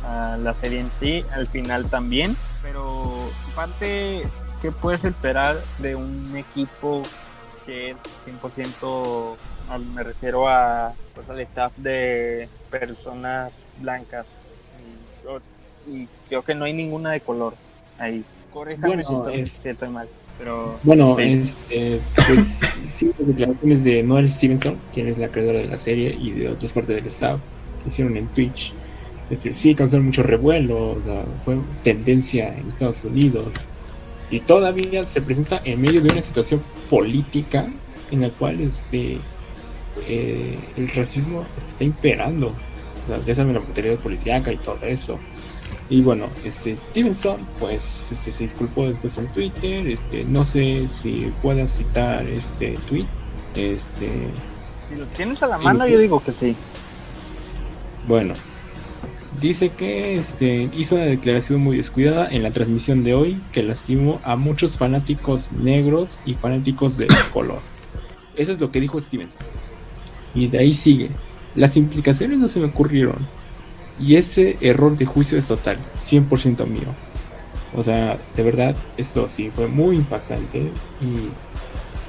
a 0.04 0.36
la 0.38 0.52
serie 0.54 0.80
en 0.80 0.90
sí 0.98 1.24
al 1.32 1.46
final 1.48 1.88
también. 1.88 2.36
Pero 2.62 3.30
parte 3.54 4.28
qué 4.60 4.70
puedes 4.72 5.04
esperar 5.04 5.56
de 5.78 5.94
un 5.96 6.34
equipo 6.36 7.02
que 7.64 7.90
es 7.92 7.96
100% 8.26 8.82
al- 8.82 9.36
me 9.78 10.02
refiero 10.02 10.48
a 10.48 10.94
pues, 11.14 11.28
al 11.28 11.40
staff 11.40 11.72
de 11.76 12.48
personas 12.70 13.52
blancas 13.78 14.26
y, 15.86 16.06
creo 16.28 16.42
que 16.42 16.54
no 16.54 16.64
hay 16.64 16.72
ninguna 16.72 17.12
de 17.12 17.20
color 17.20 17.54
ahí 17.98 18.24
corréjame 18.52 18.88
Bueno, 18.88 19.04
si, 19.04 19.14
estoy, 19.14 19.40
es- 19.40 19.52
si 19.52 19.68
estoy 19.68 19.88
mal 19.88 20.08
pero 20.38 20.80
Bueno, 20.82 21.16
sí. 21.16 21.22
este, 21.22 22.00
pues 22.26 22.46
sí, 22.96 23.10
las 23.18 23.28
declaraciones 23.28 23.84
de 23.84 24.02
Noel 24.02 24.30
Stevenson, 24.30 24.78
quien 24.92 25.08
es 25.08 25.18
la 25.18 25.28
creadora 25.30 25.58
de 25.58 25.68
la 25.68 25.76
serie, 25.76 26.14
y 26.18 26.32
de 26.32 26.48
otras 26.48 26.72
partes 26.72 26.96
del 26.96 27.06
staff, 27.08 27.40
que 27.82 27.90
hicieron 27.90 28.16
en 28.16 28.26
Twitch, 28.28 28.72
este, 29.28 29.52
sí 29.54 29.74
causaron 29.74 30.06
mucho 30.06 30.22
revuelo, 30.22 30.92
o 30.92 31.00
sea, 31.02 31.24
fue 31.44 31.58
tendencia 31.82 32.48
en 32.56 32.68
Estados 32.68 33.04
Unidos, 33.04 33.54
y 34.30 34.40
todavía 34.40 35.04
se 35.06 35.20
presenta 35.22 35.60
en 35.64 35.80
medio 35.80 36.00
de 36.00 36.10
una 36.10 36.22
situación 36.22 36.64
política 36.88 37.66
en 38.10 38.20
la 38.20 38.30
cual 38.30 38.60
este, 38.60 39.29
eh, 40.08 40.58
el 40.76 40.88
racismo 40.88 41.44
está 41.68 41.84
imperando, 41.84 42.48
o 42.48 43.06
sea, 43.06 43.18
ya 43.24 43.34
saben 43.34 43.54
la 43.54 43.60
brutalidad 43.60 43.98
policíaca 43.98 44.52
y 44.52 44.56
todo 44.56 44.78
eso. 44.82 45.18
Y 45.88 46.02
bueno, 46.02 46.28
este 46.44 46.76
Stevenson 46.76 47.38
pues 47.58 48.12
este, 48.12 48.30
se 48.32 48.44
disculpó 48.44 48.86
después 48.86 49.18
en 49.18 49.26
Twitter, 49.28 49.88
este, 49.88 50.24
no 50.24 50.44
sé 50.44 50.88
si 51.02 51.32
pueda 51.42 51.68
citar 51.68 52.26
este 52.28 52.78
tweet, 52.88 53.06
este 53.56 54.08
si 54.88 54.96
lo 54.96 55.04
tienes 55.06 55.42
a 55.42 55.48
la 55.48 55.58
mano 55.58 55.86
yo 55.86 55.98
digo 55.98 56.20
que 56.20 56.32
sí 56.32 56.56
bueno, 58.06 58.34
dice 59.40 59.70
que 59.70 60.18
este, 60.18 60.68
hizo 60.76 60.96
una 60.96 61.04
declaración 61.04 61.60
muy 61.60 61.76
descuidada 61.76 62.28
en 62.28 62.42
la 62.42 62.50
transmisión 62.50 63.04
de 63.04 63.14
hoy 63.14 63.40
que 63.52 63.62
lastimó 63.62 64.20
a 64.24 64.36
muchos 64.36 64.76
fanáticos 64.76 65.52
negros 65.52 66.18
y 66.24 66.34
fanáticos 66.34 66.96
de 66.96 67.08
color. 67.32 67.60
Eso 68.36 68.52
es 68.52 68.60
lo 68.60 68.70
que 68.70 68.80
dijo 68.80 69.00
Stevenson. 69.00 69.40
Y 70.34 70.48
de 70.48 70.58
ahí 70.58 70.74
sigue. 70.74 71.10
Las 71.54 71.76
implicaciones 71.76 72.38
no 72.38 72.48
se 72.48 72.60
me 72.60 72.66
ocurrieron. 72.66 73.16
Y 73.98 74.16
ese 74.16 74.56
error 74.60 74.96
de 74.96 75.04
juicio 75.04 75.38
es 75.38 75.46
total, 75.46 75.78
100% 76.08 76.66
mío. 76.66 76.88
O 77.76 77.82
sea, 77.82 78.16
de 78.34 78.42
verdad, 78.42 78.74
esto 78.96 79.28
sí 79.28 79.50
fue 79.54 79.66
muy 79.66 79.96
impactante 79.96 80.70
y 81.00 81.30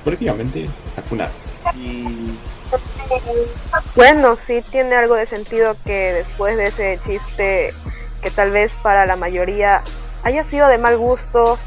prácticamente 0.04 0.68
vacunado. 0.96 1.32
y 1.76 2.38
Bueno, 3.96 4.38
sí 4.48 4.64
tiene 4.72 4.96
algo 4.96 5.16
de 5.16 5.26
sentido 5.26 5.76
que 5.86 6.14
después 6.14 6.58
de 6.58 6.68
ese 6.68 7.00
chiste, 7.06 7.74
que 8.24 8.32
tal 8.32 8.52
vez 8.52 8.72
para 8.82 9.06
la 9.06 9.16
mayoría 9.16 9.84
haya 10.24 10.43
sido 10.46 10.68
de 10.68 10.78
mal 10.78 10.98
gusto, 10.98 11.60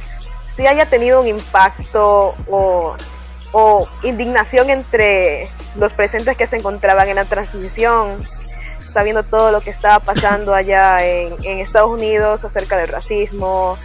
sí 0.56 0.66
haya 0.66 0.86
tenido 0.86 1.20
un 1.20 1.28
impacto 1.28 2.34
o, 2.48 2.96
o 3.52 3.88
indignación 4.02 4.70
entre 4.70 5.48
los 5.76 5.92
presentes 5.92 6.36
que 6.36 6.46
se 6.46 6.56
encontraban 6.56 7.08
en 7.08 7.16
la 7.16 7.24
transmisión, 7.24 8.22
sabiendo 8.92 9.22
todo 9.22 9.50
lo 9.50 9.60
que 9.60 9.70
estaba 9.70 9.98
pasando 10.00 10.54
allá 10.54 11.04
en, 11.04 11.34
en 11.44 11.58
Estados 11.58 11.90
Unidos 11.90 12.44
acerca 12.44 12.76
del 12.76 12.88
racismo 12.88 13.76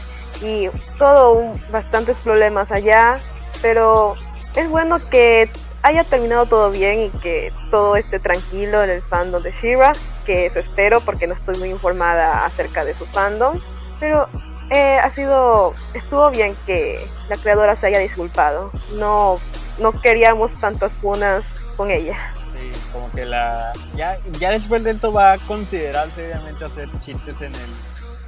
y 0.42 0.70
todo 0.98 1.34
un, 1.34 1.54
bastantes 1.72 2.16
problemas 2.18 2.72
allá, 2.72 3.18
pero 3.62 4.16
es 4.56 4.70
bueno 4.70 5.00
que 5.10 5.50
haya 5.82 6.04
terminado 6.04 6.46
todo 6.46 6.72
bien 6.72 7.00
y 7.00 7.10
que 7.20 7.52
todo 7.72 7.96
esté 7.96 8.20
tranquilo 8.20 8.84
en 8.84 8.90
el 8.90 9.02
fandom 9.02 9.42
de 9.42 9.52
Shira, 9.62 9.94
que 10.26 10.46
eso 10.46 10.60
espero 10.60 11.02
porque 11.02 11.28
no 11.28 11.34
estoy 11.34 11.58
muy 11.58 11.70
informada 11.70 12.46
acerca 12.46 12.84
de 12.84 12.94
su 12.94 13.06
fandom, 13.08 13.60
pero 14.00 14.28
eh, 14.70 15.00
ha 15.00 15.14
sido, 15.16 15.74
estuvo 15.94 16.30
bien 16.30 16.56
que 16.66 17.10
la 17.30 17.38
creadora 17.38 17.76
se 17.76 17.88
haya 17.88 18.00
disculpado, 18.00 18.72
no, 18.96 19.40
no 19.80 19.92
queríamos 19.94 20.54
tantas 20.60 20.92
funas 20.94 21.44
con 21.80 21.90
ella. 21.92 22.18
Sí, 22.36 22.72
como 22.92 23.10
que 23.14 23.24
la. 23.24 23.72
Ya, 23.96 24.18
ya 24.38 24.52
después 24.52 24.84
de 24.84 24.92
esto 24.92 25.14
va 25.14 25.32
a 25.32 25.38
considerarse, 25.38 26.26
obviamente, 26.26 26.66
hacer 26.66 26.90
chistes 27.06 27.42
en 27.42 27.56
el. 27.56 27.70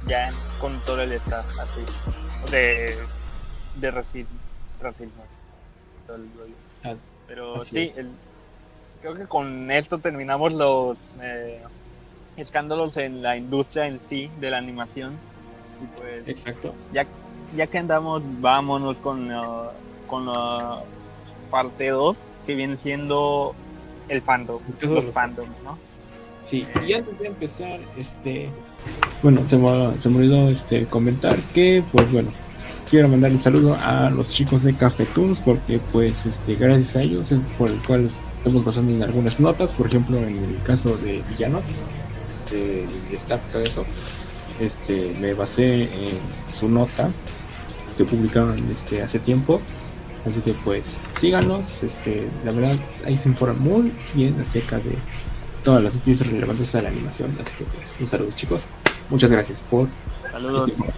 Ya 0.06 0.28
en- 0.30 0.34
con 0.58 0.80
todo 0.86 1.02
el 1.02 1.12
staff, 1.12 1.44
así. 1.58 2.50
De. 2.50 2.96
De 3.76 3.90
racismo. 3.90 4.30
el. 6.08 6.54
Ah, 6.82 6.94
Pero 7.28 7.60
así 7.60 7.68
sí, 7.72 7.92
el- 7.94 8.10
creo 9.02 9.14
que 9.16 9.26
con 9.26 9.70
esto 9.70 9.98
terminamos 9.98 10.54
los 10.54 10.96
eh, 11.20 11.60
escándalos 12.38 12.96
en 12.96 13.20
la 13.20 13.36
industria 13.36 13.86
en 13.86 14.00
sí 14.08 14.30
de 14.40 14.50
la 14.50 14.56
animación. 14.56 15.12
Y 15.82 15.86
pues 16.00 16.26
Exacto. 16.26 16.74
ya, 16.90 17.04
ya 17.54 17.66
que 17.66 17.76
andamos, 17.76 18.22
vámonos 18.40 18.96
con, 18.96 19.30
uh, 19.30 19.66
con 20.06 20.24
la 20.24 20.80
parte 21.50 21.88
2, 21.90 22.16
que 22.46 22.54
viene 22.54 22.76
siendo 22.76 23.54
el 24.08 24.22
fandom, 24.22 24.60
Eso 24.80 24.94
los 24.94 25.04
los- 25.04 25.14
fandoms, 25.14 25.50
¿no? 25.64 25.78
Sí, 26.44 26.66
y 26.86 26.92
antes 26.92 27.18
de 27.20 27.26
empezar, 27.28 27.78
este, 27.96 28.48
bueno, 29.22 29.46
se 29.46 29.56
me, 29.56 30.00
se 30.00 30.08
me 30.08 30.16
olvidó 30.18 30.48
este, 30.50 30.86
comentar 30.86 31.38
que, 31.54 31.84
pues 31.92 32.10
bueno, 32.10 32.30
quiero 32.90 33.08
mandarle 33.08 33.36
un 33.36 33.42
saludo 33.42 33.76
a 33.80 34.10
los 34.10 34.30
chicos 34.30 34.64
de 34.64 34.74
Café 34.74 35.04
Tunes 35.06 35.40
porque, 35.40 35.78
pues, 35.92 36.26
este, 36.26 36.56
gracias 36.56 36.96
a 36.96 37.02
ellos 37.02 37.30
es 37.30 37.40
por 37.56 37.70
el 37.70 37.78
cual 37.86 38.10
estamos 38.34 38.64
basando 38.64 38.92
en 38.92 39.02
algunas 39.04 39.38
notas, 39.38 39.70
por 39.70 39.86
ejemplo, 39.86 40.18
en 40.18 40.36
el 40.36 40.60
caso 40.64 40.96
de 40.96 41.22
Villanot, 41.30 41.62
del 42.50 42.88
staff, 43.16 43.40
todo 43.52 43.62
eso, 43.62 43.84
este, 44.60 45.14
me 45.20 45.32
basé 45.34 45.84
en 45.84 46.18
su 46.58 46.68
nota 46.68 47.08
que 47.96 48.04
publicaron 48.04 48.58
este, 48.70 49.00
hace 49.00 49.20
tiempo. 49.20 49.60
Así 50.28 50.40
que 50.40 50.52
pues 50.64 50.98
síganos, 51.20 51.82
este, 51.82 52.28
la 52.44 52.52
verdad 52.52 52.76
ahí 53.04 53.16
se 53.18 53.28
informa 53.28 53.54
muy 53.58 53.92
bien 54.14 54.40
acerca 54.40 54.76
de 54.78 54.96
todas 55.64 55.82
las 55.82 55.94
noticias 55.96 56.28
relevantes 56.28 56.72
de 56.72 56.82
la 56.82 56.88
animación. 56.90 57.36
Así 57.42 57.52
que 57.58 57.64
pues 57.64 57.88
un 58.00 58.06
saludo 58.08 58.30
chicos. 58.36 58.62
Muchas 59.10 59.30
gracias 59.32 59.60
por 59.62 59.88
Saludos. 60.30 60.68
este- 60.68 60.82
sí. 60.82 60.92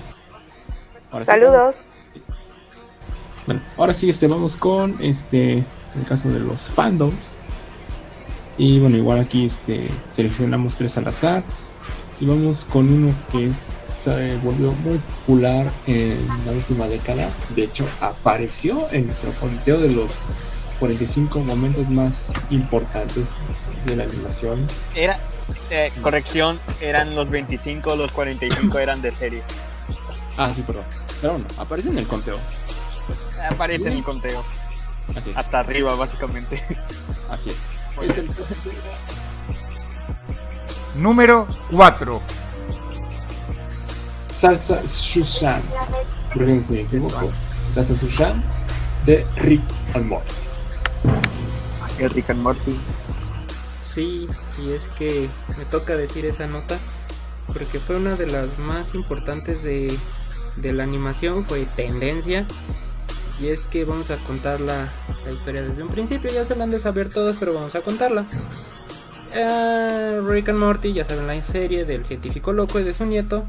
Bueno, 3.46 3.60
ahora 3.76 3.94
sí 3.94 4.08
este 4.10 4.26
vamos 4.26 4.56
con 4.56 4.96
este 5.00 5.58
el 5.94 6.04
caso 6.08 6.28
de 6.30 6.40
los 6.40 6.68
fandoms. 6.68 7.36
Y 8.58 8.78
bueno, 8.78 8.96
igual 8.96 9.20
aquí 9.20 9.46
este 9.46 9.88
seleccionamos 10.14 10.74
tres 10.76 10.96
al 10.96 11.08
azar 11.08 11.42
y 12.20 12.26
vamos 12.26 12.64
con 12.66 12.92
uno 12.92 13.12
que 13.32 13.46
es- 13.46 13.52
se 14.04 14.36
volvió 14.38 14.70
muy 14.72 14.98
popular 14.98 15.70
en 15.86 16.28
la 16.44 16.52
última 16.52 16.86
década. 16.86 17.30
De 17.56 17.64
hecho, 17.64 17.86
apareció 18.00 18.86
en 18.90 19.06
nuestro 19.06 19.32
conteo 19.32 19.78
de 19.80 19.88
los 19.90 20.10
45 20.78 21.40
momentos 21.40 21.88
más 21.88 22.30
importantes 22.50 23.24
de 23.86 23.96
la 23.96 24.04
animación. 24.04 24.66
Era, 24.94 25.18
eh, 25.70 25.90
corrección, 26.02 26.60
eran 26.80 27.14
los 27.14 27.30
25, 27.30 27.96
los 27.96 28.12
45 28.12 28.78
eran 28.78 29.00
de 29.00 29.12
serie. 29.12 29.42
Ah, 30.36 30.50
sí, 30.54 30.62
perdón. 30.62 30.84
Pero 31.20 31.34
bueno, 31.34 31.46
apareció 31.58 31.90
en 31.90 31.98
el 31.98 32.06
conteo. 32.06 32.36
Aparece 33.50 33.88
en 33.88 33.96
el 33.96 34.02
conteo, 34.04 34.44
Así 35.16 35.30
es. 35.30 35.36
hasta 35.36 35.60
arriba 35.60 35.94
básicamente. 35.94 36.62
Así 37.30 37.50
es. 37.50 37.56
Número 40.94 41.46
4. 41.70 42.43
Salsa 44.44 44.82
Shushan. 44.84 45.62
Corrígame 46.34 46.62
si 46.62 46.72
me 46.72 46.80
equivoco. 46.82 47.32
Salsa 47.72 47.94
Shushan 47.94 48.42
de 49.06 49.24
Rick 49.36 49.62
and 49.94 50.04
Morty. 50.04 50.34
Que 51.96 52.08
Rick 52.10 52.28
and 52.28 52.42
Morty. 52.42 52.76
Sí, 53.82 54.28
y 54.58 54.72
es 54.72 54.82
que 54.98 55.30
me 55.56 55.64
toca 55.64 55.96
decir 55.96 56.26
esa 56.26 56.46
nota 56.46 56.78
porque 57.54 57.80
fue 57.80 57.96
una 57.96 58.16
de 58.16 58.26
las 58.26 58.58
más 58.58 58.94
importantes 58.94 59.62
de, 59.62 59.98
de 60.56 60.72
la 60.74 60.82
animación, 60.82 61.46
fue 61.46 61.64
tendencia. 61.74 62.46
Y 63.40 63.46
es 63.46 63.64
que 63.64 63.86
vamos 63.86 64.10
a 64.10 64.18
contar 64.26 64.60
la, 64.60 64.92
la 65.24 65.32
historia 65.32 65.62
desde 65.62 65.82
un 65.82 65.88
principio, 65.88 66.30
ya 66.30 66.44
se 66.44 66.54
la 66.54 66.64
han 66.64 66.70
de 66.70 66.80
saber 66.80 67.08
todos, 67.10 67.38
pero 67.40 67.54
vamos 67.54 67.74
a 67.76 67.80
contarla. 67.80 68.26
Eh, 69.32 70.20
Rick 70.22 70.50
and 70.50 70.58
Morty, 70.58 70.92
ya 70.92 71.06
saben 71.06 71.26
la 71.26 71.42
serie 71.42 71.86
del 71.86 72.04
científico 72.04 72.52
loco 72.52 72.78
y 72.78 72.82
de 72.82 72.92
su 72.92 73.06
nieto. 73.06 73.44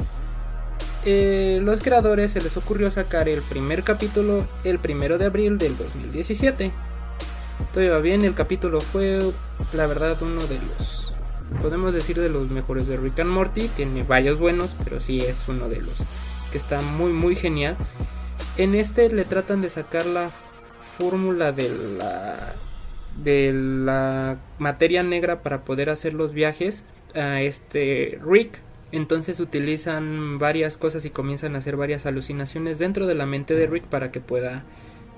Eh, 1.07 1.59
los 1.61 1.81
creadores 1.81 2.31
se 2.31 2.41
les 2.41 2.57
ocurrió 2.57 2.89
sacar 2.89 3.29
el 3.29 3.43
primer 3.43 3.83
capítulo 3.83 4.47
el 4.63 4.79
primero 4.79 5.19
de 5.19 5.25
abril 5.25 5.59
del 5.59 5.77
2017. 5.77 6.71
Todo 7.73 7.83
iba 7.83 7.99
bien, 7.99 8.23
el 8.25 8.33
capítulo 8.33 8.81
fue 8.81 9.21
la 9.73 9.85
verdad 9.85 10.17
uno 10.21 10.41
de 10.47 10.55
los 10.55 11.13
podemos 11.61 11.93
decir 11.93 12.19
de 12.19 12.29
los 12.29 12.49
mejores 12.49 12.87
de 12.87 12.97
Rick 12.97 13.19
and 13.19 13.29
Morty. 13.29 13.67
Tiene 13.67 14.01
varios 14.01 14.39
buenos 14.39 14.73
pero 14.83 14.99
sí 14.99 15.21
es 15.21 15.43
uno 15.47 15.69
de 15.69 15.81
los 15.81 15.93
que 16.51 16.57
está 16.57 16.81
muy 16.81 17.13
muy 17.13 17.35
genial. 17.35 17.77
En 18.57 18.73
este 18.73 19.09
le 19.09 19.25
tratan 19.25 19.59
de 19.59 19.69
sacar 19.69 20.07
la 20.07 20.31
fórmula 20.97 21.51
de 21.51 21.69
la 21.99 22.55
de 23.23 23.53
la 23.53 24.37
materia 24.57 25.03
negra 25.03 25.43
para 25.43 25.61
poder 25.61 25.91
hacer 25.91 26.15
los 26.15 26.33
viajes 26.33 26.81
a 27.13 27.41
este 27.41 28.19
Rick 28.25 28.64
entonces 28.97 29.39
utilizan 29.39 30.39
varias 30.39 30.77
cosas 30.77 31.05
y 31.05 31.09
comienzan 31.09 31.55
a 31.55 31.59
hacer 31.59 31.75
varias 31.75 32.05
alucinaciones 32.05 32.79
dentro 32.79 33.07
de 33.07 33.15
la 33.15 33.25
mente 33.25 33.53
de 33.53 33.67
Rick 33.67 33.83
para 33.85 34.11
que 34.11 34.19
pueda 34.19 34.63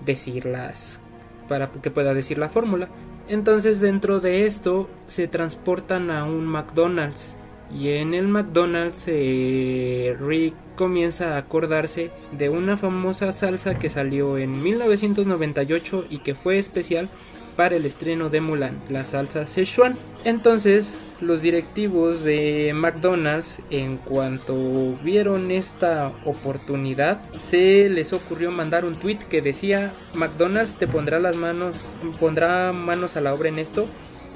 decir 0.06 0.46
las 0.46 1.00
para 1.48 1.70
que 1.70 1.92
pueda 1.92 2.14
decir 2.14 2.38
la 2.38 2.50
fórmula. 2.50 2.90
Entonces 3.30 3.80
dentro 3.80 4.20
de 4.20 4.46
esto 4.46 4.90
se 5.08 5.28
transportan 5.28 6.12
a 6.12 6.26
un 6.26 6.46
McDonald's 6.46 7.32
y 7.74 7.90
en 7.90 8.14
el 8.14 8.28
McDonald's 8.28 9.04
eh, 9.08 10.16
Rick 10.20 10.54
comienza 10.76 11.36
a 11.36 11.38
acordarse 11.38 12.12
de 12.32 12.50
una 12.50 12.78
famosa 12.78 13.32
salsa 13.32 13.78
que 13.78 13.90
salió 13.90 14.38
en 14.38 14.62
1998 14.64 16.06
y 16.10 16.20
que 16.20 16.36
fue 16.36 16.58
especial 16.58 17.10
para 17.58 17.76
el 17.76 17.86
estreno 17.86 18.30
de 18.30 18.40
Mulan, 18.40 18.82
la 18.88 19.04
salsa 19.04 19.46
Szechuan. 19.46 19.98
Entonces 20.24 20.94
los 21.20 21.42
directivos 21.42 22.24
de 22.24 22.72
McDonald's 22.74 23.60
en 23.70 23.98
cuanto 23.98 24.96
vieron 25.04 25.50
esta 25.50 26.14
oportunidad 26.26 27.20
se 27.42 27.90
les 27.90 28.14
ocurrió 28.14 28.52
mandar 28.52 28.86
un 28.86 28.94
tweet 28.96 29.18
que 29.28 29.42
decía 29.42 29.92
McDonald's 30.14 30.78
te 30.78 30.86
pondrá 30.88 31.20
las 31.20 31.36
manos 31.36 31.88
pondrá 32.20 32.72
manos 32.72 33.18
a 33.18 33.22
la 33.22 33.34
obra 33.34 33.50
en 33.50 33.60
esto. 33.60 33.88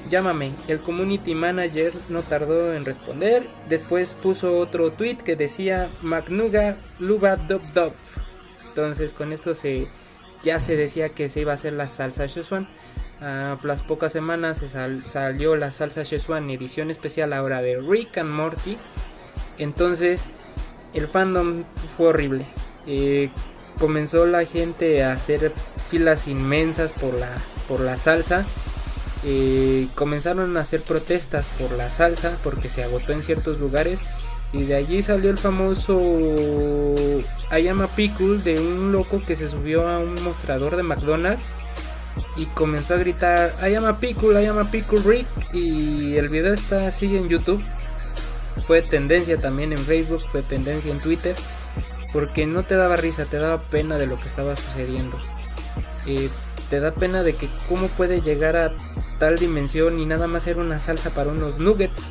Llámame 0.09 0.53
el 0.67 0.79
community 0.79 1.35
manager 1.35 1.93
no 2.09 2.23
tardó 2.23 2.73
en 2.73 2.83
responder. 2.83 3.43
Después 3.69 4.15
puso 4.15 4.57
otro 4.57 4.91
tweet 4.91 5.17
que 5.17 5.35
decía 5.35 5.87
McNuga 6.01 6.75
Luba 6.99 7.35
Dub 7.35 7.61
Dub 7.73 7.93
entonces 8.71 9.11
con 9.11 9.33
esto 9.33 9.53
se 9.53 9.87
ya 10.43 10.59
se 10.59 10.75
decía 10.75 11.09
que 11.09 11.29
se 11.29 11.41
iba 11.41 11.51
a 11.51 11.55
hacer 11.55 11.73
la 11.73 11.89
salsa 11.89 12.27
Szechuan 12.27 12.67
a 13.21 13.57
las 13.63 13.81
pocas 13.81 14.11
semanas 14.11 14.57
se 14.57 14.69
sal- 14.69 15.03
salió 15.05 15.55
la 15.55 15.71
salsa 15.71 16.03
Szechuan 16.03 16.49
edición 16.49 16.89
especial 16.91 17.33
ahora 17.33 17.61
de 17.61 17.77
Rick 17.79 18.17
and 18.17 18.31
Morty. 18.31 18.77
Entonces 19.57 20.21
el 20.93 21.07
fandom 21.07 21.63
fue 21.95 22.07
horrible. 22.07 22.45
Eh, 22.87 23.29
comenzó 23.79 24.25
la 24.25 24.45
gente 24.45 25.03
a 25.03 25.13
hacer 25.13 25.51
filas 25.89 26.27
inmensas 26.27 26.91
por 26.93 27.13
la, 27.13 27.29
por 27.67 27.79
la 27.79 27.97
salsa. 27.97 28.45
Eh, 29.23 29.87
comenzaron 29.93 30.57
a 30.57 30.61
hacer 30.61 30.81
protestas 30.81 31.45
por 31.59 31.71
la 31.73 31.91
salsa 31.91 32.37
porque 32.43 32.69
se 32.69 32.83
agotó 32.83 33.13
en 33.13 33.21
ciertos 33.23 33.59
lugares. 33.59 33.99
Y 34.53 34.63
de 34.63 34.75
allí 34.75 35.01
salió 35.01 35.29
el 35.29 35.37
famoso 35.37 35.97
Ayama 37.51 37.87
Pickle 37.87 38.39
de 38.39 38.59
un 38.59 38.91
loco 38.91 39.21
que 39.25 39.35
se 39.37 39.47
subió 39.47 39.87
a 39.87 39.99
un 39.99 40.21
mostrador 40.23 40.75
de 40.75 40.83
McDonald's 40.83 41.43
y 42.35 42.45
comenzó 42.47 42.95
a 42.95 42.97
gritar 42.97 43.53
I 43.61 43.75
am 43.75 43.85
a 43.85 43.99
pickle, 43.99 44.41
I 44.41 44.47
am 44.47 44.65
pickle 44.69 44.99
Rick 44.99 45.27
y 45.53 46.15
el 46.17 46.29
video 46.29 46.53
está 46.53 46.87
así 46.87 47.15
en 47.15 47.29
YouTube. 47.29 47.63
Fue 48.67 48.81
tendencia 48.81 49.37
también 49.37 49.73
en 49.73 49.79
Facebook 49.79 50.21
fue 50.31 50.41
tendencia 50.41 50.91
en 50.91 50.99
Twitter 50.99 51.35
porque 52.13 52.45
no 52.45 52.63
te 52.63 52.75
daba 52.75 52.95
risa 52.95 53.25
te 53.25 53.37
daba 53.37 53.61
pena 53.61 53.97
de 53.97 54.07
lo 54.07 54.15
que 54.15 54.27
estaba 54.27 54.55
sucediendo. 54.55 55.17
Eh, 56.07 56.29
te 56.69 56.79
da 56.79 56.91
pena 56.91 57.21
de 57.23 57.35
que 57.35 57.49
cómo 57.67 57.87
puede 57.89 58.21
llegar 58.21 58.55
a 58.55 58.71
tal 59.19 59.37
dimensión 59.37 59.99
y 59.99 60.05
nada 60.05 60.27
más 60.27 60.47
era 60.47 60.61
una 60.61 60.79
salsa 60.79 61.09
para 61.09 61.31
unos 61.31 61.59
nuggets. 61.59 62.07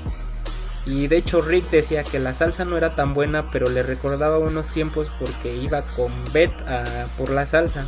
Y 0.86 1.08
de 1.08 1.16
hecho 1.16 1.40
Rick 1.40 1.70
decía 1.70 2.04
que 2.04 2.18
la 2.18 2.34
salsa 2.34 2.64
no 2.64 2.76
era 2.76 2.94
tan 2.94 3.14
buena, 3.14 3.50
pero 3.52 3.68
le 3.68 3.82
recordaba 3.82 4.38
unos 4.38 4.68
tiempos 4.68 5.08
porque 5.18 5.54
iba 5.54 5.82
con 5.96 6.12
Beth 6.32 6.52
a, 6.66 7.06
por 7.16 7.30
la 7.30 7.46
salsa. 7.46 7.86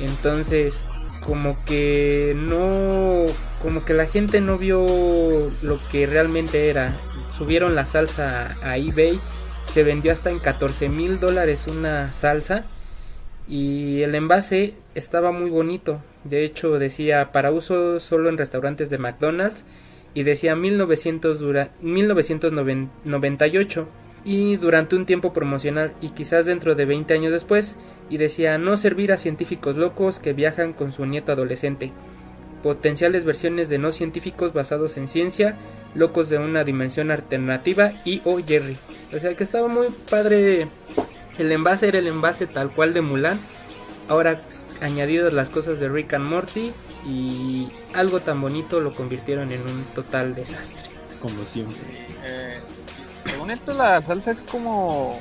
Entonces, 0.00 0.80
como 1.24 1.56
que 1.64 2.34
no, 2.36 3.26
como 3.60 3.84
que 3.84 3.94
la 3.94 4.06
gente 4.06 4.40
no 4.40 4.58
vio 4.58 5.50
lo 5.62 5.78
que 5.90 6.06
realmente 6.06 6.68
era. 6.68 6.94
Subieron 7.30 7.74
la 7.74 7.86
salsa 7.86 8.56
a 8.62 8.76
eBay, 8.76 9.20
se 9.68 9.82
vendió 9.82 10.12
hasta 10.12 10.30
en 10.30 10.38
14 10.38 10.88
mil 10.88 11.20
dólares 11.20 11.66
una 11.66 12.12
salsa 12.12 12.64
y 13.48 14.02
el 14.02 14.14
envase 14.14 14.74
estaba 14.94 15.32
muy 15.32 15.50
bonito. 15.50 16.00
De 16.24 16.44
hecho 16.44 16.78
decía 16.78 17.32
para 17.32 17.50
uso 17.50 18.00
solo 18.00 18.28
en 18.28 18.38
restaurantes 18.38 18.90
de 18.90 18.98
McDonald's 18.98 19.64
y 20.14 20.24
decía 20.24 20.54
1900 20.54 21.38
dura, 21.38 21.70
1998 21.80 23.88
y 24.24 24.56
durante 24.56 24.96
un 24.96 25.06
tiempo 25.06 25.32
promocional 25.32 25.92
y 26.00 26.10
quizás 26.10 26.46
dentro 26.46 26.74
de 26.74 26.84
20 26.84 27.12
años 27.14 27.32
después 27.32 27.76
y 28.08 28.18
decía 28.18 28.58
no 28.58 28.76
servir 28.76 29.12
a 29.12 29.16
científicos 29.16 29.76
locos 29.76 30.18
que 30.18 30.32
viajan 30.32 30.72
con 30.72 30.92
su 30.92 31.06
nieto 31.06 31.32
adolescente. 31.32 31.92
Potenciales 32.62 33.24
versiones 33.24 33.68
de 33.68 33.78
no 33.78 33.90
científicos 33.90 34.52
basados 34.52 34.96
en 34.96 35.08
ciencia, 35.08 35.56
locos 35.94 36.28
de 36.28 36.38
una 36.38 36.62
dimensión 36.62 37.10
alternativa 37.10 37.92
y 38.04 38.22
o 38.24 38.38
Jerry. 38.38 38.76
O 39.12 39.18
sea 39.18 39.34
que 39.34 39.42
estaba 39.42 39.66
muy 39.66 39.88
padre. 40.08 40.68
El 41.38 41.50
envase 41.50 41.88
era 41.88 41.98
el 41.98 42.06
envase 42.06 42.46
tal 42.46 42.70
cual 42.70 42.94
de 42.94 43.00
Mulan. 43.00 43.40
Ahora 44.08 44.40
añadidas 44.80 45.32
las 45.32 45.50
cosas 45.50 45.80
de 45.80 45.88
Rick 45.88 46.14
and 46.14 46.28
Morty 46.28 46.72
y 47.06 47.68
algo 47.94 48.20
tan 48.20 48.40
bonito 48.40 48.80
lo 48.80 48.94
convirtieron 48.94 49.50
en 49.50 49.62
un 49.62 49.84
total 49.94 50.34
desastre. 50.34 50.88
Como 51.20 51.44
siempre. 51.44 51.76
Eh, 52.24 52.60
según 53.42 53.50
esto, 53.50 53.74
la 53.74 54.00
salsa 54.02 54.30
es 54.30 54.38
como 54.48 55.18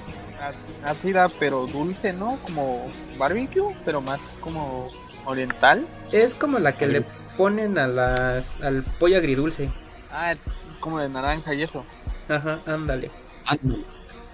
ácida, 0.85 1.27
pero 1.39 1.65
dulce, 1.65 2.13
¿no? 2.13 2.37
Como 2.43 2.85
barbecue, 3.17 3.75
pero 3.83 3.99
más 3.99 4.19
como 4.41 4.91
oriental. 5.25 5.87
Es 6.11 6.35
como 6.35 6.59
la 6.59 6.73
que 6.73 6.85
le 6.85 7.03
ponen 7.35 7.79
a 7.79 7.87
las 7.87 8.61
al 8.61 8.83
pollo 8.99 9.17
agridulce. 9.17 9.71
Ah, 10.11 10.35
como 10.79 10.99
de 10.99 11.09
naranja 11.09 11.55
y 11.55 11.63
eso. 11.63 11.83
Ajá, 12.29 12.59
ándale. 12.67 13.09
Ándale. 13.45 13.85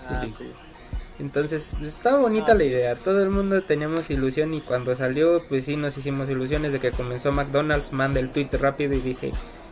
Ah, 0.09 0.21
Sí. 0.21 0.51
Entonces, 1.19 1.71
estaba 1.81 2.19
bonita 2.19 2.53
la 2.53 2.65
idea. 2.65 2.95
Todo 2.95 3.23
el 3.23 3.29
mundo 3.29 3.61
teníamos 3.61 4.09
ilusión 4.09 4.53
y 4.53 4.59
cuando 4.59 4.95
salió, 4.95 5.41
pues 5.47 5.63
sí 5.65 5.77
nos 5.77 5.97
hicimos 5.97 6.29
ilusiones 6.29 6.73
de 6.73 6.79
que 6.79 6.91
comenzó 6.91 7.31
McDonald's, 7.31 7.93
manda 7.93 8.19
el 8.19 8.31
tweet 8.31 8.49
rápido 8.59 8.93
y 8.93 8.99
dice, 8.99 9.31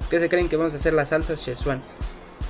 ¿qué 0.09 0.19
se 0.19 0.29
creen 0.29 0.47
que 0.47 0.55
vamos 0.55 0.73
a 0.73 0.77
hacer 0.77 0.93
las 0.93 1.09
salsas 1.09 1.41
Szechuan? 1.41 1.83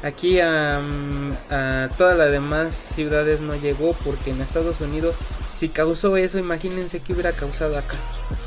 Aquí 0.06 0.40
am, 0.40 1.36
a 1.50 1.90
todas 1.98 2.16
las 2.16 2.32
demás 2.32 2.76
ciudades 2.76 3.42
no 3.42 3.56
llegó 3.56 3.94
porque 4.06 4.30
en 4.30 4.40
Estados 4.40 4.80
Unidos 4.80 5.16
si 5.52 5.70
causó 5.70 6.16
eso, 6.16 6.38
imagínense 6.38 7.02
qué 7.02 7.14
hubiera 7.14 7.32
causado 7.32 7.76
acá. 7.76 7.96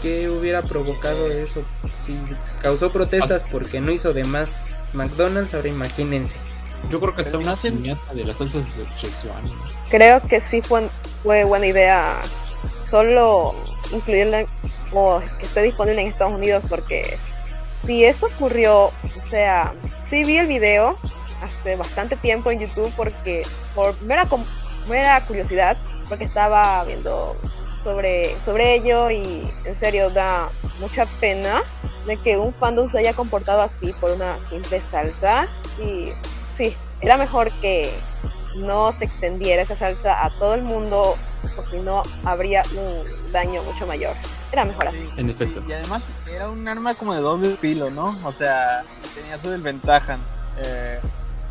¿Qué 0.00 0.28
hubiera 0.28 0.62
provocado 0.62 1.26
eso? 1.32 1.64
Si 2.04 2.16
causó 2.62 2.92
protestas 2.92 3.42
porque 3.50 3.80
no 3.80 3.90
hizo 3.90 4.12
de 4.12 4.22
más 4.22 4.78
McDonald's, 4.92 5.52
ahora 5.52 5.68
imagínense. 5.68 6.36
Yo 6.90 7.00
creo 7.00 7.16
que 7.16 7.22
está 7.22 7.38
una 7.38 7.56
piñata 7.56 8.14
de 8.14 8.24
las 8.24 8.38
salsas 8.38 8.76
de 8.76 8.84
Szechuan. 8.84 9.42
Creo 9.90 10.20
que 10.28 10.40
sí 10.40 10.62
fue, 10.62 10.88
fue 11.24 11.42
buena 11.42 11.66
idea 11.66 12.20
solo 12.88 13.52
incluirla 13.90 14.46
o 14.92 15.20
que 15.40 15.46
esté 15.46 15.62
disponible 15.62 16.02
en 16.02 16.06
Estados 16.06 16.34
Unidos 16.34 16.62
porque 16.68 17.18
si 17.84 18.04
eso 18.04 18.26
ocurrió, 18.26 18.84
o 18.84 19.30
sea, 19.30 19.72
sí 20.08 20.22
vi 20.22 20.38
el 20.38 20.46
video 20.46 20.96
hace 21.42 21.76
bastante 21.76 22.16
tiempo 22.16 22.50
en 22.50 22.60
YouTube 22.60 22.92
porque 22.96 23.46
por 23.74 23.94
mera, 24.02 24.26
curiosidad, 25.26 25.76
porque 26.08 26.24
estaba 26.24 26.84
viendo 26.84 27.36
sobre, 27.84 28.36
sobre 28.44 28.74
ello 28.74 29.10
y 29.10 29.50
en 29.64 29.76
serio 29.76 30.10
da 30.10 30.48
mucha 30.80 31.06
pena 31.20 31.62
de 32.06 32.16
que 32.16 32.36
un 32.36 32.54
fandom 32.54 32.88
se 32.88 32.98
haya 32.98 33.12
comportado 33.12 33.62
así 33.62 33.92
por 34.00 34.12
una 34.12 34.38
simple 34.48 34.80
salsa 34.90 35.46
y 35.78 36.10
sí, 36.56 36.74
era 37.00 37.16
mejor 37.16 37.50
que 37.60 37.92
no 38.56 38.92
se 38.92 39.04
extendiera 39.04 39.62
esa 39.62 39.76
salsa 39.76 40.24
a 40.24 40.30
todo 40.30 40.54
el 40.54 40.62
mundo 40.62 41.16
porque 41.54 41.70
si 41.72 41.80
no 41.80 42.02
habría 42.24 42.62
un 42.72 43.32
daño 43.32 43.62
mucho 43.62 43.86
mayor. 43.86 44.14
Era 44.50 44.64
mejor 44.64 44.88
así. 44.88 45.08
En 45.16 45.28
efecto. 45.28 45.62
Y 45.68 45.72
además 45.72 46.02
era 46.26 46.48
un 46.48 46.66
arma 46.66 46.94
como 46.94 47.14
de 47.14 47.20
doble 47.20 47.56
filo, 47.56 47.90
¿no? 47.90 48.18
O 48.24 48.32
sea, 48.32 48.82
tenía 49.14 49.38
su 49.38 49.50
desventaja. 49.50 50.18
Eh, 50.58 50.98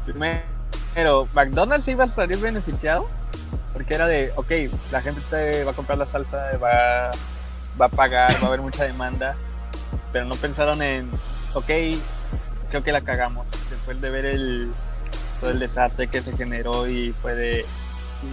primero, 0.07 1.27
McDonald's 1.33 1.87
iba 1.87 2.05
a 2.05 2.09
salir 2.09 2.37
beneficiado 2.37 3.07
porque 3.73 3.93
era 3.93 4.07
de, 4.07 4.31
ok, 4.35 4.51
la 4.91 5.01
gente 5.01 5.21
te 5.29 5.63
va 5.63 5.71
a 5.71 5.75
comprar 5.75 5.97
la 5.99 6.07
salsa, 6.07 6.57
va, 6.57 7.11
va 7.79 7.85
a 7.85 7.89
pagar, 7.89 8.33
va 8.37 8.45
a 8.45 8.47
haber 8.47 8.61
mucha 8.61 8.85
demanda, 8.85 9.35
pero 10.11 10.25
no 10.25 10.33
pensaron 10.35 10.81
en, 10.81 11.07
ok, 11.53 11.69
creo 12.69 12.83
que 12.83 12.91
la 12.91 13.01
cagamos. 13.01 13.45
Después 13.69 14.01
de 14.01 14.09
ver 14.09 14.25
el, 14.25 14.71
todo 15.39 15.51
el 15.51 15.59
desastre 15.59 16.07
que 16.07 16.21
se 16.21 16.35
generó 16.35 16.89
y 16.89 17.13
fue 17.21 17.35
de, 17.35 17.65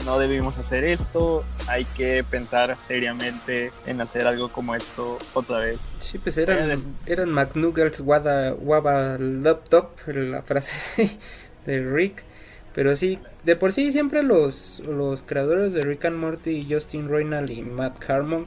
no 0.07 0.19
debimos 0.19 0.57
hacer 0.57 0.85
esto, 0.85 1.45
hay 1.69 1.85
que 1.85 2.25
pensar 2.25 2.77
seriamente 2.81 3.71
en 3.87 4.01
hacer 4.01 4.27
algo 4.27 4.49
como 4.49 4.75
esto 4.75 5.19
otra 5.35 5.59
vez. 5.59 5.79
Sí, 5.99 6.17
pues 6.19 6.39
Era 6.39 6.65
eran, 6.65 6.83
eran 7.05 7.31
McNuggets 7.31 8.01
Wada, 8.01 8.55
Waba 8.55 9.19
Laptop, 9.19 9.91
la 10.07 10.41
frase 10.41 11.19
de 11.67 11.83
Rick. 11.85 12.23
Pero 12.75 12.97
sí, 12.97 13.19
de 13.45 13.55
por 13.55 13.73
sí 13.73 13.93
siempre 13.93 14.23
los, 14.23 14.81
los 14.81 15.23
creadores 15.23 15.73
de 15.73 15.83
Rick 15.83 16.07
and 16.07 16.17
Morty, 16.17 16.67
Justin 16.69 17.09
Roiland 17.09 17.51
y 17.51 17.63
Matt 17.63 18.11
Harmon, 18.11 18.47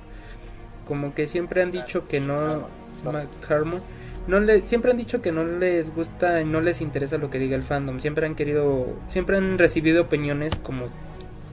como 0.88 1.14
que 1.14 1.28
siempre 1.28 1.62
han 1.62 1.72
dicho 1.72 2.08
que 2.08 2.20
no... 2.20 2.68
Matt 3.06 3.30
Harmon, 3.50 3.82
no 4.28 4.40
le, 4.40 4.62
siempre 4.62 4.92
han 4.92 4.98
dicho 4.98 5.22
que 5.22 5.32
no 5.32 5.46
les 5.46 5.94
gusta 5.94 6.42
y 6.42 6.46
no 6.46 6.62
les 6.62 6.82
interesa 6.82 7.18
lo 7.18 7.30
que 7.30 7.40
diga 7.40 7.56
el 7.56 7.64
fandom. 7.64 8.00
Siempre 8.00 8.26
han 8.26 8.36
querido, 8.36 8.88
siempre 9.08 9.38
han 9.38 9.58
recibido 9.58 10.04
opiniones 10.04 10.54
como 10.56 10.88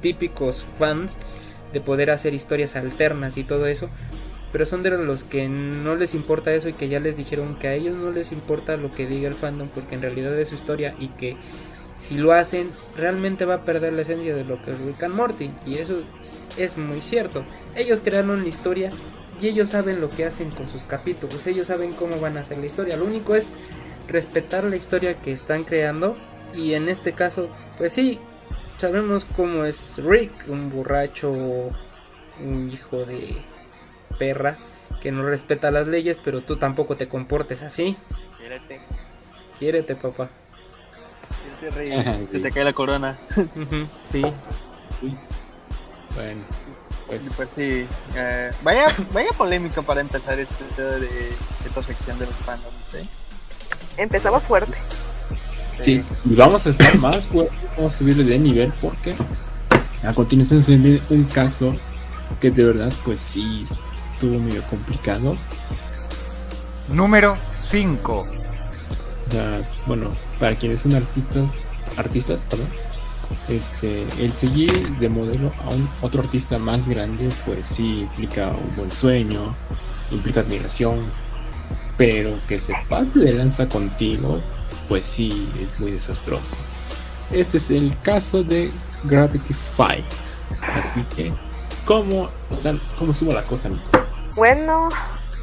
típicos 0.01 0.65
fans 0.79 1.17
de 1.73 1.81
poder 1.81 2.11
hacer 2.11 2.35
historias 2.35 2.77
alternas 2.77 3.37
y 3.37 3.45
todo 3.45 3.67
eso 3.67 3.89
pero 4.55 4.67
son 4.67 4.85
de 4.85 4.91
los 4.91 5.25
que 5.25 5.49
no 5.49 5.97
les 5.97 6.15
importa 6.15 6.55
eso 6.55 6.69
y 6.69 6.75
que 6.75 6.89
ya 6.89 7.01
les 7.01 7.17
dijeron 7.17 7.57
que 7.57 7.67
a 7.67 7.75
ellos 7.75 7.97
no 7.97 8.13
les 8.13 8.31
importa 8.31 8.77
lo 8.77 8.95
que 8.95 9.05
diga 9.05 9.27
el 9.27 9.35
fandom 9.35 9.67
porque 9.67 9.97
en 9.97 10.03
realidad 10.03 10.39
es 10.39 10.51
su 10.51 10.55
historia 10.55 10.95
y 11.01 11.09
que 11.09 11.37
si 11.99 12.19
lo 12.19 12.31
hacen 12.31 12.71
realmente 12.97 13.47
va 13.47 13.55
a 13.55 13.65
perder 13.65 13.95
la 13.95 14.03
esencia 14.03 14.33
de 14.37 14.45
lo 14.45 14.65
que 14.65 14.71
es 14.71 14.79
Rick 14.79 15.03
and 15.03 15.15
Morty 15.17 15.51
y 15.67 15.79
eso 15.79 15.95
es, 16.57 16.79
muy 16.79 17.01
cierto. 17.01 17.45
Ellos 17.75 18.01
crearon 18.01 18.43
la 18.43 18.49
historia 18.49 18.91
y 19.41 19.49
ellos 19.49 19.71
saben 19.71 20.01
lo 20.01 20.09
que 20.09 20.25
hacen 20.25 20.53
con 20.53 20.69
sus 20.69 20.85
capítulos, 20.85 21.45
ellos 21.49 21.67
saben 21.67 21.93
cómo 21.93 22.21
van 22.21 22.37
a 22.37 22.43
hacer 22.43 22.59
la 22.59 22.67
historia. 22.67 22.97
Lo 22.97 23.07
único 23.07 23.35
es 23.35 23.47
respetar 24.07 24.63
la 24.63 24.77
historia 24.77 25.21
que 25.21 25.33
están 25.33 25.65
creando 25.65 26.17
y 26.55 26.75
en 26.75 26.89
este 26.89 27.13
caso, 27.13 27.49
pues 27.77 27.93
sí, 27.93 28.21
sabemos 28.79 29.27
cómo 29.37 29.65
es 29.65 29.97
Rick, 29.97 30.31
un 30.47 30.71
borracho, 30.71 31.33
un 31.33 32.71
hijo 32.73 33.05
de 33.05 33.35
perra 34.19 34.57
que 35.03 35.13
no 35.13 35.23
respeta 35.25 35.71
las 35.71 35.87
leyes, 35.87 36.19
pero 36.25 36.41
tú 36.41 36.57
tampoco 36.57 36.97
te 36.97 37.09
comportes 37.09 37.63
así. 37.63 37.97
Quiérete, 38.39 38.81
Quiérete, 39.59 39.97
papá. 39.97 40.31
quiérete, 41.61 41.77
rey, 42.03 42.27
se 42.33 42.39
te 42.41 42.51
cae 42.51 42.65
la 42.65 42.73
corona. 42.73 43.19
Ujú, 43.37 43.87
sí. 44.11 44.23
Bueno, 46.15 46.43
pues 47.07 47.23
pues 47.37 47.49
sí, 47.57 47.87
eh, 48.17 48.51
vaya, 48.63 48.87
vaya 49.13 49.31
polémica 49.37 49.83
para 49.83 50.01
empezar 50.01 50.39
este 50.39 50.83
de 50.83 51.31
esta 51.67 51.83
sección 51.83 52.19
de 52.19 52.27
los 52.27 52.35
fandoms, 52.37 52.95
¿eh? 52.95 53.07
Empezamos 53.97 54.43
fuerte. 54.45 54.77
sí. 55.83 56.05
Y 56.25 56.35
vamos 56.35 56.67
a 56.67 56.71
estar 56.71 56.97
más 57.01 57.27
fuertes, 57.27 57.59
vamos 57.77 57.95
a 57.95 57.99
subirle 57.99 58.25
de 58.25 58.39
nivel 58.39 58.73
porque 58.81 59.15
a 60.07 60.15
continuación 60.15 60.63
se 60.63 60.77
viene 60.77 61.01
un 61.11 61.25
caso 61.25 61.75
que 62.41 62.51
de 62.51 62.65
verdad 62.65 62.93
pues 63.05 63.21
sí 63.21 63.65
estuvo 64.25 64.41
medio 64.41 64.63
complicado. 64.63 65.37
Número 66.89 67.37
5. 67.61 68.13
O 68.13 69.31
sea, 69.31 69.61
bueno, 69.87 70.11
para 70.41 70.55
quienes 70.55 70.81
son 70.81 70.95
artistas, 70.95 71.51
artistas, 71.97 72.41
perdón, 72.49 72.69
este, 73.49 74.07
el 74.19 74.33
seguir 74.33 74.89
de 74.99 75.09
modelo 75.11 75.53
a 75.65 75.71
un 75.71 75.89
otro 76.01 76.23
artista 76.23 76.59
más 76.59 76.89
grande, 76.89 77.31
pues 77.45 77.67
sí 77.67 78.01
implica 78.01 78.49
un 78.49 78.77
buen 78.77 78.91
sueño, 78.91 79.55
implica 80.11 80.41
admiración, 80.41 81.11
pero 81.99 82.31
que 82.49 82.59
se 82.59 82.75
pase 82.89 83.19
de 83.19 83.35
lanza 83.35 83.69
contigo, 83.69 84.41
pues 84.89 85.05
sí 85.05 85.51
es 85.63 85.79
muy 85.79 85.93
desastroso. 85.93 86.57
Este 87.31 87.59
es 87.59 87.71
el 87.71 87.95
caso 88.03 88.43
de 88.43 88.71
Gravity 89.05 89.55
Five. 89.77 90.05
Así 90.61 91.03
que, 91.15 91.33
¿cómo, 91.85 92.31
están, 92.51 92.81
cómo 92.99 93.13
estuvo 93.13 93.33
la 93.33 93.43
cosa? 93.43 93.71
Bueno, 94.35 94.89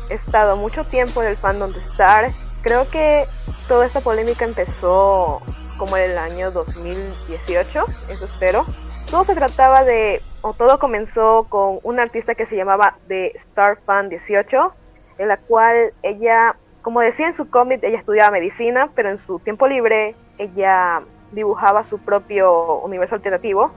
he 0.09 0.15
estado 0.15 0.57
mucho 0.57 0.83
tiempo 0.83 1.21
en 1.21 1.29
el 1.29 1.37
fandom 1.37 1.71
de 1.71 1.79
Star. 1.79 2.29
Creo 2.61 2.89
que 2.89 3.25
toda 3.69 3.85
esta 3.85 4.01
polémica 4.01 4.43
empezó 4.43 5.41
como 5.77 5.95
en 5.95 6.11
el 6.11 6.17
año 6.17 6.51
2018, 6.51 7.85
eso 8.09 8.25
espero. 8.25 8.65
Todo 9.09 9.23
se 9.23 9.33
trataba 9.33 9.85
de, 9.85 10.21
o 10.41 10.51
todo 10.51 10.77
comenzó 10.77 11.45
con 11.47 11.79
una 11.83 12.03
artista 12.03 12.35
que 12.35 12.45
se 12.45 12.57
llamaba 12.57 12.95
The 13.07 13.27
Star 13.37 13.77
Fan 13.77 14.09
18, 14.09 14.73
en 15.19 15.27
la 15.29 15.37
cual 15.37 15.93
ella, 16.03 16.55
como 16.81 16.99
decía 16.99 17.27
en 17.27 17.33
su 17.33 17.49
cómic, 17.49 17.81
ella 17.83 17.97
estudiaba 17.97 18.31
medicina, 18.31 18.89
pero 18.93 19.09
en 19.09 19.19
su 19.19 19.39
tiempo 19.39 19.67
libre 19.67 20.15
ella 20.37 21.01
dibujaba 21.31 21.85
su 21.85 21.97
propio 21.97 22.79
universo 22.79 23.15
alternativo, 23.15 23.71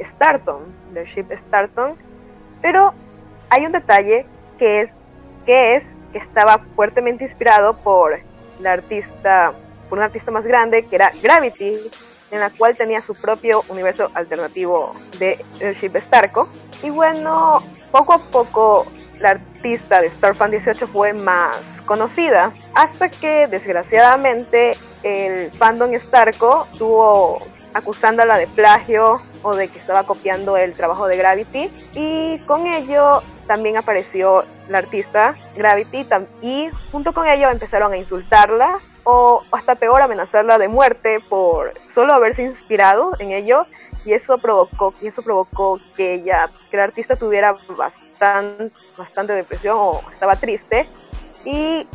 Starton, 0.00 0.62
The 0.94 1.04
Ship 1.04 1.26
Starton. 1.30 1.94
Pero 2.62 2.94
hay 3.50 3.66
un 3.66 3.72
detalle 3.72 4.24
que 4.58 4.82
es 4.82 4.90
que 5.44 5.76
es 5.76 5.84
que 6.12 6.18
estaba 6.18 6.58
fuertemente 6.74 7.24
inspirado 7.24 7.76
por 7.78 8.18
la 8.60 8.72
artista, 8.72 9.52
por 9.88 9.98
un 9.98 10.04
artista 10.04 10.30
más 10.30 10.44
grande 10.44 10.84
que 10.86 10.96
era 10.96 11.12
Gravity, 11.22 11.78
en 12.30 12.40
la 12.40 12.50
cual 12.50 12.76
tenía 12.76 13.00
su 13.02 13.14
propio 13.14 13.62
universo 13.68 14.10
alternativo 14.14 14.92
de 15.18 15.44
el 15.60 15.74
Ship 15.74 15.96
Starco. 15.96 16.48
Y 16.82 16.90
bueno, 16.90 17.62
poco 17.92 18.14
a 18.14 18.18
poco 18.18 18.86
la 19.20 19.30
artista 19.30 20.00
de 20.00 20.10
Starfan 20.10 20.50
18 20.50 20.88
fue 20.88 21.12
más 21.12 21.56
conocida, 21.86 22.52
hasta 22.74 23.08
que 23.08 23.46
desgraciadamente 23.46 24.72
el 25.02 25.50
fandom 25.52 25.94
Starco 25.98 26.66
estuvo 26.72 27.38
acusándola 27.76 28.38
de 28.38 28.46
plagio 28.46 29.20
o 29.42 29.54
de 29.54 29.68
que 29.68 29.78
estaba 29.78 30.04
copiando 30.04 30.56
el 30.56 30.74
trabajo 30.74 31.06
de 31.06 31.16
Gravity. 31.16 31.70
Y 31.94 32.38
con 32.46 32.66
ello 32.66 33.22
también 33.46 33.76
apareció 33.76 34.44
la 34.68 34.78
artista 34.78 35.34
Gravity 35.56 36.06
y 36.42 36.68
junto 36.90 37.12
con 37.12 37.28
ello 37.28 37.50
empezaron 37.50 37.92
a 37.92 37.96
insultarla 37.96 38.80
o 39.04 39.42
hasta 39.52 39.76
peor 39.76 40.02
amenazarla 40.02 40.58
de 40.58 40.68
muerte 40.68 41.18
por 41.28 41.74
solo 41.92 42.14
haberse 42.14 42.42
inspirado 42.42 43.12
en 43.18 43.32
ello. 43.32 43.66
Y 44.04 44.12
eso 44.12 44.38
provocó 44.38 44.94
y 45.00 45.08
eso 45.08 45.22
provocó 45.22 45.80
que 45.96 46.14
ella 46.14 46.48
que 46.70 46.76
la 46.76 46.84
artista 46.84 47.16
tuviera 47.16 47.54
bastante 47.76 48.70
bastante 48.96 49.32
depresión 49.32 49.76
o 49.78 50.00
estaba 50.12 50.36
triste. 50.36 50.88
Y 51.44 51.86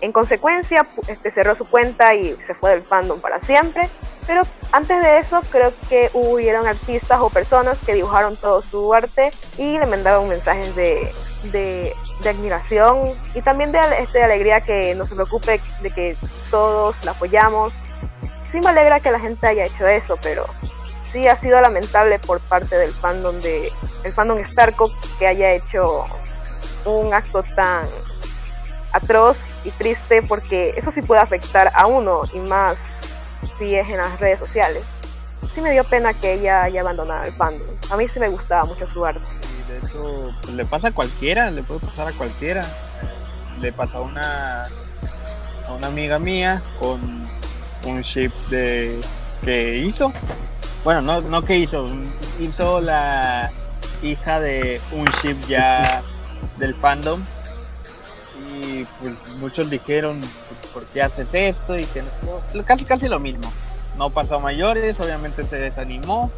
en 0.00 0.12
consecuencia 0.12 0.86
este 1.08 1.30
cerró 1.30 1.54
su 1.54 1.64
cuenta 1.64 2.14
y 2.14 2.36
se 2.46 2.54
fue 2.54 2.70
del 2.70 2.82
fandom 2.82 3.20
para 3.20 3.40
siempre 3.40 3.88
pero 4.26 4.42
antes 4.72 5.00
de 5.02 5.18
eso 5.18 5.40
creo 5.50 5.72
que 5.88 6.10
hubieron 6.12 6.66
artistas 6.66 7.20
o 7.20 7.30
personas 7.30 7.78
que 7.84 7.94
dibujaron 7.94 8.36
todo 8.36 8.62
su 8.62 8.92
arte 8.92 9.30
y 9.56 9.78
le 9.78 9.86
mandaron 9.86 10.28
mensajes 10.28 10.74
de, 10.74 11.12
de 12.22 12.28
admiración 12.28 13.12
y 13.34 13.42
también 13.42 13.72
de, 13.72 13.80
este, 14.00 14.22
alegría 14.22 14.60
que 14.60 14.94
no 14.94 15.06
se 15.06 15.14
preocupe 15.14 15.60
de 15.82 15.90
que 15.90 16.16
todos 16.50 16.96
la 17.04 17.12
apoyamos. 17.12 17.72
Sí 18.50 18.60
me 18.60 18.68
alegra 18.68 19.00
que 19.00 19.10
la 19.10 19.20
gente 19.20 19.46
haya 19.46 19.66
hecho 19.66 19.86
eso, 19.86 20.16
pero 20.22 20.46
sí 21.12 21.26
ha 21.28 21.36
sido 21.36 21.60
lamentable 21.60 22.18
por 22.18 22.40
parte 22.40 22.76
del 22.76 22.92
fandom 22.94 23.40
de 23.40 23.70
el 24.04 24.12
fandom 24.14 24.44
Starco 24.44 24.90
que 25.18 25.26
haya 25.26 25.52
hecho 25.52 26.04
un 26.84 27.12
acto 27.12 27.42
tan 27.54 27.84
atroz 28.96 29.36
y 29.64 29.70
triste 29.70 30.22
porque 30.22 30.70
eso 30.76 30.90
sí 30.92 31.02
puede 31.02 31.20
afectar 31.20 31.72
a 31.74 31.86
uno 31.86 32.22
y 32.32 32.38
más 32.38 32.78
si 33.58 33.74
es 33.74 33.88
en 33.88 33.98
las 33.98 34.18
redes 34.20 34.38
sociales. 34.38 34.82
Sí 35.54 35.60
me 35.60 35.70
dio 35.70 35.84
pena 35.84 36.12
que 36.12 36.34
ella 36.34 36.64
haya 36.64 36.80
abandonado 36.80 37.24
el 37.24 37.32
fandom. 37.32 37.66
A 37.90 37.96
mí 37.96 38.08
sí 38.08 38.20
me 38.20 38.28
gustaba 38.28 38.64
mucho 38.64 38.86
su 38.86 39.04
arte 39.04 39.24
de 39.68 39.78
hecho 39.78 40.34
le 40.52 40.64
pasa 40.64 40.88
a 40.88 40.92
cualquiera, 40.92 41.50
le 41.50 41.62
puede 41.62 41.80
pasar 41.80 42.08
a 42.08 42.12
cualquiera. 42.12 42.66
Le 43.60 43.72
pasó 43.72 43.98
a 43.98 44.00
una 44.02 44.68
a 45.66 45.72
una 45.72 45.86
amiga 45.88 46.18
mía 46.18 46.62
con 46.78 47.00
un 47.84 48.00
ship 48.02 48.30
de 48.50 49.00
que 49.44 49.78
hizo. 49.78 50.12
Bueno, 50.84 51.02
no, 51.02 51.20
no 51.20 51.42
que 51.42 51.58
hizo, 51.58 51.84
hizo 52.38 52.80
la 52.80 53.50
hija 54.02 54.38
de 54.38 54.80
un 54.92 55.06
ship 55.22 55.36
ya 55.48 56.02
del 56.58 56.74
fandom. 56.74 57.20
Y 58.62 58.84
pues 59.00 59.14
muchos 59.38 59.70
dijeron, 59.70 60.20
¿por 60.72 60.84
qué 60.86 61.02
haces 61.02 61.28
esto? 61.32 61.78
Y 61.78 61.84
que 61.84 62.02
casi 62.64 62.84
casi 62.84 63.08
lo 63.08 63.20
mismo. 63.20 63.52
No 63.96 64.10
pasó 64.10 64.36
a 64.36 64.40
mayores, 64.40 65.00
obviamente 65.00 65.44
se 65.44 65.56
desanimó 65.56 66.30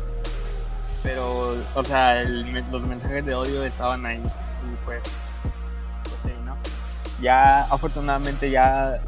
pero, 1.03 1.57
o 1.75 1.85
sea, 1.85 2.23
los 2.23 2.83
mensajes 2.83 3.25
de 3.25 3.35
odio 3.35 3.65
estaban 3.65 4.05
ahí. 4.05 4.19
Y 4.19 4.85
pues, 4.85 5.01
pues. 6.23 6.35
Ya, 7.21 7.63
afortunadamente, 7.65 8.51
ya 8.51 9.01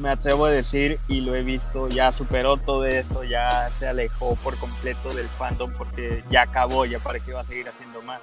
me 0.00 0.10
atrevo 0.10 0.46
a 0.46 0.50
decir 0.50 0.98
y 1.08 1.20
lo 1.20 1.34
he 1.34 1.42
visto, 1.42 1.88
ya 1.88 2.12
superó 2.12 2.56
todo 2.56 2.84
eso, 2.86 3.24
ya 3.24 3.70
se 3.78 3.88
alejó 3.88 4.36
por 4.36 4.56
completo 4.58 5.12
del 5.14 5.28
fandom 5.28 5.72
porque 5.72 6.24
ya 6.28 6.42
acabó, 6.42 6.86
ya 6.86 6.98
para 6.98 7.20
qué 7.20 7.30
iba 7.30 7.40
a 7.40 7.44
seguir 7.44 7.68
haciendo 7.68 8.02
más. 8.02 8.20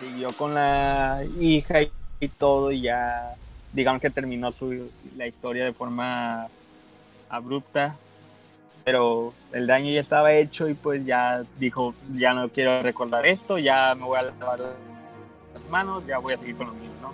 Siguió 0.00 0.28
con 0.32 0.54
la 0.54 1.22
hija 1.38 1.82
y, 1.82 1.92
todo 2.28 2.70
y 2.70 2.82
ya, 2.82 3.34
digamos 3.72 4.00
que 4.00 4.10
terminó 4.10 4.52
su, 4.52 4.90
la 5.16 5.26
historia 5.26 5.64
de 5.64 5.72
forma 5.72 6.48
abrupta, 7.28 7.96
pero 8.84 9.32
el 9.52 9.66
daño 9.66 9.90
ya 9.90 10.00
estaba 10.00 10.32
hecho 10.32 10.68
y 10.68 10.74
pues 10.74 11.04
ya 11.04 11.44
dijo, 11.58 11.94
ya 12.14 12.34
no 12.34 12.48
quiero 12.48 12.82
recordar 12.82 13.26
esto, 13.26 13.58
ya 13.58 13.94
me 13.94 14.04
voy 14.04 14.18
a 14.18 14.22
lavar 14.22 14.60
las 14.60 15.70
manos, 15.70 16.04
ya 16.06 16.18
voy 16.18 16.34
a 16.34 16.38
seguir 16.38 16.56
con 16.56 16.68
lo 16.68 16.74
mismo, 16.74 16.94
¿no? 17.00 17.12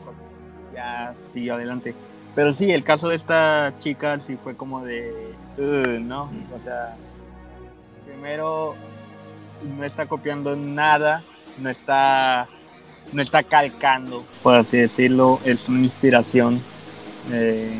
Ya 0.74 1.14
siguió 1.32 1.54
adelante. 1.54 1.94
Pero 2.34 2.52
sí, 2.52 2.70
el 2.70 2.84
caso 2.84 3.08
de 3.08 3.16
esta 3.16 3.74
chica 3.80 4.20
sí 4.26 4.36
fue 4.36 4.56
como 4.56 4.84
de, 4.84 5.34
¿no? 5.58 6.30
O 6.54 6.62
sea, 6.62 6.94
primero 8.06 8.76
no 9.76 9.84
está 9.84 10.06
copiando 10.06 10.54
nada, 10.56 11.22
no 11.58 11.68
está, 11.68 12.46
no 13.12 13.22
está 13.22 13.42
calcando, 13.42 14.24
por 14.42 14.54
así 14.54 14.76
decirlo, 14.78 15.40
es 15.44 15.68
una 15.68 15.80
inspiración 15.80 16.60
eh, 17.32 17.72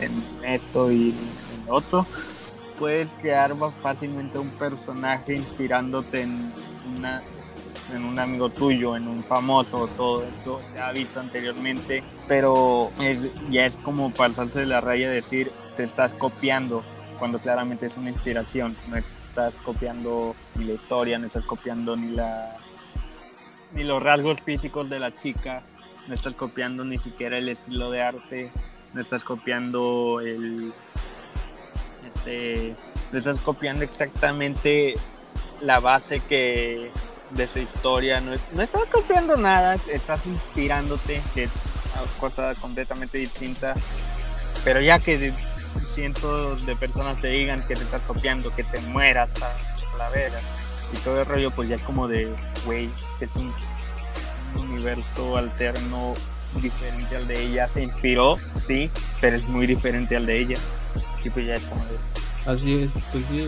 en 0.00 0.12
esto 0.44 0.90
y 0.90 1.10
en 1.10 1.70
otro. 1.72 2.06
Puedes 2.78 3.08
crear 3.20 3.54
fácilmente 3.82 4.38
un 4.38 4.50
personaje 4.50 5.34
inspirándote 5.34 6.22
en 6.22 6.52
una 6.96 7.22
en 7.94 8.04
un 8.04 8.18
amigo 8.18 8.50
tuyo, 8.50 8.96
en 8.96 9.08
un 9.08 9.24
famoso, 9.24 9.88
todo 9.96 10.24
esto 10.24 10.60
se 10.72 10.80
ha 10.80 10.92
visto 10.92 11.20
anteriormente, 11.20 12.02
pero 12.26 12.90
ya 13.50 13.66
es 13.66 13.74
como 13.76 14.10
pasarse 14.10 14.60
de 14.60 14.66
la 14.66 14.80
raya 14.80 15.08
decir 15.08 15.50
te 15.76 15.84
estás 15.84 16.12
copiando 16.12 16.82
cuando 17.18 17.38
claramente 17.38 17.86
es 17.86 17.96
una 17.96 18.10
inspiración, 18.10 18.76
no 18.88 18.96
estás 18.96 19.54
copiando 19.64 20.34
ni 20.54 20.64
la 20.64 20.74
historia, 20.74 21.18
no 21.18 21.26
estás 21.26 21.44
copiando 21.44 21.96
ni 21.96 22.10
la 22.10 22.56
ni 23.72 23.84
los 23.84 24.02
rasgos 24.02 24.40
físicos 24.40 24.88
de 24.88 24.98
la 24.98 25.14
chica, 25.14 25.62
no 26.08 26.14
estás 26.14 26.34
copiando 26.34 26.84
ni 26.84 26.98
siquiera 26.98 27.38
el 27.38 27.48
estilo 27.48 27.90
de 27.90 28.02
arte, 28.02 28.50
no 28.94 29.00
estás 29.00 29.22
copiando 29.22 30.20
el 30.20 30.72
este, 32.06 32.74
le 33.12 33.18
estás 33.18 33.40
copiando 33.40 33.84
exactamente 33.84 34.94
la 35.60 35.80
base 35.80 36.20
que 36.20 36.90
de 37.30 37.46
su 37.46 37.58
historia, 37.58 38.20
no, 38.20 38.32
no 38.54 38.62
estás 38.62 38.86
copiando 38.86 39.36
nada, 39.36 39.76
estás 39.92 40.24
inspirándote, 40.26 41.20
que 41.34 41.44
es 41.44 41.50
cosa 42.18 42.54
completamente 42.54 43.18
distinta, 43.18 43.74
pero 44.64 44.80
ya 44.80 44.98
que 44.98 45.32
cientos 45.94 46.64
de 46.64 46.76
personas 46.76 47.20
te 47.20 47.28
digan 47.28 47.66
que 47.66 47.74
te 47.74 47.82
estás 47.82 48.02
copiando, 48.02 48.54
que 48.54 48.64
te 48.64 48.80
mueras 48.80 49.30
a 49.42 49.96
la 49.98 50.08
vera 50.10 50.40
y 50.92 50.96
todo 50.98 51.20
el 51.20 51.26
rollo, 51.26 51.50
pues 51.50 51.68
ya 51.68 51.76
es 51.76 51.82
como 51.82 52.08
de, 52.08 52.34
güey, 52.64 52.88
es 53.20 53.30
un, 53.34 53.52
un 54.56 54.70
universo 54.70 55.36
alterno 55.36 56.14
diferente 56.60 57.16
al 57.16 57.26
de 57.26 57.42
ella, 57.42 57.68
se 57.72 57.82
inspiró, 57.82 58.38
sí, 58.66 58.90
pero 59.20 59.36
es 59.36 59.48
muy 59.48 59.66
diferente 59.66 60.16
al 60.16 60.26
de 60.26 60.38
ella. 60.40 60.58
Pues 60.94 61.04
Así 62.46 62.74
es, 62.74 62.90
pues 63.12 63.24
sí, 63.30 63.46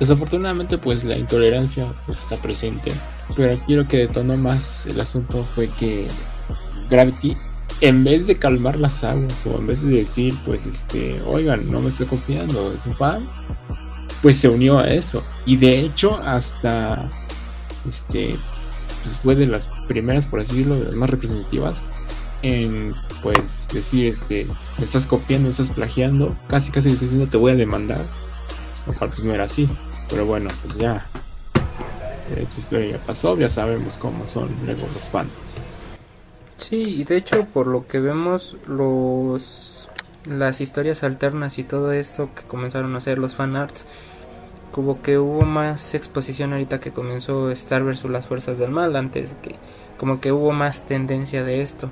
desafortunadamente 0.00 0.76
pues 0.76 1.04
la 1.04 1.16
intolerancia 1.16 1.94
pues, 2.06 2.18
está 2.18 2.36
presente, 2.42 2.92
pero 3.36 3.54
aquí 3.54 3.74
lo 3.74 3.86
que 3.86 3.98
detonó 3.98 4.36
más 4.36 4.84
el 4.86 5.00
asunto 5.00 5.46
fue 5.54 5.68
que 5.68 6.08
Gravity 6.90 7.36
en 7.80 8.02
vez 8.02 8.26
de 8.26 8.36
calmar 8.36 8.78
las 8.78 9.04
aguas 9.04 9.34
o 9.46 9.58
en 9.58 9.68
vez 9.68 9.80
de 9.82 9.96
decir 9.96 10.34
pues 10.44 10.66
este, 10.66 11.20
oigan, 11.22 11.70
no 11.70 11.80
me 11.80 11.90
estoy 11.90 12.06
confiando, 12.06 12.72
es 12.72 12.84
un 12.86 12.96
fan, 12.96 13.28
pues 14.22 14.38
se 14.38 14.48
unió 14.48 14.78
a 14.78 14.86
eso 14.86 15.22
y 15.44 15.56
de 15.56 15.80
hecho 15.80 16.16
hasta 16.16 17.10
este 17.88 18.36
pues 19.02 19.16
fue 19.22 19.34
de 19.34 19.46
las 19.46 19.68
primeras 19.88 20.26
por 20.26 20.40
así 20.40 20.50
decirlo, 20.50 20.78
de 20.78 20.84
las 20.86 20.94
más 20.94 21.10
representativas 21.10 21.90
en 22.42 22.94
pues 23.22 23.66
decir 23.72 24.06
este 24.06 24.46
estás 24.80 25.06
copiando, 25.06 25.50
estás 25.50 25.70
plagiando, 25.70 26.36
casi 26.48 26.70
casi 26.70 26.90
le 26.90 26.96
diciendo 26.96 27.26
te 27.26 27.36
voy 27.36 27.52
a 27.52 27.56
demandar, 27.56 28.06
lo 28.86 28.92
cual 28.94 29.10
pues 29.10 29.24
no 29.24 29.34
era 29.34 29.44
así, 29.44 29.68
pero 30.08 30.26
bueno 30.26 30.48
pues 30.64 30.76
ya 30.76 31.06
esta 32.36 32.60
historia 32.60 32.92
ya 32.92 32.98
pasó, 32.98 33.36
ya 33.36 33.48
sabemos 33.48 33.94
cómo 33.98 34.26
son 34.26 34.48
luego 34.64 34.82
los 34.82 35.08
fans. 35.08 35.30
Sí, 36.56 37.00
y 37.00 37.04
de 37.04 37.16
hecho 37.16 37.44
por 37.44 37.66
lo 37.66 37.86
que 37.86 37.98
vemos 37.98 38.56
los 38.66 39.88
las 40.24 40.60
historias 40.60 41.02
alternas 41.02 41.58
y 41.58 41.64
todo 41.64 41.92
esto 41.92 42.30
que 42.34 42.42
comenzaron 42.42 42.94
a 42.94 42.98
hacer 42.98 43.18
los 43.18 43.34
fanarts, 43.34 43.84
como 44.72 45.00
que 45.02 45.18
hubo 45.18 45.42
más 45.42 45.94
exposición 45.94 46.52
ahorita 46.52 46.80
que 46.80 46.90
comenzó 46.90 47.50
Star 47.50 47.84
vs 47.84 48.04
las 48.06 48.26
fuerzas 48.26 48.58
del 48.58 48.70
mal, 48.70 48.96
antes 48.96 49.36
que 49.42 49.54
como 49.98 50.20
que 50.20 50.32
hubo 50.32 50.50
más 50.52 50.80
tendencia 50.82 51.44
de 51.44 51.62
esto. 51.62 51.90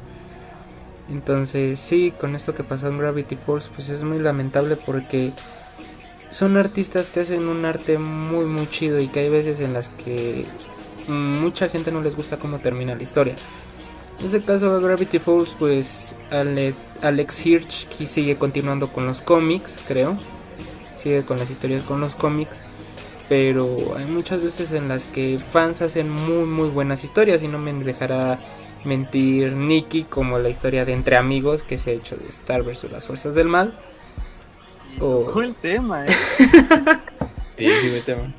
Entonces, 1.11 1.79
sí, 1.79 2.13
con 2.21 2.35
esto 2.35 2.55
que 2.55 2.65
pasó 2.65 2.89
en 2.89 2.99
Gravity 2.99 3.37
Force, 3.37 3.69
pues 3.75 3.89
es 3.89 4.03
muy 4.03 4.19
lamentable 4.19 4.77
porque 4.77 5.33
son 6.31 6.57
artistas 6.57 7.11
que 7.11 7.21
hacen 7.21 7.49
un 7.49 7.65
arte 7.65 7.99
muy 7.99 8.45
muy 8.47 8.69
chido 8.69 9.01
y 9.01 9.09
que 9.09 9.21
hay 9.21 9.29
veces 9.29 9.61
en 9.61 9.73
las 9.73 9.89
que 9.89 10.47
mucha 11.09 11.69
gente 11.69 11.91
no 11.91 12.01
les 12.01 12.17
gusta 12.17 12.39
cómo 12.39 12.59
termina 12.59 12.95
la 12.95 13.03
historia. 13.03 13.35
En 14.19 14.27
este 14.27 14.43
caso 14.43 14.79
de 14.79 14.85
Gravity 14.87 15.19
Falls, 15.19 15.55
pues 15.59 16.15
Alex 17.03 17.47
Hirsch 17.47 17.89
sigue 18.07 18.37
continuando 18.37 18.89
con 18.89 19.07
los 19.07 19.23
cómics, 19.23 19.77
creo. 19.89 20.17
Sigue 20.97 21.23
con 21.25 21.39
las 21.39 21.51
historias 21.51 21.83
con 21.83 22.01
los 22.01 22.15
cómics. 22.15 22.61
Pero 23.31 23.95
hay 23.97 24.07
muchas 24.07 24.43
veces 24.43 24.73
en 24.73 24.89
las 24.89 25.05
que 25.05 25.39
fans 25.39 25.83
hacen 25.83 26.11
muy 26.11 26.47
muy 26.47 26.69
buenas 26.69 27.05
historias 27.05 27.45
y 27.45 27.47
no 27.47 27.59
me 27.59 27.73
dejará 27.73 28.41
mentir 28.85 29.53
Nicky 29.53 30.03
como 30.03 30.41
la 30.41 30.49
historia 30.49 30.85
de 30.85 30.95
Entre 30.95 31.17
Amigos 31.17 31.63
que 31.63 31.79
se 31.79 31.91
ha 31.91 31.93
hecho 31.95 32.17
de 32.17 32.29
Star 32.29 32.65
vs. 32.65 32.91
las 32.91 33.07
Fuerzas 33.07 33.37
del 33.37 33.47
Mal. 33.47 33.73
O... 34.99 35.41
el 35.41 35.55
tema, 35.55 36.07
eh. 36.07 36.09
sí, 37.57 37.69
sí, 37.81 38.03
tema. 38.05 38.33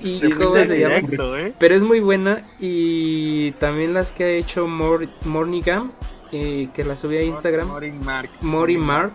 Y 0.00 0.28
cómo 0.32 0.56
se 0.56 0.80
llama. 0.80 0.96
¿eh? 1.38 1.54
Pero 1.56 1.76
es 1.76 1.82
muy 1.82 2.00
buena. 2.00 2.42
Y 2.58 3.52
también 3.52 3.94
las 3.94 4.10
que 4.10 4.24
ha 4.24 4.30
hecho 4.30 4.66
Mor 4.66 5.06
Mornigam, 5.24 5.92
eh, 6.32 6.68
que 6.74 6.82
la 6.82 6.96
subí 6.96 7.16
a 7.16 7.22
Instagram. 7.22 7.68
Mori 7.68 7.92
Mark. 7.92 8.30
Mori 8.40 8.76
Mark. 8.76 9.12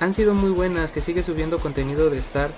Han 0.00 0.14
sido 0.14 0.34
muy 0.34 0.50
buenas, 0.50 0.90
que 0.90 1.00
sigue 1.00 1.22
subiendo 1.22 1.58
contenido 1.60 2.10
de 2.10 2.18
Star. 2.18 2.50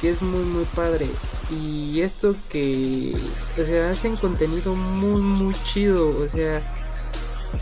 Que 0.00 0.10
es 0.10 0.22
muy, 0.22 0.44
muy 0.44 0.64
padre. 0.64 1.06
Y 1.50 2.00
esto 2.00 2.34
que. 2.48 3.16
O 3.60 3.64
sea, 3.64 3.90
hacen 3.90 4.16
contenido 4.16 4.74
muy, 4.74 5.20
muy 5.20 5.54
chido. 5.64 6.18
O 6.18 6.28
sea 6.28 6.62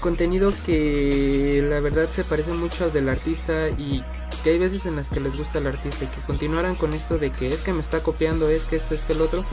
contenido 0.00 0.52
que 0.66 1.64
la 1.68 1.80
verdad 1.80 2.08
se 2.10 2.24
parece 2.24 2.52
mucho 2.52 2.84
al 2.84 2.92
del 2.92 3.08
artista 3.08 3.68
y 3.70 4.02
que 4.42 4.50
hay 4.50 4.58
veces 4.58 4.86
en 4.86 4.96
las 4.96 5.08
que 5.08 5.20
les 5.20 5.36
gusta 5.36 5.58
el 5.58 5.66
artista 5.66 6.04
y 6.04 6.08
que 6.08 6.20
continuaran 6.26 6.74
con 6.74 6.92
esto 6.92 7.18
de 7.18 7.30
que 7.30 7.48
es 7.48 7.62
que 7.62 7.72
me 7.72 7.80
está 7.80 8.00
copiando, 8.00 8.48
es 8.48 8.64
que 8.64 8.76
esto, 8.76 8.94
es 8.94 9.02
que 9.02 9.14
el 9.14 9.22
otro. 9.22 9.44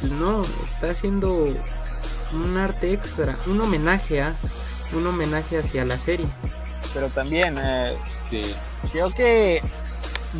Pues 0.00 0.12
no, 0.12 0.42
está 0.64 0.90
haciendo 0.90 1.54
un 2.32 2.56
arte 2.56 2.92
extra, 2.92 3.36
un 3.46 3.60
homenaje 3.60 4.22
a, 4.22 4.34
un 4.94 5.06
homenaje 5.06 5.58
hacia 5.58 5.84
la 5.84 5.98
serie. 5.98 6.26
Pero 6.94 7.08
también, 7.08 7.56
eh, 7.58 7.94
creo 8.90 9.10
que 9.10 9.60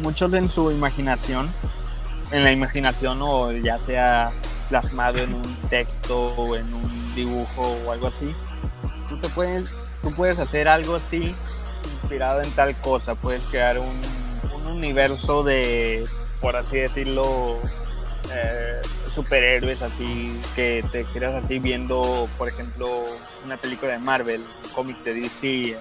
muchos 0.03 0.32
en 0.34 0.49
su 0.49 0.70
imaginación, 0.70 1.51
en 2.30 2.44
la 2.44 2.53
imaginación 2.53 3.18
o 3.22 3.53
ya 3.53 3.78
sea 3.78 4.32
plasmado 4.68 5.18
en 5.18 5.34
un 5.34 5.57
texto 5.68 6.34
o 6.36 6.57
en 6.57 6.72
un 6.72 7.14
dibujo 7.14 7.78
o 7.86 7.92
algo 7.92 8.09
así, 8.09 8.34
tú 9.09 9.18
te 9.18 9.28
puedes, 9.28 9.64
tú 10.03 10.14
puedes 10.14 10.38
hacer 10.38 10.68
algo 10.68 10.97
así 10.97 11.34
inspirado 12.03 12.42
en 12.42 12.51
tal 12.53 12.74
cosa, 12.76 13.14
puedes 13.14 13.42
crear 13.44 13.78
un, 13.78 14.16
universo 14.66 15.44
de, 15.44 16.07
por 16.40 16.57
así 16.57 16.78
decirlo, 16.78 17.57
eh, 18.32 18.82
superhéroes 19.14 19.80
así 19.80 20.38
que 20.55 20.84
te 20.92 21.05
quieras 21.05 21.42
así 21.42 21.61
viendo, 21.61 22.28
por 22.36 22.49
ejemplo, 22.49 23.05
una 23.44 23.57
película 23.57 23.92
de 23.92 23.99
Marvel, 23.99 24.42
un 24.42 24.70
cómic 24.70 24.97
de 24.99 25.14
DC, 25.14 25.76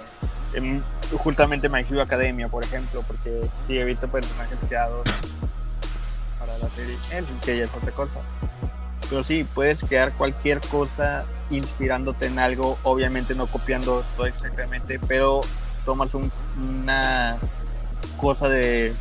eh, 0.53 0.82
justamente 1.18 1.70
My 1.70 1.82
Hero 1.82 2.01
Academia, 2.01 2.47
por 2.47 2.64
ejemplo, 2.64 3.03
porque 3.06 3.41
sí 3.68 3.78
he 3.78 3.84
visto 3.84 4.08
personajes 4.08 4.58
creados 4.68 5.03
para 6.39 6.58
la 6.58 6.70
serie, 6.70 6.97
que 7.43 7.58
ya 7.58 7.64
es 7.66 7.74
otra 7.74 7.91
cosa. 7.91 8.20
Pero 9.10 9.24
sí, 9.24 9.45
puedes 9.53 9.82
crear 9.82 10.14
cualquier 10.14 10.60
cosa 10.62 11.26
inspirándote 11.49 12.26
en 12.28 12.39
algo, 12.39 12.78
obviamente 12.84 13.36
no 13.36 13.45
copiando 13.45 14.03
todo 14.16 14.26
exactamente, 14.26 14.99
pero 15.08 15.41
tomas 15.86 16.12
una 16.16 17.38
cosa 18.18 18.49
de 18.49 18.93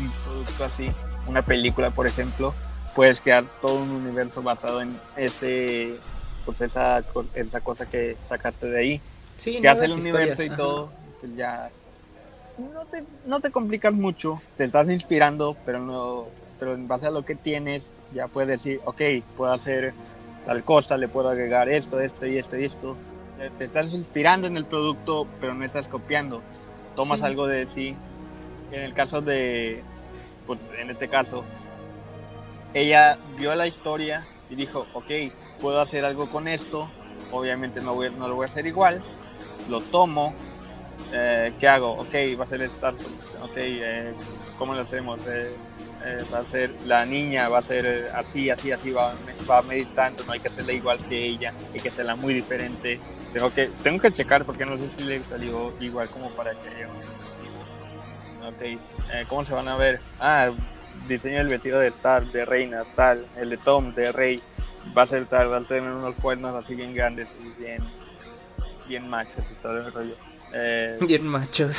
un 0.00 0.10
producto 0.24 0.64
así, 0.64 0.90
una 1.26 1.42
película 1.42 1.90
por 1.90 2.08
ejemplo, 2.08 2.54
puedes 2.96 3.20
crear 3.20 3.44
todo 3.60 3.76
un 3.76 3.90
universo 3.90 4.42
basado 4.42 4.82
en 4.82 4.88
ese 5.16 5.96
pues 6.44 6.60
esa, 6.60 7.04
esa 7.34 7.60
cosa 7.60 7.86
que 7.86 8.16
sacaste 8.28 8.66
de 8.66 8.78
ahí. 8.78 9.00
Sí, 9.36 9.60
que 9.60 9.68
hace 9.68 9.84
el 9.84 9.92
universo 9.92 10.42
y 10.42 10.50
todo, 10.50 10.90
pues 11.20 11.36
ya 11.36 11.70
no 12.58 12.84
te, 12.86 13.04
no 13.26 13.40
te 13.40 13.50
complicas 13.50 13.92
mucho, 13.92 14.40
te 14.56 14.64
estás 14.64 14.88
inspirando, 14.88 15.56
pero 15.64 15.80
no 15.80 16.26
pero 16.58 16.74
en 16.74 16.88
base 16.88 17.06
a 17.06 17.10
lo 17.10 17.24
que 17.24 17.34
tienes 17.34 17.84
ya 18.14 18.28
puedes 18.28 18.48
decir, 18.48 18.80
ok, 18.84 19.00
puedo 19.36 19.52
hacer 19.52 19.94
tal 20.44 20.62
cosa, 20.62 20.96
le 20.96 21.08
puedo 21.08 21.28
agregar 21.28 21.68
esto, 21.68 22.00
esto 22.00 22.26
y 22.26 22.36
esto 22.36 22.58
y 22.58 22.64
esto 22.64 22.96
te 23.48 23.64
estás 23.64 23.94
inspirando 23.94 24.46
en 24.46 24.56
el 24.56 24.66
producto, 24.66 25.26
pero 25.40 25.54
no 25.54 25.64
estás 25.64 25.88
copiando. 25.88 26.42
Tomas 26.94 27.22
algo 27.22 27.46
de 27.46 27.66
sí. 27.66 27.96
En 28.70 28.82
el 28.82 28.92
caso 28.92 29.22
de, 29.22 29.82
pues 30.46 30.70
en 30.78 30.90
este 30.90 31.08
caso, 31.08 31.44
ella 32.74 33.16
vio 33.38 33.54
la 33.54 33.66
historia 33.66 34.26
y 34.50 34.56
dijo, 34.56 34.86
ok, 34.92 35.10
puedo 35.60 35.80
hacer 35.80 36.04
algo 36.04 36.28
con 36.28 36.48
esto. 36.48 36.90
Obviamente 37.32 37.80
no, 37.80 37.94
voy, 37.94 38.10
no 38.10 38.28
lo 38.28 38.34
voy 38.34 38.46
a 38.46 38.50
hacer 38.50 38.66
igual. 38.66 39.00
Lo 39.70 39.80
tomo. 39.80 40.34
Eh, 41.12 41.52
¿Qué 41.58 41.68
hago? 41.68 41.92
Ok, 41.92 42.14
va 42.38 42.44
a 42.44 42.48
ser 42.48 42.62
Star 42.62 42.94
Ok, 43.42 43.56
eh, 43.56 44.12
¿cómo 44.58 44.74
lo 44.74 44.82
hacemos? 44.82 45.18
Eh, 45.26 45.52
eh, 46.04 46.24
va 46.32 46.38
a 46.38 46.44
ser 46.44 46.70
la 46.86 47.04
niña, 47.04 47.48
va 47.48 47.58
a 47.58 47.62
ser 47.62 48.10
así, 48.14 48.48
así, 48.48 48.72
así, 48.72 48.90
va, 48.90 49.14
va 49.48 49.58
a 49.58 49.62
medir 49.62 49.86
tanto, 49.94 50.24
no 50.24 50.32
hay 50.32 50.40
que 50.40 50.48
hacerla 50.48 50.72
igual 50.72 50.98
que 51.08 51.22
ella, 51.22 51.52
hay 51.72 51.80
que 51.80 51.88
hacerla 51.88 52.16
muy 52.16 52.32
diferente. 52.34 52.98
Tengo 53.32 53.52
que, 53.52 53.70
tengo 53.82 54.00
que 54.00 54.12
checar 54.12 54.44
porque 54.44 54.64
no 54.64 54.76
sé 54.76 54.88
si 54.96 55.04
le 55.04 55.22
salió 55.24 55.74
igual 55.80 56.08
como 56.08 56.30
para 56.30 56.52
que 56.52 56.86
Ok, 58.46 58.62
eh, 58.62 58.78
¿cómo 59.28 59.44
se 59.44 59.52
van 59.52 59.68
a 59.68 59.76
ver? 59.76 60.00
Ah, 60.18 60.50
diseño 61.06 61.38
del 61.38 61.48
vestido 61.48 61.78
de 61.78 61.90
tal, 61.90 62.30
de 62.32 62.44
reina, 62.44 62.84
tal, 62.96 63.26
el 63.36 63.50
de 63.50 63.58
Tom, 63.58 63.94
de 63.94 64.10
rey, 64.12 64.40
va 64.96 65.02
a 65.02 65.06
ser 65.06 65.26
tal, 65.26 65.52
va 65.52 65.58
a 65.58 65.64
tener 65.64 65.90
unos 65.90 66.14
cuernos 66.16 66.54
así 66.54 66.74
bien 66.74 66.94
grandes 66.94 67.28
y 67.40 67.62
bien, 67.62 67.82
bien 68.88 69.08
machos 69.08 69.44
y 69.50 69.62
todo 69.62 69.78
el 69.78 69.92
rollo. 69.92 70.14
Eh, 70.52 70.98
bien 71.00 71.26
machos. 71.26 71.76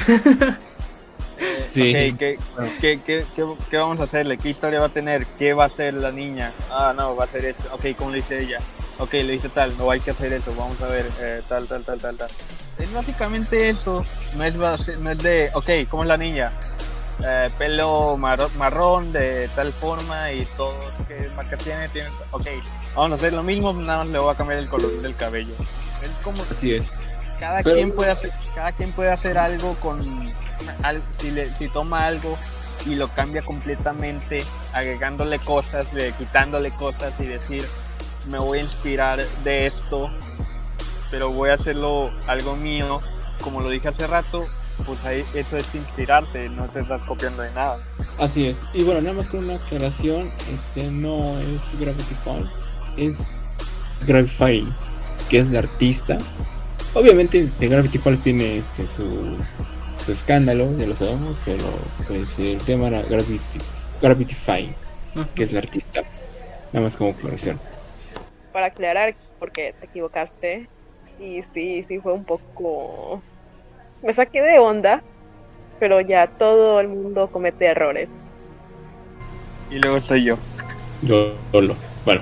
sí. 1.69 1.93
¿qué, 1.93 2.38
qué, 2.80 2.99
qué, 3.05 3.24
qué, 3.69 3.78
vamos 3.78 3.99
a 3.99 4.03
hacerle? 4.03 4.38
¿Qué 4.38 4.49
historia 4.49 4.80
va 4.80 4.88
a 4.88 4.89
tener? 4.89 5.26
¿Qué 5.38 5.53
va 5.53 5.63
a 5.63 5.67
hacer 5.67 5.93
la 5.93 6.11
niña? 6.11 6.51
Ah, 6.69 6.93
no, 6.95 7.15
va 7.15 7.26
a 7.26 7.28
ser 7.28 7.45
esto. 7.45 7.69
Ok, 7.74 7.95
¿cómo 7.97 8.11
le 8.11 8.17
dice 8.17 8.39
ella? 8.41 8.59
ok, 9.01 9.13
le 9.13 9.34
dice 9.34 9.49
tal, 9.49 9.76
no 9.78 9.89
hay 9.89 9.99
que 9.99 10.11
hacer 10.11 10.32
eso, 10.32 10.53
vamos 10.55 10.80
a 10.82 10.88
ver, 10.88 11.05
eh, 11.19 11.41
tal, 11.49 11.67
tal, 11.67 11.84
tal, 11.84 11.99
tal, 11.99 12.15
tal. 12.17 12.30
Es 12.78 12.93
básicamente 12.93 13.69
eso, 13.69 14.05
no 14.36 14.43
es, 14.43 14.55
no 14.55 15.11
es 15.11 15.17
de, 15.17 15.49
ok, 15.53 15.69
¿cómo 15.89 16.03
es 16.03 16.07
la 16.07 16.17
niña? 16.17 16.51
Eh, 17.24 17.49
pelo 17.57 18.17
marrón, 18.17 19.11
de 19.11 19.47
tal 19.55 19.74
forma 19.74 20.32
y 20.32 20.45
todo 20.57 20.76
que 21.07 21.30
marca 21.36 21.57
tiene, 21.57 21.89
tiene, 21.89 22.09
ok, 22.32 22.47
vamos 22.95 23.11
a 23.13 23.15
hacer 23.15 23.34
lo 23.34 23.43
mismo, 23.43 23.74
nada 23.74 24.03
más 24.03 24.07
le 24.07 24.19
voy 24.19 24.34
a 24.34 24.38
cambiar 24.38 24.59
el 24.59 24.69
color 24.69 24.91
del 25.01 25.15
cabello. 25.15 25.53
Es 26.03 26.11
como 26.24 26.43
Así 26.43 26.76
es. 26.76 26.86
Cada 27.42 27.64
quien 27.64 27.92
puede 27.92 28.12
hacer, 28.12 28.32
cada 28.54 28.72
quien 28.72 28.92
puede 28.92 29.10
hacer 29.10 29.39
algo 29.39 29.74
con, 29.80 30.32
si, 31.20 31.32
le, 31.32 31.54
si 31.56 31.70
toma 31.70 32.06
algo 32.06 32.38
y 32.86 32.94
lo 32.94 33.08
cambia 33.08 33.42
completamente, 33.42 34.46
agregándole 34.74 35.39
cosas, 35.39 35.88
quitándole 36.20 36.70
cosas 36.70 37.20
y 37.20 37.26
decir, 37.26 37.66
me 38.30 38.38
voy 38.38 38.60
a 38.60 38.62
inspirar 38.62 39.20
de 39.44 39.66
esto, 39.66 40.08
pero 41.10 41.32
voy 41.32 41.50
a 41.50 41.56
hacerlo 41.56 42.12
algo 42.28 42.56
mío. 42.56 43.02
Como 43.42 43.62
lo 43.62 43.70
dije 43.70 43.88
hace 43.88 44.06
rato, 44.06 44.46
pues 44.86 45.04
ahí 45.04 45.26
eso 45.34 45.58
es 45.58 45.66
inspirarte, 45.74 46.48
no 46.50 46.70
te 46.70 46.82
estás 46.82 47.02
copiando 47.02 47.42
de 47.42 47.52
nada. 47.54 47.80
Así 48.20 48.50
es. 48.50 48.58
Y 48.76 48.84
bueno, 48.84 49.02
nada 49.02 49.14
más 49.16 49.30
con 49.30 49.46
una 49.46 49.56
aclaración, 49.56 50.32
este 50.54 50.92
no 50.92 51.39
es 51.39 51.80
Gravity 51.80 52.16
Falls, 52.24 52.52
es 52.98 53.18
Gravity 54.06 54.72
que 55.28 55.39
es 55.39 55.50
la 55.50 55.60
artista. 55.60 56.20
Obviamente 56.94 57.39
este, 57.39 57.68
Gravity 57.68 57.98
Falls 57.98 58.22
tiene 58.22 58.58
este 58.58 58.86
su, 58.86 59.38
su 60.06 60.12
escándalo, 60.12 60.78
ya 60.78 60.88
lo 60.88 60.96
sabemos, 60.96 61.39
pero 61.46 61.64
pues 62.08 62.38
el 62.39 62.58
tema 62.60 62.88
era 62.88 63.02
Gravity, 63.04 63.60
Gravity 64.02 64.36
que 65.36 65.44
es 65.44 65.52
la 65.52 65.60
artista. 65.60 66.02
Nada 66.74 66.86
más 66.86 66.96
como 66.96 67.12
aclaración 67.12 67.60
para 68.52 68.68
aclarar 68.68 69.14
porque 69.39 69.74
te 69.80 69.86
equivocaste. 69.86 70.68
Y 71.20 71.44
sí, 71.54 71.84
sí 71.84 72.00
fue 72.00 72.14
un 72.14 72.26
poco... 72.26 73.22
Me 74.04 74.14
saqué 74.14 74.42
de 74.42 74.60
onda, 74.60 75.04
pero 75.80 76.02
ya 76.02 76.28
todo 76.28 76.80
el 76.80 76.88
mundo 76.88 77.28
comete 77.28 77.66
errores. 77.66 78.10
Y 79.70 79.78
luego 79.78 80.02
soy 80.02 80.26
yo. 80.26 80.38
Yo 81.04 81.36
solo. 81.52 81.76
Bueno. 82.04 82.22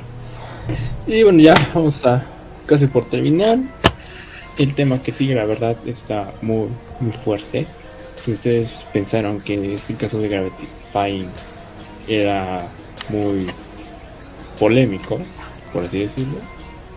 Y 1.08 1.24
bueno, 1.24 1.40
ya 1.40 1.54
vamos 1.74 2.06
a 2.06 2.24
casi 2.66 2.88
por 2.88 3.10
terminar. 3.10 3.58
El 4.60 4.76
tema 4.76 5.02
que 5.02 5.12
sigue, 5.12 5.34
la 5.34 5.46
verdad, 5.46 5.76
está 5.88 6.32
muy, 6.42 6.68
muy 7.00 7.14
fuerte. 7.24 7.66
Si 8.24 8.34
ustedes 8.34 8.86
pensaron 8.92 9.40
que 9.40 9.80
el 9.88 9.98
caso 9.98 10.20
de 10.20 10.28
Gravity 10.28 10.68
Fine 10.92 11.30
era 12.08 12.68
muy 13.08 13.48
polémico, 14.60 15.18
por 15.72 15.86
así 15.86 16.00
decirlo, 16.00 16.40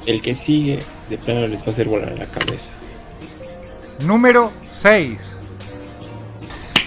el 0.07 0.21
que 0.21 0.35
sigue 0.35 0.81
de 1.09 1.19
plano 1.19 1.47
les 1.47 1.61
va 1.61 1.67
a 1.67 1.71
hacer 1.71 1.87
volar 1.87 2.19
la 2.19 2.27
cabeza. 2.27 2.73
Número 4.05 4.51
6. 4.71 5.37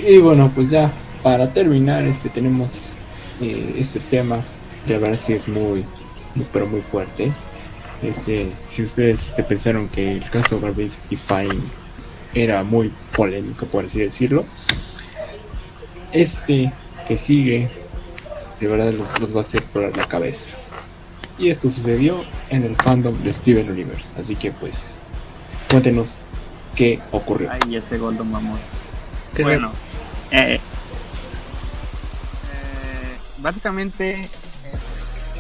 Y 0.06 0.18
bueno, 0.18 0.52
pues 0.54 0.70
ya 0.70 0.92
para 1.24 1.50
terminar, 1.54 2.04
este 2.04 2.28
tenemos 2.28 2.96
eh, 3.42 3.76
este 3.78 4.02
tema, 4.02 4.40
que 4.86 4.94
la 4.94 5.00
verdad 5.00 5.20
sí 5.22 5.34
es 5.34 5.48
muy, 5.48 5.86
muy 6.36 6.46
pero 6.52 6.68
muy 6.68 6.82
fuerte. 6.82 7.32
Este, 8.06 8.52
si 8.68 8.84
ustedes 8.84 9.30
este, 9.30 9.44
pensaron 9.44 9.90
que 9.90 10.18
el 10.18 10.30
caso 10.30 10.60
Garbage 10.60 10.92
y 11.10 11.16
Fine 11.16 11.64
era 12.36 12.64
muy 12.64 12.92
polémico, 13.16 13.66
por 13.66 13.86
así 13.86 14.00
decirlo, 14.00 14.46
este 16.12 16.72
que 17.08 17.18
sigue, 17.18 17.70
de 18.60 18.68
verdad 18.68 18.94
los, 18.94 19.20
los 19.20 19.36
va 19.36 19.42
a 19.42 19.44
hacer 19.44 19.64
volar 19.74 19.96
la 19.98 20.08
cabeza. 20.08 20.46
Y 21.38 21.50
esto 21.50 21.70
sucedió 21.70 22.24
en 22.50 22.64
el 22.64 22.76
fandom 22.76 23.18
de 23.24 23.34
Steven 23.34 23.70
Universe. 23.70 24.06
Así 24.20 24.36
que 24.36 24.52
pues, 24.52 24.96
cuéntenos 25.70 26.18
qué 26.76 27.00
ocurrió. 27.12 27.50
Ay, 27.52 27.76
este 27.76 27.98
Golden 27.98 28.30
Mamón. 28.30 28.60
¿Qué 29.36 29.44
Bueno, 29.44 29.72
eh, 30.32 30.56
eh, 30.56 30.60
básicamente, 33.40 34.22
eh, 34.22 34.30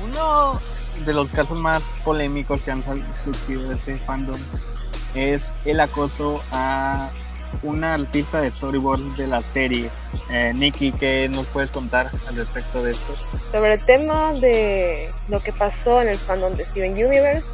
uno 0.03 0.59
de 1.05 1.13
los 1.13 1.29
casos 1.29 1.57
más 1.57 1.81
polémicos 2.03 2.61
que 2.61 2.71
han 2.71 2.83
surgido 3.23 3.69
de 3.69 3.75
este 3.75 3.97
fandom 3.97 4.39
es 5.15 5.53
el 5.65 5.79
acoso 5.79 6.41
a 6.51 7.09
una 7.63 7.93
artista 7.93 8.41
de 8.41 8.51
storyboard 8.51 9.15
de 9.15 9.27
la 9.27 9.41
serie. 9.41 9.89
Eh, 10.29 10.51
Nikki, 10.53 10.91
¿qué 10.91 11.29
nos 11.29 11.45
puedes 11.47 11.71
contar 11.71 12.09
al 12.27 12.35
respecto 12.35 12.83
de 12.83 12.91
esto? 12.91 13.15
Sobre 13.51 13.73
el 13.73 13.85
tema 13.85 14.33
de 14.33 15.11
lo 15.29 15.39
que 15.39 15.53
pasó 15.53 16.01
en 16.01 16.09
el 16.09 16.17
fandom 16.17 16.55
de 16.55 16.65
Steven 16.65 16.93
Universe, 16.93 17.47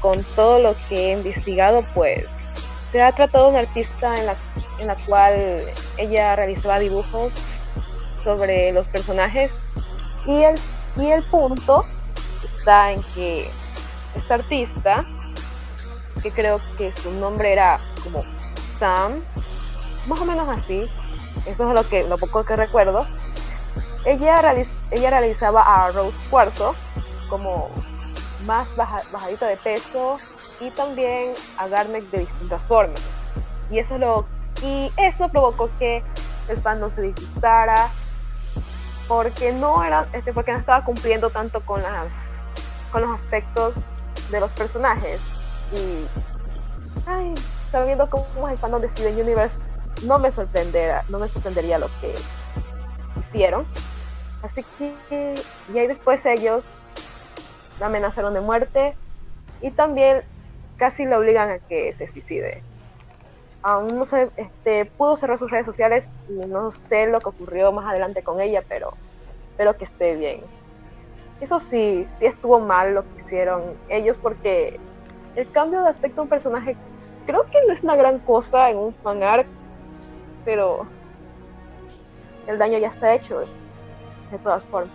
con 0.00 0.22
todo 0.36 0.60
lo 0.62 0.74
que 0.88 1.10
he 1.10 1.12
investigado, 1.14 1.84
pues 1.94 2.28
se 2.92 3.02
ha 3.02 3.12
tratado 3.12 3.46
de 3.46 3.50
una 3.50 3.60
artista 3.60 4.18
en 4.18 4.26
la, 4.26 4.36
en 4.78 4.86
la 4.86 4.94
cual 4.94 5.34
ella 5.96 6.36
realizaba 6.36 6.78
dibujos 6.78 7.32
sobre 8.22 8.72
los 8.72 8.86
personajes 8.86 9.50
y 10.26 10.42
el, 10.42 10.58
y 10.96 11.06
el 11.06 11.22
punto 11.24 11.84
está 12.68 12.92
en 12.92 13.02
que 13.14 13.50
esta 14.14 14.34
artista, 14.34 15.02
que 16.22 16.30
creo 16.30 16.60
que 16.76 16.92
su 17.02 17.10
nombre 17.12 17.50
era 17.50 17.80
como 18.04 18.22
Sam, 18.78 19.22
más 20.06 20.20
o 20.20 20.26
menos 20.26 20.46
así, 20.50 20.86
eso 21.46 21.66
es 21.70 21.74
lo 21.74 21.88
que 21.88 22.06
lo 22.06 22.18
poco 22.18 22.44
que 22.44 22.56
recuerdo, 22.56 23.06
ella, 24.04 24.54
ella 24.90 25.08
realizaba 25.10 25.62
a 25.62 25.92
Rose 25.92 26.28
Cuarzo 26.28 26.74
como 27.30 27.70
más 28.44 28.76
baja- 28.76 29.02
bajadita 29.12 29.46
de 29.46 29.56
peso 29.56 30.18
y 30.60 30.70
también 30.72 31.32
a 31.56 31.68
Garnet 31.68 32.04
de 32.10 32.18
distintas 32.18 32.62
formas. 32.64 33.00
Y 33.70 33.78
eso, 33.78 33.96
lo, 33.96 34.26
y 34.60 34.92
eso 34.98 35.30
provocó 35.30 35.70
que 35.78 36.02
el 36.48 36.60
fandom 36.60 36.94
se 36.94 37.00
disgustara 37.00 37.88
porque 39.06 39.52
no, 39.52 39.82
era, 39.82 40.06
este, 40.12 40.34
porque 40.34 40.52
no 40.52 40.58
estaba 40.58 40.84
cumpliendo 40.84 41.30
tanto 41.30 41.62
con, 41.62 41.82
las, 41.82 42.12
con 42.90 43.02
los 43.02 43.18
aspectos 43.18 43.74
de 44.30 44.40
los 44.40 44.52
personajes. 44.52 45.20
Y 45.72 46.06
ay, 47.06 47.34
sabiendo 47.70 48.08
cómo 48.08 48.48
es 48.48 48.52
el 48.52 48.58
fandom 48.58 48.80
de 48.80 48.88
Steven 48.88 49.20
Universe, 49.20 49.56
no 50.04 50.18
me 50.18 50.30
sorprendería, 50.30 51.04
no 51.08 51.18
me 51.18 51.28
sorprendería 51.28 51.78
lo 51.78 51.86
que 52.00 52.14
hicieron. 53.20 53.64
Así 54.42 54.64
que, 54.78 55.34
y 55.72 55.78
ahí 55.78 55.86
después 55.86 56.24
ellos 56.26 56.64
la 57.80 57.86
amenazaron 57.86 58.34
de 58.34 58.40
muerte 58.40 58.94
y 59.60 59.70
también 59.70 60.22
casi 60.76 61.04
la 61.04 61.18
obligan 61.18 61.50
a 61.50 61.58
que 61.58 61.92
se 61.92 62.06
suicide. 62.06 62.62
Aún 63.62 63.98
no 63.98 64.06
sé, 64.06 64.30
este, 64.36 64.84
pudo 64.84 65.16
cerrar 65.16 65.38
sus 65.38 65.50
redes 65.50 65.66
sociales 65.66 66.04
y 66.28 66.34
no 66.34 66.70
sé 66.70 67.06
lo 67.06 67.20
que 67.20 67.30
ocurrió 67.30 67.72
más 67.72 67.86
adelante 67.86 68.22
con 68.22 68.40
ella, 68.40 68.62
pero 68.68 68.94
espero 69.50 69.76
que 69.76 69.84
esté 69.84 70.14
bien. 70.14 70.40
Eso 71.40 71.60
sí, 71.60 72.06
sí 72.18 72.26
estuvo 72.26 72.58
mal 72.60 72.94
lo 72.94 73.02
que 73.02 73.22
hicieron 73.22 73.62
ellos 73.88 74.16
porque 74.20 74.78
el 75.36 75.50
cambio 75.52 75.82
de 75.82 75.90
aspecto 75.90 76.16
de 76.16 76.22
un 76.22 76.28
personaje 76.28 76.76
creo 77.26 77.44
que 77.44 77.58
no 77.66 77.74
es 77.74 77.82
una 77.82 77.94
gran 77.94 78.18
cosa 78.20 78.70
en 78.70 78.78
un 78.78 78.94
fanart, 78.94 79.46
pero 80.44 80.86
el 82.46 82.58
daño 82.58 82.78
ya 82.78 82.88
está 82.88 83.14
hecho 83.14 83.40
de 83.40 84.38
todas 84.38 84.64
formas. 84.64 84.92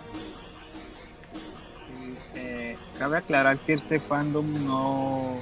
Eh, 2.34 2.76
cabe 2.98 3.18
aclarar 3.18 3.56
que 3.58 3.74
este 3.74 4.00
fandom 4.00 4.66
no, 4.66 5.36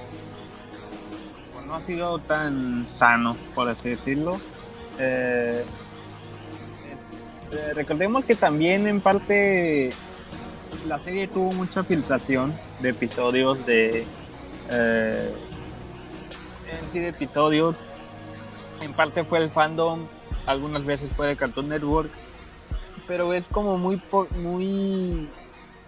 pues 1.55 1.67
no 1.67 1.75
ha 1.75 1.81
sido 1.81 2.19
tan 2.19 2.87
sano, 2.99 3.37
por 3.55 3.69
así 3.69 3.91
decirlo. 3.91 4.39
Eh, 4.99 5.65
eh, 7.53 7.73
recordemos 7.75 8.25
que 8.25 8.37
también 8.37 8.87
en 8.87 9.01
parte 9.01 9.91
la 10.87 10.99
serie 10.99 11.29
tuvo 11.29 11.53
mucha 11.53 11.85
filtración 11.85 12.55
de 12.81 12.91
episodios 12.91 13.65
de 13.67 14.05
eh, 14.71 15.35
en 16.71 16.93
sí 16.93 16.99
de 16.99 17.09
episodios. 17.09 17.77
En 18.81 18.93
parte 18.95 19.25
fue 19.25 19.39
el 19.39 19.51
fandom 19.51 20.07
algunas 20.47 20.85
veces 20.85 21.11
fue 21.13 21.29
de 21.29 21.37
Cartoon 21.37 21.69
Network 21.69 22.11
pero 23.07 23.33
es 23.33 23.49
como 23.49 23.79
muy 23.79 24.01
muy 24.37 25.29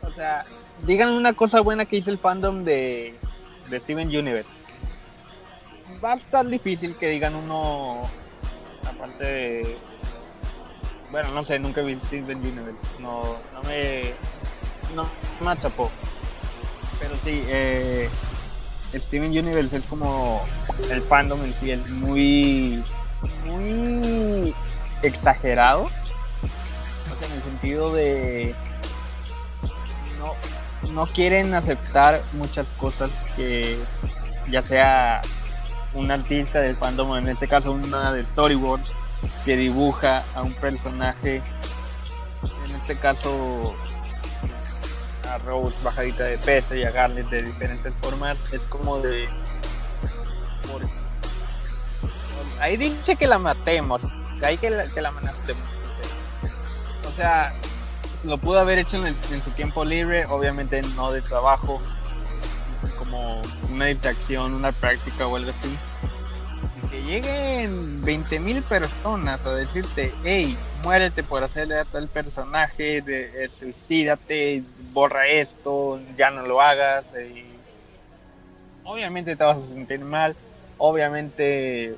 o 0.02 0.10
sea 0.10 0.44
digan 0.86 1.10
una 1.10 1.32
cosa 1.32 1.60
buena 1.60 1.86
que 1.86 1.96
hizo 1.96 2.10
el 2.10 2.18
fandom 2.18 2.64
de, 2.64 3.14
de 3.70 3.80
Steven 3.80 4.08
Universe. 4.08 4.50
Va 6.04 6.18
a 6.32 6.44
difícil 6.44 6.96
que 6.96 7.08
digan 7.08 7.34
uno 7.34 8.02
aparte 8.86 9.24
de 9.24 9.76
bueno 11.10 11.30
no 11.30 11.44
sé 11.44 11.58
nunca 11.58 11.82
vi 11.82 11.96
Steven 11.96 12.38
Universe 12.38 12.78
no 13.00 13.22
no 13.54 13.62
me 13.66 14.12
no 14.94 15.06
me 15.40 15.50
achapó 15.50 15.90
pero 16.98 17.14
sí 17.22 17.44
eh, 17.48 18.08
Steven 18.94 19.30
Universe 19.30 19.76
es 19.76 19.84
como 19.86 20.44
el 20.90 21.02
fandom 21.02 21.42
en 21.44 21.54
sí 21.54 21.70
es 21.70 21.88
muy 21.90 22.82
muy 23.46 24.54
exagerado. 25.02 25.84
O 25.84 27.18
sea, 27.18 27.28
en 27.28 27.32
el 27.34 27.42
sentido 27.42 27.92
de 27.94 28.54
no, 30.18 30.92
no 30.92 31.06
quieren 31.06 31.54
aceptar 31.54 32.22
muchas 32.32 32.66
cosas 32.78 33.10
que 33.36 33.78
ya 34.50 34.62
sea 34.62 35.22
un 35.94 36.10
artista 36.10 36.60
del 36.60 36.76
fandom 36.76 37.16
en 37.16 37.28
este 37.28 37.48
caso 37.48 37.72
una 37.72 38.12
de 38.12 38.24
storyboard 38.24 38.82
que 39.44 39.56
dibuja 39.56 40.24
a 40.34 40.42
un 40.42 40.54
personaje 40.54 41.40
en 42.64 42.74
este 42.74 42.96
caso 42.96 43.74
a 45.34 45.38
Rose 45.38 45.76
bajadita 45.82 46.24
de 46.24 46.38
peso 46.38 46.74
y 46.74 46.84
a 46.84 46.90
de 47.08 47.42
diferentes 47.42 47.92
formas. 48.00 48.36
Es 48.52 48.60
como 48.62 49.00
de 49.00 49.28
ahí 52.60 52.76
dice 52.76 53.16
que 53.16 53.26
la 53.26 53.38
matemos 53.38 54.02
hay 54.42 54.58
que 54.58 54.70
la, 54.70 54.86
que 54.86 55.02
la 55.02 55.10
matemos. 55.10 55.68
O 57.06 57.16
sea 57.16 57.54
lo 58.24 58.38
pudo 58.38 58.58
haber 58.58 58.78
hecho 58.78 59.04
en, 59.06 59.14
su 59.42 59.50
tiempo 59.50 59.84
libre 59.84 60.24
obviamente 60.26 60.80
no 60.96 61.12
de 61.12 61.20
trabajo 61.20 61.82
como 62.98 63.42
una 63.70 63.86
distracción 63.86 64.54
una 64.54 64.72
práctica 64.72 65.26
o 65.26 65.36
algo 65.36 65.50
así. 65.50 65.76
Que 66.90 67.02
lleguen 67.02 68.02
20.000 68.02 68.62
personas 68.62 69.44
a 69.44 69.54
decirte 69.54 70.12
hey 70.22 70.56
muérete 70.84 71.22
por 71.22 71.42
hacerle 71.42 71.78
a 71.78 71.84
tal 71.84 72.08
personaje 72.08 73.02
de, 73.02 73.44
eh, 73.44 73.48
suicídate 73.48 74.62
borra 74.92 75.26
esto 75.26 75.98
ya 76.16 76.30
no 76.30 76.46
lo 76.46 76.60
hagas 76.60 77.04
y 77.14 77.44
obviamente 78.84 79.34
te 79.34 79.42
vas 79.42 79.58
a 79.58 79.66
sentir 79.66 80.00
mal 80.00 80.36
obviamente 80.78 81.88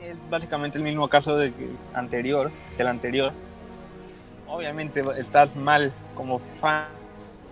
es 0.00 0.16
básicamente 0.28 0.78
el 0.78 0.84
mismo 0.84 1.08
caso 1.08 1.36
de 1.36 1.52
que 1.52 1.68
anterior 1.94 2.50
que 2.76 2.82
anterior 2.82 3.32
obviamente 4.48 5.02
estás 5.18 5.56
mal 5.56 5.92
como 6.14 6.40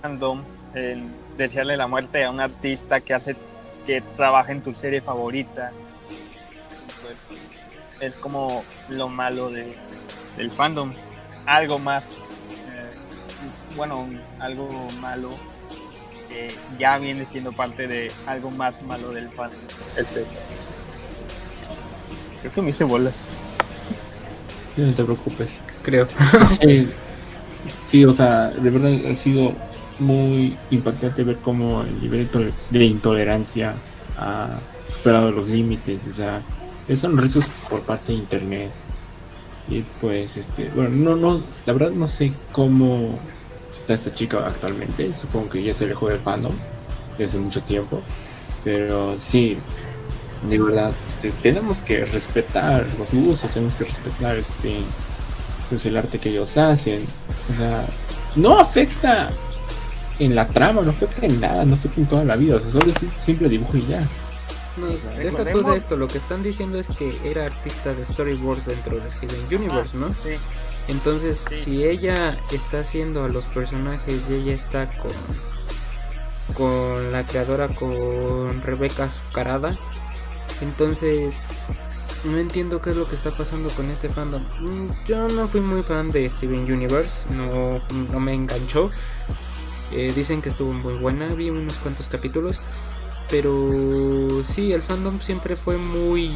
fandom 0.03 0.43
en 0.75 1.13
desearle 1.37 1.77
la 1.77 1.87
muerte 1.87 2.25
a 2.25 2.31
un 2.31 2.41
artista 2.41 3.01
que 3.01 3.15
hace 3.15 3.37
que 3.87 4.03
trabaja 4.17 4.53
en 4.53 4.61
tu 4.61 4.75
serie 4.75 5.01
favorita. 5.01 5.73
Es 8.01 8.17
como 8.17 8.65
lo 8.89 9.09
malo 9.09 9.51
de, 9.51 9.75
del 10.41 10.51
fandom 10.51 10.93
algo 11.47 11.78
más 11.78 12.03
eh, 12.05 13.76
bueno 13.76 14.09
algo 14.41 14.88
malo 15.01 15.30
que 16.30 16.55
ya 16.78 16.97
viene 16.99 17.26
siendo 17.26 17.53
parte 17.53 17.88
de 17.88 18.11
algo 18.26 18.51
más 18.51 18.80
malo 18.82 19.11
del 19.11 19.28
fan. 19.30 19.51
Este. 19.97 20.24
Creo 22.41 22.53
que 22.53 22.62
me 22.62 22.70
hice 22.70 22.84
bola. 22.84 23.11
No 24.76 24.93
te 24.95 25.05
preocupes. 25.05 25.51
Creo. 25.82 26.07
Sí, 26.61 26.88
sí, 27.88 28.05
o 28.05 28.12
sea, 28.12 28.51
de 28.51 28.70
verdad 28.70 28.93
ha 29.11 29.16
sido 29.16 29.53
muy 29.99 30.57
impactante 30.70 31.24
ver 31.24 31.36
cómo 31.38 31.82
el 31.82 32.01
nivel 32.01 32.28
de 32.70 32.84
intolerancia 32.84 33.74
ha 34.16 34.59
superado 34.88 35.30
los 35.30 35.49
límites, 35.49 36.01
o 36.09 36.12
sea, 36.14 36.41
son 36.97 37.18
riesgos 37.18 37.45
por 37.68 37.82
parte 37.82 38.12
de 38.12 38.18
internet. 38.18 38.70
Y 39.71 39.85
pues, 40.01 40.37
este, 40.37 40.68
bueno, 40.75 40.91
no, 40.91 41.16
no, 41.16 41.43
la 41.64 41.73
verdad 41.73 41.91
no 41.91 42.09
sé 42.09 42.33
cómo 42.53 43.18
está 43.73 43.95
esta 43.95 44.12
chica 44.12 44.45
actualmente, 44.45 45.14
supongo 45.14 45.51
que 45.51 45.62
ya 45.62 45.73
se 45.73 45.85
alejó 45.85 46.09
del 46.09 46.18
fandom 46.18 46.53
desde 47.16 47.39
mucho 47.39 47.62
tiempo, 47.62 48.03
pero 48.64 49.18
sí, 49.21 49.59
de 50.49 50.59
verdad, 50.59 50.93
este, 51.07 51.31
tenemos 51.43 51.79
que 51.79 52.05
respetar 52.05 52.85
los 52.99 53.12
gustos, 53.12 53.51
tenemos 53.51 53.75
que 53.77 53.85
respetar 53.85 54.37
este 54.37 54.79
pues 55.71 55.87
el 55.87 55.97
arte 55.97 56.18
que 56.18 56.31
ellos 56.31 56.57
hacen. 56.59 57.03
O 57.53 57.57
sea, 57.57 57.87
no 58.35 58.59
afecta 58.59 59.31
en 60.18 60.35
la 60.35 60.47
trama, 60.49 60.83
no 60.83 60.91
afecta 60.91 61.25
en 61.25 61.41
nada, 61.41 61.64
no 61.64 61.77
afecta 61.77 62.01
en 62.01 62.07
toda 62.07 62.25
la 62.25 62.37
vida. 62.37 62.57
O 62.57 62.61
sea, 62.61 62.73
solo 62.73 62.91
es 62.91 63.03
un 63.03 63.11
simple 63.25 63.49
dibujo 63.49 63.77
y 63.77 63.87
ya. 63.87 64.07
No, 64.81 64.97
sea, 64.97 65.11
deja 65.18 65.53
tú 65.53 65.62
de 65.70 65.76
esto, 65.76 65.97
lo 65.97 66.09
que 66.09 66.18
están 66.18 66.43
diciendo 66.43 66.78
es 66.78 66.89
que 66.89 67.31
era 67.31 67.47
artista 67.47 67.95
de 67.95 68.05
storyboards 68.05 68.66
dentro 68.66 68.99
de 68.99 69.11
Steven 69.11 69.47
Universe, 69.51 69.97
¿no? 69.97 70.09
Sí. 70.09 70.37
Entonces, 70.89 71.45
Sí. 71.51 71.57
si 71.57 71.85
ella 71.85 72.37
está 72.53 72.81
haciendo 72.81 73.24
a 73.24 73.28
los 73.28 73.45
personajes 73.47 74.22
y 74.28 74.35
ella 74.35 74.53
está 74.55 74.87
con 75.01 75.12
con 76.55 77.12
la 77.12 77.22
creadora 77.24 77.68
con 77.68 78.49
Rebeca 78.62 79.05
Azucarada, 79.05 79.76
entonces 80.61 81.35
no 82.24 82.37
entiendo 82.39 82.83
qué 82.83 82.91
es 82.91 82.97
lo 82.97 83.09
que 83.09 83.14
está 83.14 83.31
pasando 83.31 83.70
con 83.70 83.89
este 83.91 84.09
fandom. 84.09 84.43
Mm, 84.61 84.91
Yo 85.07 85.28
no 85.28 85.47
fui 85.49 85.61
muy 85.61 85.83
fan 85.83 86.11
de 86.11 86.28
Steven 86.28 86.70
Universe, 86.70 87.28
no, 87.31 87.81
no 88.12 88.20
me 88.20 88.35
enganchó. 88.35 88.91
Eh, 89.93 90.12
dicen 90.14 90.43
que 90.43 90.49
estuvo 90.51 90.72
muy 90.72 90.95
buena, 90.95 91.26
vi 91.28 91.51
unos 91.51 91.74
cuantos 91.76 92.09
capítulos, 92.09 92.59
pero 93.31 94.43
sí, 94.45 94.72
el 94.72 94.83
fandom 94.83 95.20
siempre 95.20 95.57
fue 95.57 95.76
muy 95.76 96.31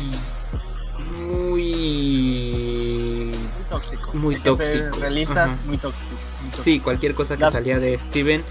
muy 1.26 3.30
Muy 3.32 3.64
tóxico. 3.68 4.10
Muy 4.14 4.36
tóxico, 4.36 4.96
muy 5.10 5.26
tóxico. 5.26 5.56
muy 5.66 5.78
tóxico. 5.78 6.16
Sí, 6.62 6.80
cualquier 6.80 7.14
cosa 7.14 7.36
que 7.36 7.42
Las- 7.42 7.52
salía 7.52 7.78
de 7.78 7.96
Steven, 7.98 8.42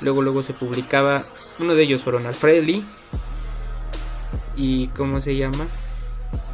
luego 0.00 0.22
luego 0.22 0.42
se 0.42 0.52
publicaba. 0.54 1.24
Uno 1.58 1.74
de 1.74 1.82
ellos 1.84 2.02
fueron 2.02 2.26
Alfredi 2.26 2.82
y 4.56 4.88
cómo 4.88 5.20
se 5.20 5.36
llama. 5.36 5.66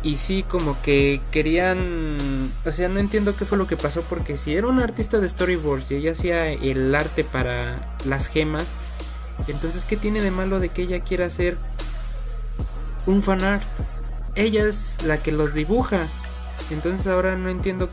Y 0.02 0.16
sí, 0.16 0.44
como 0.48 0.80
que 0.82 1.20
querían, 1.30 2.50
o 2.64 2.72
sea, 2.72 2.88
no 2.88 3.00
entiendo 3.00 3.36
qué 3.36 3.44
fue 3.44 3.58
lo 3.58 3.66
que 3.66 3.76
pasó 3.76 4.00
porque 4.02 4.38
si 4.38 4.54
era 4.54 4.66
una 4.66 4.84
artista 4.84 5.20
de 5.20 5.28
storyboards 5.28 5.90
y 5.90 5.96
ella 5.96 6.12
hacía 6.12 6.50
el 6.50 6.94
arte 6.94 7.22
para 7.22 7.94
las 8.06 8.26
gemas, 8.26 8.64
entonces 9.50 9.84
qué 9.84 9.96
tiene 9.96 10.20
de 10.20 10.30
malo 10.30 10.60
de 10.60 10.70
que 10.70 10.82
ella 10.82 11.00
quiera 11.00 11.26
hacer 11.26 11.56
un 13.06 13.22
fan 13.22 13.44
art? 13.44 13.64
Ella 14.34 14.64
es 14.64 15.02
la 15.04 15.18
que 15.18 15.32
los 15.32 15.54
dibuja. 15.54 16.08
Entonces 16.70 17.06
ahora 17.06 17.36
no 17.36 17.48
entiendo 17.48 17.88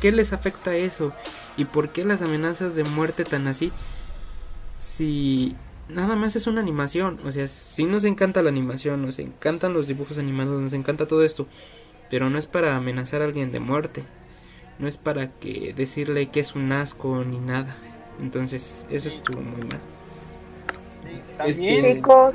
qué 0.00 0.12
les 0.12 0.32
afecta 0.32 0.74
eso 0.76 1.12
y 1.56 1.64
por 1.64 1.90
qué 1.90 2.04
las 2.04 2.22
amenazas 2.22 2.74
de 2.74 2.84
muerte 2.84 3.24
tan 3.24 3.46
así 3.46 3.72
si 4.78 5.56
nada 5.88 6.16
más 6.16 6.36
es 6.36 6.46
una 6.46 6.60
animación 6.60 7.18
o 7.24 7.32
sea 7.32 7.48
si 7.48 7.84
nos 7.84 8.04
encanta 8.04 8.42
la 8.42 8.50
animación 8.50 9.02
nos 9.02 9.18
encantan 9.18 9.72
los 9.72 9.88
dibujos 9.88 10.18
animados 10.18 10.60
nos 10.60 10.72
encanta 10.74 11.06
todo 11.06 11.24
esto 11.24 11.46
pero 12.10 12.28
no 12.30 12.38
es 12.38 12.46
para 12.46 12.76
amenazar 12.76 13.22
a 13.22 13.24
alguien 13.24 13.52
de 13.52 13.60
muerte 13.60 14.04
no 14.78 14.86
es 14.86 14.96
para 14.96 15.30
que 15.30 15.72
decirle 15.74 16.28
que 16.28 16.40
es 16.40 16.54
un 16.54 16.72
asco 16.72 17.24
ni 17.24 17.38
nada 17.38 17.76
entonces 18.20 18.86
eso 18.90 19.08
estuvo 19.08 19.40
muy 19.40 19.62
mal 19.62 19.80
También, 21.36 21.84
que- 21.84 21.94
Chicos, 21.94 22.34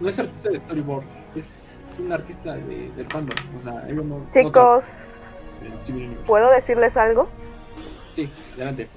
No 0.00 0.08
es 0.08 0.18
artista 0.18 0.50
de 0.50 0.60
storyboard, 0.60 1.04
es, 1.34 1.46
es 1.92 1.98
un 1.98 2.12
artista 2.12 2.54
de, 2.54 2.90
del 2.96 3.06
fandom. 3.06 3.36
O 3.58 3.62
sea, 3.62 3.88
ellos 3.88 4.04
no. 4.04 4.18
no 4.18 4.26
chicos. 4.34 4.84
¿puedo 6.26 6.50
decirles 6.50 6.96
algo? 6.96 7.28
Sí, 8.14 8.30
adelante. 8.54 8.88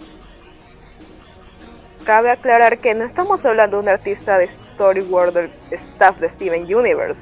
Cabe 2.06 2.32
aclarar 2.32 2.80
que 2.80 2.94
no 2.94 3.06
estamos 3.06 3.44
hablando 3.46 3.78
de 3.78 3.84
un 3.84 3.90
artista 3.90 4.38
de 4.38 4.48
storyboard 4.48 5.34
del 5.34 5.52
staff 5.72 6.20
de 6.20 6.30
Steven 6.30 6.64
Universe. 6.64 7.20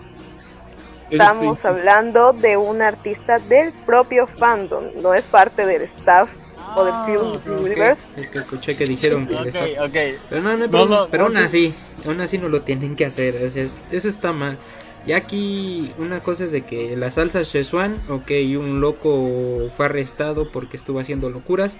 Estamos 1.09 1.63
hablando 1.63 2.33
de 2.33 2.57
un 2.57 2.81
artista 2.81 3.39
del 3.39 3.71
propio 3.85 4.27
fandom, 4.27 4.83
no 5.01 5.13
es 5.13 5.23
parte 5.23 5.65
del 5.65 5.83
staff 5.83 6.29
o 6.77 6.85
del 6.85 6.93
Ah, 6.93 7.01
Steven 7.03 7.35
Ok, 7.35 7.61
Universe. 7.65 8.01
es 8.17 8.29
que 8.29 8.37
escuché 8.39 8.75
que 8.75 8.85
dijeron 8.85 9.27
que 9.27 9.33
el 9.33 9.39
Ok, 9.39 9.47
staff- 9.47 9.79
ok. 9.79 9.95
Pero 10.29 10.41
no, 10.41 10.57
no, 10.57 10.67
No, 10.67 10.71
pero, 10.71 10.85
no, 10.85 11.07
pero 11.09 11.23
aún 11.25 11.37
así, 11.37 11.73
aún 12.05 12.21
así 12.21 12.37
no 12.37 12.49
lo 12.49 12.61
tienen 12.61 12.95
que 12.95 13.05
hacer, 13.05 13.35
o 13.45 13.49
sea, 13.51 13.63
es- 13.63 13.77
eso 13.91 14.07
está 14.07 14.31
mal. 14.33 14.57
Y 15.05 15.13
aquí 15.13 15.91
una 15.97 16.19
cosa 16.21 16.43
es 16.45 16.51
de 16.51 16.63
que 16.63 16.95
la 16.97 17.11
salsa 17.11 17.43
Szechuan, 17.45 17.97
ok, 18.09 18.29
un 18.57 18.81
loco 18.81 19.69
fue 19.77 19.85
arrestado 19.85 20.51
porque 20.51 20.77
estuvo 20.77 20.99
haciendo 20.99 21.29
locuras. 21.29 21.77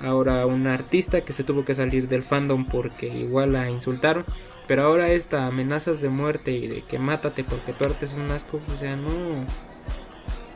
Ahora 0.00 0.46
un 0.46 0.66
artista 0.66 1.20
que 1.22 1.32
se 1.32 1.44
tuvo 1.44 1.64
que 1.64 1.74
salir 1.74 2.08
del 2.08 2.22
fandom 2.22 2.66
porque 2.66 3.06
igual 3.08 3.52
la 3.52 3.70
insultaron. 3.70 4.24
Pero 4.66 4.82
ahora 4.82 5.10
esta 5.12 5.46
amenazas 5.46 6.00
de 6.02 6.08
muerte 6.10 6.52
y 6.52 6.66
de 6.66 6.82
que 6.82 6.98
mátate 6.98 7.42
porque 7.44 7.72
tu 7.72 7.84
arte 7.84 8.04
es 8.06 8.12
un 8.12 8.30
asco, 8.30 8.58
o 8.58 8.78
sea, 8.78 8.96
no. 8.96 9.08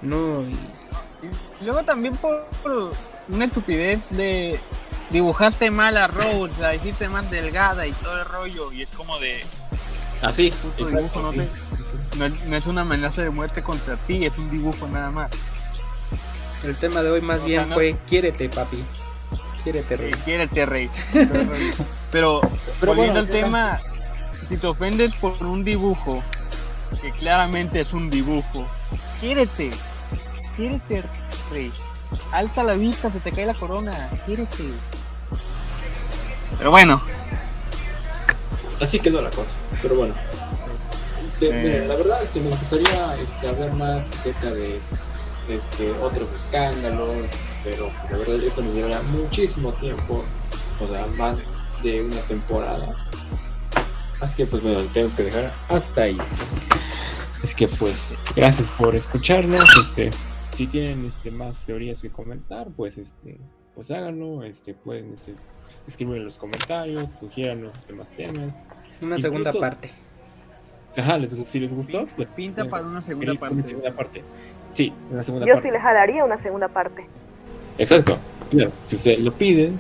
No, 0.03 0.45
y- 1.23 1.65
luego 1.65 1.83
también 1.85 2.17
por, 2.17 2.45
por 2.63 2.93
una 3.29 3.45
estupidez 3.45 4.09
de 4.11 4.59
dibujaste 5.11 5.71
mal 5.71 5.97
a 5.97 6.07
Rose, 6.07 6.53
la 6.61 6.75
hiciste 6.75 7.09
más 7.09 7.31
delgada 7.31 7.87
y 7.87 7.93
todo 7.93 8.19
el 8.19 8.25
rollo. 8.25 8.73
Y 8.73 8.83
es 8.83 8.91
como 8.91 9.19
de, 9.19 9.43
Así. 10.23 10.51
Justo 10.63 10.87
dibujo, 10.87 11.21
no, 11.21 11.33
te- 11.33 11.49
no, 12.17 12.27
es- 12.27 12.45
no 12.47 12.57
es 12.57 12.67
una 12.67 12.81
amenaza 12.83 13.23
de 13.23 13.31
muerte 13.31 13.63
contra 13.63 13.97
ti, 13.97 14.25
es 14.27 14.37
un 14.39 14.51
dibujo 14.51 14.87
nada 14.89 15.11
más. 15.11 15.31
el 16.65 16.77
tema 16.77 17.03
de 17.03 17.11
hoy 17.11 17.21
más 17.21 17.41
O 17.41 17.45
bien 17.45 17.63
sea, 17.63 17.67
no- 17.71 17.75
fue 17.75 17.97
quiérete, 18.09 18.49
papi. 18.49 18.85
Quiérete, 19.65 19.97
rey. 19.97 20.13
Eh, 20.13 20.17
quiérete, 20.25 20.67
rey. 20.67 20.91
Pero, 22.13 22.41
Pero 22.81 22.95
volviendo 22.95 22.95
bueno, 22.97 23.19
al 23.21 23.29
tema, 23.29 23.81
si 24.49 24.57
te 24.57 24.67
ofendes 24.67 25.13
por 25.15 25.33
un 25.45 25.65
dibujo, 25.65 26.23
que 27.01 27.11
claramente 27.13 27.81
es 27.81 27.93
un 27.93 28.11
dibujo, 28.11 28.67
quiérete. 29.21 29.71
Quiérete, 30.57 31.03
rey. 31.51 31.73
Alza 32.31 32.63
la 32.63 32.75
vista, 32.75 33.11
se 33.11 33.21
te 33.21 33.33
cae 33.33 33.47
la 33.47 33.55
corona. 33.55 33.93
Quiérete. 34.27 34.65
Pero 36.59 36.71
bueno, 36.71 37.01
Así 38.81 38.99
quedó 38.99 39.23
la 39.23 39.31
cosa. 39.31 39.51
Pero 39.81 39.95
bueno. 39.95 40.15
Este, 41.25 41.49
Eh. 41.51 41.63
miren, 41.63 41.89
la 41.89 41.95
verdad 41.95 42.23
este, 42.23 42.41
me 42.41 42.51
gustaría 42.51 43.15
este, 43.17 43.49
hablar 43.49 43.73
más 43.75 44.07
acerca 44.19 44.51
de 44.51 44.77
este, 44.77 45.93
otros 46.03 46.29
escándalos, 46.33 47.17
pero 47.63 47.89
la 48.11 48.19
verdad 48.19 48.37
eso 48.43 48.61
me 48.63 48.73
llevará 48.73 49.01
muchísimo 49.03 49.73
tiempo, 49.75 50.25
o 50.81 50.87
sea, 50.89 51.07
más 51.17 51.37
de 51.85 52.03
una 52.03 52.21
temporada. 52.23 52.93
Así 54.21 54.37
que 54.37 54.47
pues 54.47 54.63
bueno, 54.63 54.81
tenemos 54.93 55.15
que 55.15 55.23
dejar 55.25 55.53
hasta 55.69 56.03
ahí. 56.03 56.19
Así 57.43 57.55
que 57.55 57.69
pues, 57.69 57.97
gracias 58.35 58.69
por 58.79 58.95
escucharnos. 58.97 59.65
Este, 59.87 60.11
si 60.57 60.67
tienen 60.67 61.07
este, 61.07 61.31
más 61.31 61.65
teorías 61.65 62.01
que 62.01 62.11
comentar, 62.11 62.69
pues 62.77 62.99
este, 62.99 63.39
pues 63.75 63.91
háganlo, 63.91 64.43
este, 64.45 64.75
pueden 64.75 65.13
este, 65.15 65.35
escribir 65.89 66.19
en 66.19 66.25
los 66.25 66.39
comentarios, 66.39 67.11
sugiéranos 67.19 67.75
este, 67.75 67.93
más 67.95 68.11
temas. 68.11 68.37
Una 69.01 69.17
Incluso- 69.17 69.19
segunda 69.19 69.53
parte. 69.53 69.91
Ajá, 70.97 71.17
les, 71.17 71.33
si 71.49 71.59
les 71.59 71.73
gustó, 71.73 72.07
pues 72.17 72.29
pinta 72.29 72.67
para 72.67 72.87
una 72.87 73.01
segunda 73.01 73.35
parte. 73.35 73.55
una 73.55 73.67
segunda 73.67 73.93
parte. 73.93 74.23
Sí, 74.75 74.93
una 75.11 75.23
segunda 75.23 75.47
Yo 75.47 75.55
parte. 75.55 75.69
sí 75.69 75.73
les 75.73 75.83
jalaría 75.83 76.25
una 76.25 76.39
segunda 76.39 76.69
parte. 76.69 77.07
Exacto. 77.79 78.19
Claro, 78.51 78.71
si 78.87 78.97
ustedes 78.97 79.21
lo 79.21 79.33
piden, 79.33 79.79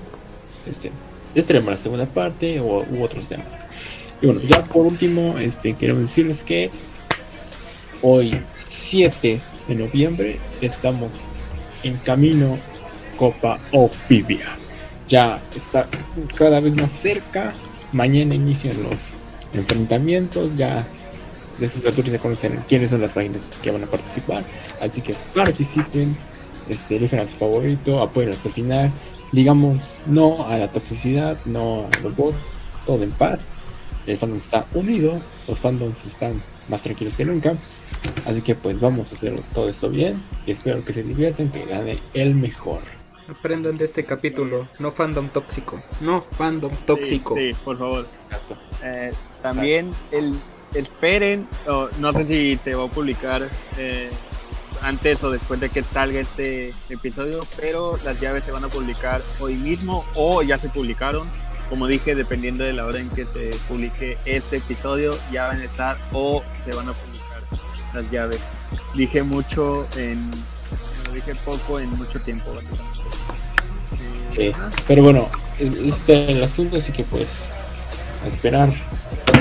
este, 0.66 0.90
les 1.34 1.46
traemos 1.46 1.70
la 1.70 1.76
segunda 1.76 2.06
parte 2.06 2.60
o, 2.60 2.82
u 2.82 3.02
otros 3.02 3.28
temas. 3.28 3.46
Y 4.22 4.26
bueno, 4.26 4.40
ya 4.42 4.64
por 4.64 4.86
último, 4.86 5.36
este, 5.36 5.74
queremos 5.74 6.02
decirles 6.02 6.42
que 6.42 6.70
hoy, 8.00 8.40
7 8.54 9.38
de 9.68 9.74
noviembre, 9.74 10.38
estamos 10.60 11.12
en 11.82 11.96
camino 11.98 12.58
Copa 13.16 13.58
Opivia. 13.72 14.56
Ya 15.08 15.40
está 15.54 15.88
cada 16.34 16.60
vez 16.60 16.74
más 16.74 16.90
cerca. 16.90 17.52
Mañana 17.92 18.34
inician 18.34 18.82
los 18.82 19.14
enfrentamientos. 19.54 20.56
Ya 20.56 20.84
de 21.58 21.68
sus 21.68 21.84
alturas 21.86 22.10
se 22.10 22.18
conocen 22.18 22.64
quiénes 22.68 22.90
son 22.90 23.00
las 23.00 23.12
páginas 23.12 23.42
que 23.62 23.70
van 23.70 23.84
a 23.84 23.86
participar. 23.86 24.44
Así 24.80 25.00
que 25.00 25.14
participen, 25.34 26.16
este, 26.68 26.96
elijan 26.96 27.20
a 27.20 27.26
su 27.26 27.36
favorito, 27.36 28.00
apoyen 28.00 28.30
hasta 28.30 28.48
el 28.48 28.54
final. 28.54 28.90
Digamos 29.32 30.00
no 30.06 30.46
a 30.46 30.58
la 30.58 30.68
toxicidad, 30.68 31.38
no 31.46 31.86
a 31.86 31.98
los 32.00 32.16
bots, 32.16 32.36
todo 32.86 33.02
en 33.02 33.12
paz. 33.12 33.38
el 34.06 34.18
fandom 34.18 34.38
está 34.38 34.66
unido, 34.74 35.20
los 35.46 35.58
fandoms 35.58 36.04
están 36.04 36.42
más 36.68 36.82
tranquilos 36.82 37.14
que 37.16 37.24
nunca. 37.24 37.54
Así 38.26 38.42
que 38.42 38.54
pues 38.54 38.80
vamos 38.80 39.12
a 39.12 39.14
hacer 39.14 39.40
todo 39.54 39.68
esto 39.68 39.88
bien 39.88 40.22
y 40.46 40.52
espero 40.52 40.84
que 40.84 40.92
se 40.92 41.02
diviertan, 41.02 41.50
que 41.50 41.64
gane 41.64 41.98
el 42.14 42.34
mejor. 42.34 42.80
Aprendan 43.28 43.78
de 43.78 43.84
este 43.84 44.04
capítulo. 44.04 44.68
No 44.78 44.90
fandom 44.90 45.28
tóxico. 45.28 45.80
No 46.00 46.22
fandom 46.22 46.72
tóxico. 46.86 47.34
Sí, 47.36 47.52
sí, 47.52 47.58
por 47.64 47.78
favor. 47.78 48.06
Eh, 48.82 49.12
también 49.40 49.90
el, 50.10 50.34
esperen, 50.74 51.46
no 51.98 52.12
sé 52.12 52.26
si 52.26 52.58
te 52.62 52.74
va 52.74 52.84
a 52.84 52.88
publicar 52.88 53.48
eh, 53.78 54.10
antes 54.82 55.22
o 55.22 55.30
después 55.30 55.60
de 55.60 55.68
que 55.68 55.82
salga 55.82 56.20
este 56.20 56.74
episodio, 56.88 57.46
pero 57.56 57.96
las 58.04 58.20
llaves 58.20 58.44
se 58.44 58.52
van 58.52 58.64
a 58.64 58.68
publicar 58.68 59.22
hoy 59.40 59.54
mismo 59.54 60.04
o 60.14 60.42
ya 60.42 60.58
se 60.58 60.68
publicaron. 60.68 61.28
Como 61.68 61.86
dije, 61.86 62.14
dependiendo 62.14 62.64
de 62.64 62.74
la 62.74 62.84
hora 62.84 63.00
en 63.00 63.08
que 63.10 63.24
se 63.24 63.56
publique 63.68 64.18
este 64.26 64.58
episodio, 64.58 65.16
ya 65.30 65.46
van 65.46 65.60
a 65.60 65.64
estar 65.64 65.96
o 66.12 66.42
se 66.64 66.74
van 66.74 66.88
a 66.88 66.92
publicar 66.92 67.11
las 67.94 68.10
llaves. 68.10 68.40
Dije 68.94 69.22
mucho 69.22 69.86
en, 69.96 70.30
dije 71.12 71.34
poco 71.44 71.78
en 71.78 71.90
mucho 71.96 72.20
tiempo. 72.20 72.52
Sí, 74.30 74.52
pero 74.88 75.02
bueno, 75.02 75.28
este 75.58 76.24
es 76.24 76.36
el 76.36 76.42
asunto, 76.42 76.78
así 76.78 76.92
que 76.92 77.04
pues 77.04 77.50
a 78.24 78.28
esperar 78.28 78.72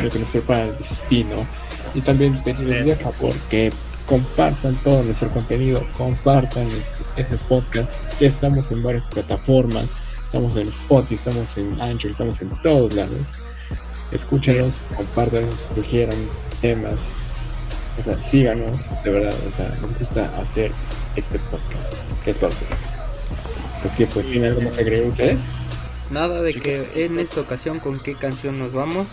lo 0.04 0.10
que 0.10 0.20
nos 0.20 0.30
prepara 0.30 0.64
el 0.64 0.78
destino. 0.78 1.46
Y 1.94 2.02
también 2.02 2.42
pedirles 2.44 2.86
de 2.86 2.96
favor 2.96 3.34
que 3.50 3.72
compartan 4.06 4.76
todo 4.84 5.04
nuestro 5.04 5.30
contenido, 5.30 5.86
compartan 5.98 6.68
este, 6.68 7.22
este 7.22 7.38
podcast. 7.48 7.90
Ya 8.20 8.28
estamos 8.28 8.72
en 8.72 8.84
varias 8.84 9.04
plataformas, 9.06 9.88
estamos 10.24 10.56
en 10.58 10.70
Spotify, 10.70 11.16
estamos 11.16 11.58
en 11.58 11.82
Anchor, 11.82 12.12
estamos 12.12 12.42
en 12.42 12.50
todos 12.62 12.94
lados. 12.94 13.18
Escúchenos, 14.12 14.74
compártanos, 14.96 15.56
sugieran 15.76 16.18
temas, 16.62 16.96
o 18.02 18.04
sea, 18.04 18.18
síganos, 18.30 18.80
de 19.04 19.12
verdad, 19.12 19.34
o 19.48 19.56
sea, 19.56 19.70
nos 19.82 19.98
gusta 20.00 20.30
hacer 20.40 20.72
este 21.16 21.40
podcast, 21.40 22.24
que 22.24 22.32
es 22.32 22.38
para 22.38 22.54
ustedes. 22.54 22.72
Así 23.86 23.98
que 23.98 24.06
pues, 24.08 24.26
¿tiene 24.28 24.48
algo 24.48 24.62
más 24.62 24.74
que 24.74 24.82
agregar 24.82 25.08
ustedes? 25.10 25.40
Nada 26.12 26.42
de 26.42 26.54
que 26.54 27.06
en 27.06 27.20
esta 27.20 27.42
ocasión 27.42 27.80
con 27.80 28.00
qué 28.00 28.16
canción 28.16 28.60
nos 28.60 28.74
vamos. 28.74 29.08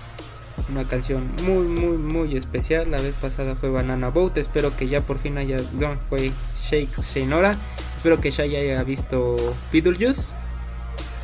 Una 0.70 0.84
canción 0.84 1.30
muy, 1.45 1.66
muy, 1.68 1.97
muy 1.97 2.36
especial. 2.36 2.91
La 2.91 3.01
vez 3.01 3.14
pasada 3.20 3.55
fue 3.55 3.70
Banana 3.70 4.09
Boat. 4.09 4.36
Espero 4.36 4.76
que 4.76 4.89
ya 4.89 5.01
por 5.01 5.18
fin 5.20 5.39
haya. 5.39 5.59
No, 5.78 5.97
fue 6.09 6.32
Shake 6.68 7.01
Seinora. 7.03 7.57
Espero 7.97 8.20
que 8.20 8.30
ya 8.32 8.43
haya 8.43 8.82
visto 8.82 9.36
Beetlejuice. 9.72 10.32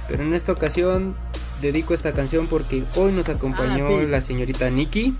Pero 0.09 0.23
en 0.23 0.35
esta 0.35 0.53
ocasión 0.53 1.17
dedico 1.61 1.93
esta 1.95 2.13
canción 2.13 2.47
porque 2.47 2.85
hoy 2.95 3.11
nos 3.13 3.29
acompañó 3.29 3.89
Ah, 3.89 4.01
sí. 4.01 4.07
la 4.07 4.21
señorita 4.21 4.71
Nikki. 4.71 5.15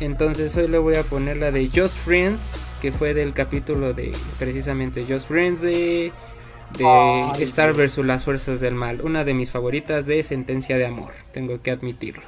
Entonces 0.00 0.56
hoy 0.56 0.68
le 0.68 0.78
voy 0.78 0.96
a 0.96 1.02
poner 1.02 1.36
la 1.36 1.50
de 1.50 1.68
Just 1.74 1.96
Friends, 1.98 2.60
que 2.80 2.92
fue 2.92 3.14
del 3.14 3.32
capítulo 3.32 3.94
de 3.94 4.12
precisamente 4.38 5.04
Just 5.08 5.28
Friends 5.28 5.60
de, 5.62 6.12
de 6.76 6.84
Ay, 6.86 7.42
Star 7.44 7.68
Dios. 7.68 7.78
versus 7.78 8.04
las 8.04 8.24
fuerzas 8.24 8.60
del 8.60 8.74
mal. 8.74 9.00
Una 9.02 9.24
de 9.24 9.34
mis 9.34 9.50
favoritas 9.50 10.06
de 10.06 10.22
Sentencia 10.22 10.76
de 10.76 10.86
Amor, 10.86 11.12
tengo 11.32 11.60
que 11.62 11.70
admitirlo. 11.70 12.22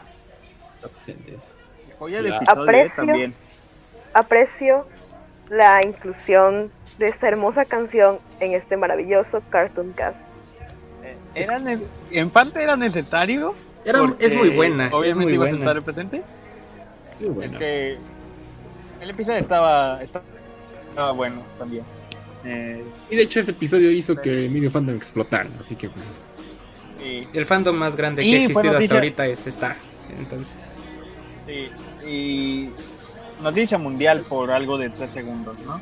Joya 1.99 2.23
de 2.23 2.29
eh, 2.29 2.39
Aprecio. 2.47 2.95
también. 3.05 3.35
Aprecio 4.15 4.87
la 5.51 5.81
inclusión 5.85 6.71
de 6.99 7.09
esta 7.09 7.29
hermosa 7.29 7.65
canción 7.65 8.19
en 8.41 8.53
este 8.53 8.77
maravilloso 8.77 9.43
Cartoon 9.51 9.93
Cast. 9.93 10.17
Eh, 11.35 11.79
en 12.13 12.31
parte 12.31 12.63
era 12.63 12.77
necesario. 12.77 13.55
Era- 13.85 14.01
es 14.19 14.35
muy 14.35 14.49
buena, 14.51 14.87
es 14.89 14.93
Obviamente 14.93 15.25
muy 15.25 15.35
ibas 15.35 15.53
a 15.53 15.57
estar 15.57 15.83
presente. 15.83 16.23
Sí, 17.17 17.25
bueno. 17.25 17.59
El 17.59 19.11
episodio 19.11 19.39
estaba, 19.39 20.03
estaba, 20.03 21.13
bueno 21.13 21.43
también. 21.59 21.85
Eh, 22.45 22.83
Y 23.11 23.17
de 23.17 23.23
hecho 23.23 23.41
ese 23.41 23.51
episodio 23.51 23.91
hizo 23.91 24.17
que 24.17 24.47
Emilio 24.47 24.71
Fandom 24.71 24.97
explotara, 24.97 25.49
así 25.61 25.75
que 25.75 25.89
pues 25.89 26.05
El 27.35 27.45
fandom 27.47 27.77
más 27.77 27.97
grande 27.97 28.23
que 28.23 28.35
ha 28.35 28.45
existido 28.45 28.77
hasta 28.79 28.95
ahorita 28.95 29.27
es 29.27 29.47
Star. 29.47 29.77
Entonces, 30.19 30.57
sí, 31.47 31.69
y 32.09 32.71
noticia 33.43 33.79
mundial 33.79 34.23
por 34.29 34.51
algo 34.51 34.79
de 34.79 34.91
3 34.91 35.11
segundos, 35.11 35.59
¿no? 35.61 35.81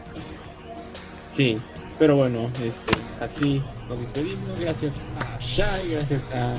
sí. 1.31 1.59
Pero 1.99 2.17
bueno, 2.17 2.51
este, 2.61 2.97
así 3.21 3.63
nos 3.89 4.01
despedimos. 4.01 4.59
Gracias 4.59 4.95
a 5.21 5.39
Shai, 5.41 5.91
gracias 5.93 6.25
a 6.33 6.57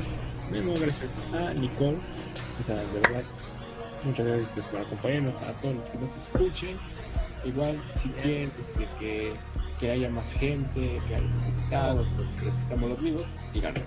Memo, 0.49 0.73
gracias 0.79 1.11
a 1.33 1.53
Nicole. 1.53 1.97
O 1.97 2.65
sea, 2.65 2.75
de 2.75 2.99
verdad, 3.01 3.23
muchas 4.05 4.25
gracias 4.25 4.49
pues, 4.53 4.65
por 4.67 4.79
acompañarnos, 4.81 5.35
a 5.37 5.51
todos 5.61 5.75
los 5.75 5.89
que 5.89 5.97
nos 5.97 6.11
escuchen. 6.17 6.77
Igual, 7.43 7.79
si 8.01 8.09
quieren 8.09 8.51
este, 8.59 8.87
que, 8.99 9.33
que 9.79 9.91
haya 9.91 10.09
más 10.09 10.27
gente, 10.33 10.99
que 11.07 11.15
haya 11.15 11.27
más 11.27 11.47
invitados, 11.49 12.07
pues, 12.15 12.27
que 12.39 12.45
repitamos 12.45 12.89
los 12.89 12.99
mismos, 13.01 13.23
díganlo. 13.53 13.81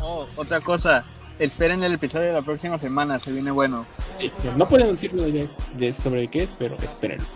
Oh, 0.00 0.26
otra 0.36 0.60
cosa, 0.60 1.04
esperen 1.38 1.82
el 1.82 1.94
episodio 1.94 2.26
de 2.26 2.32
la 2.34 2.42
próxima 2.42 2.78
semana, 2.78 3.18
se 3.18 3.32
viene 3.32 3.50
bueno. 3.50 3.86
Sí, 4.18 4.30
no 4.56 4.68
podemos 4.68 4.92
decirlo 4.92 5.22
de, 5.22 5.48
de 5.74 5.92
sobre 5.92 6.28
qué 6.28 6.44
es, 6.44 6.50
pero 6.58 6.76
espérenlo. 6.76 7.26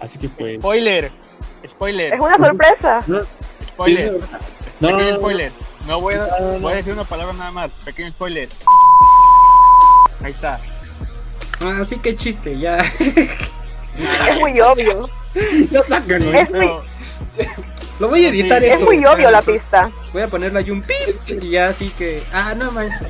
Así 0.00 0.18
que 0.18 0.28
pues. 0.28 0.58
Spoiler, 0.60 1.10
spoiler, 1.66 2.14
Es 2.14 2.20
una 2.20 2.36
sorpresa. 2.36 3.04
No, 3.06 3.20
spoiler, 3.68 4.20
sí, 4.20 4.36
no, 4.80 4.90
no, 4.90 4.96
pequeño 4.96 5.12
no, 5.12 5.18
spoiler. 5.18 5.52
No 5.86 6.00
voy 6.00 6.14
a, 6.14 6.18
No, 6.18 6.26
no, 6.40 6.52
no. 6.52 6.58
voy 6.60 6.72
a 6.72 6.76
decir 6.76 6.92
una 6.92 7.04
palabra 7.04 7.32
nada 7.34 7.50
más, 7.52 7.70
pequeño 7.84 8.10
spoiler. 8.10 8.48
Ahí 10.22 10.32
está. 10.32 10.60
Así 11.66 11.96
que 11.98 12.14
chiste, 12.16 12.58
ya. 12.58 12.78
Es 14.28 14.38
muy 14.40 14.58
obvio. 14.60 15.08
no, 15.70 15.82
sáquenlo. 15.84 16.32
Es 16.32 16.50
muy, 16.50 16.68
Lo 17.98 18.08
voy 18.08 18.24
a 18.24 18.28
editar 18.30 18.62
Sí. 18.62 18.68
es 18.68 18.72
esto. 18.74 18.84
muy 18.86 19.04
obvio 19.04 19.30
la 19.30 19.42
pista. 19.42 19.90
Voy 20.12 20.22
a 20.22 20.28
ponerle 20.28 20.60
ahí 20.60 20.70
un 20.70 20.82
pip 20.82 20.96
y 21.42 21.50
ya 21.50 21.66
así 21.66 21.90
que. 21.90 22.22
Ah, 22.32 22.54
no 22.56 22.72
manches. 22.72 23.08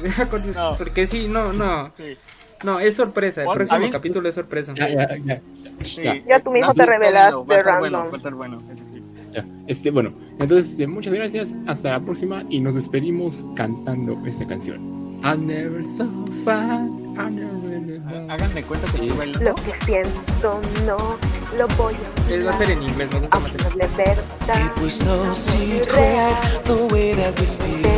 No. 0.54 0.70
Porque 0.76 1.06
sí, 1.06 1.28
no, 1.28 1.52
no. 1.52 1.92
sí, 1.96 2.16
No, 2.64 2.80
es 2.80 2.96
sorpresa. 2.96 3.42
El 3.42 3.48
próximo 3.54 3.76
¿habéis- 3.78 3.92
capítulo 3.92 4.28
es 4.28 4.34
sorpresa. 4.34 4.72
Ya, 4.74 4.88
ya, 4.88 5.16
ya. 5.24 5.40
sí. 5.84 6.02
Ya. 6.02 6.16
Ya 6.26 6.40
tú 6.40 6.50
mismo 6.50 6.68
No, 6.68 6.74
te 6.74 6.86
revelas 6.86 7.30
no, 7.32 7.46
va 7.46 7.54
a 7.54 7.56
de 7.58 8.16
estar 8.16 8.34
bueno. 8.34 8.62
Ya, 9.32 9.44
Este, 9.68 9.92
bueno, 9.92 10.10
entonces 10.40 10.70
este, 10.72 10.88
muchas 10.88 11.12
gracias, 11.12 11.50
hasta 11.68 11.90
la 11.92 12.00
próxima 12.00 12.42
y 12.50 12.58
nos 12.58 12.74
despedimos 12.74 13.44
cantando 13.54 14.18
esta 14.26 14.44
canción. 14.44 14.80
I 15.22 15.36
never 15.38 15.84
saw 15.84 16.08
far, 16.44 16.80
Háganme 18.28 18.62
cuenta 18.62 18.90
que 18.92 19.06
Lo 19.40 19.54
que 19.54 19.74
siento 19.84 20.60
no 20.86 21.18
lo 21.58 21.68
voy 21.76 21.94
a. 21.94 22.32
Él 22.32 22.46
va 22.46 22.52
a 22.52 22.58
ser 22.58 22.70
en 22.70 22.82
inglés, 22.82 23.12
me 23.12 23.20
gusta 23.20 23.38
más. 23.40 23.52
It 23.52 24.82
was 24.82 25.02
no 25.02 25.34
secret 25.34 26.36
the 26.64 26.86
way 26.90 27.14
that 27.14 27.38
we 27.38 27.46
feel. 27.46 27.90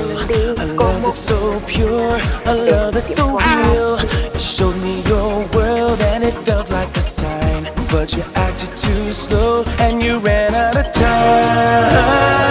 A 0.58 0.64
love 0.64 1.02
that's 1.02 1.18
so 1.18 1.60
pure, 1.66 2.18
a 2.46 2.54
love 2.54 2.94
that's 2.94 3.14
so 3.14 3.38
real. 3.38 3.98
You 4.32 4.40
showed 4.40 4.76
me 4.82 5.02
your 5.02 5.46
world 5.54 6.00
and 6.02 6.24
it 6.24 6.34
felt 6.44 6.70
like 6.70 6.96
a 6.96 7.02
sign. 7.02 7.68
But 7.90 8.14
you 8.16 8.24
acted 8.34 8.76
too 8.76 9.12
slow 9.12 9.64
and 9.78 10.02
you 10.02 10.18
ran 10.18 10.54
out 10.54 10.76
of 10.76 10.90
time. 10.92 12.42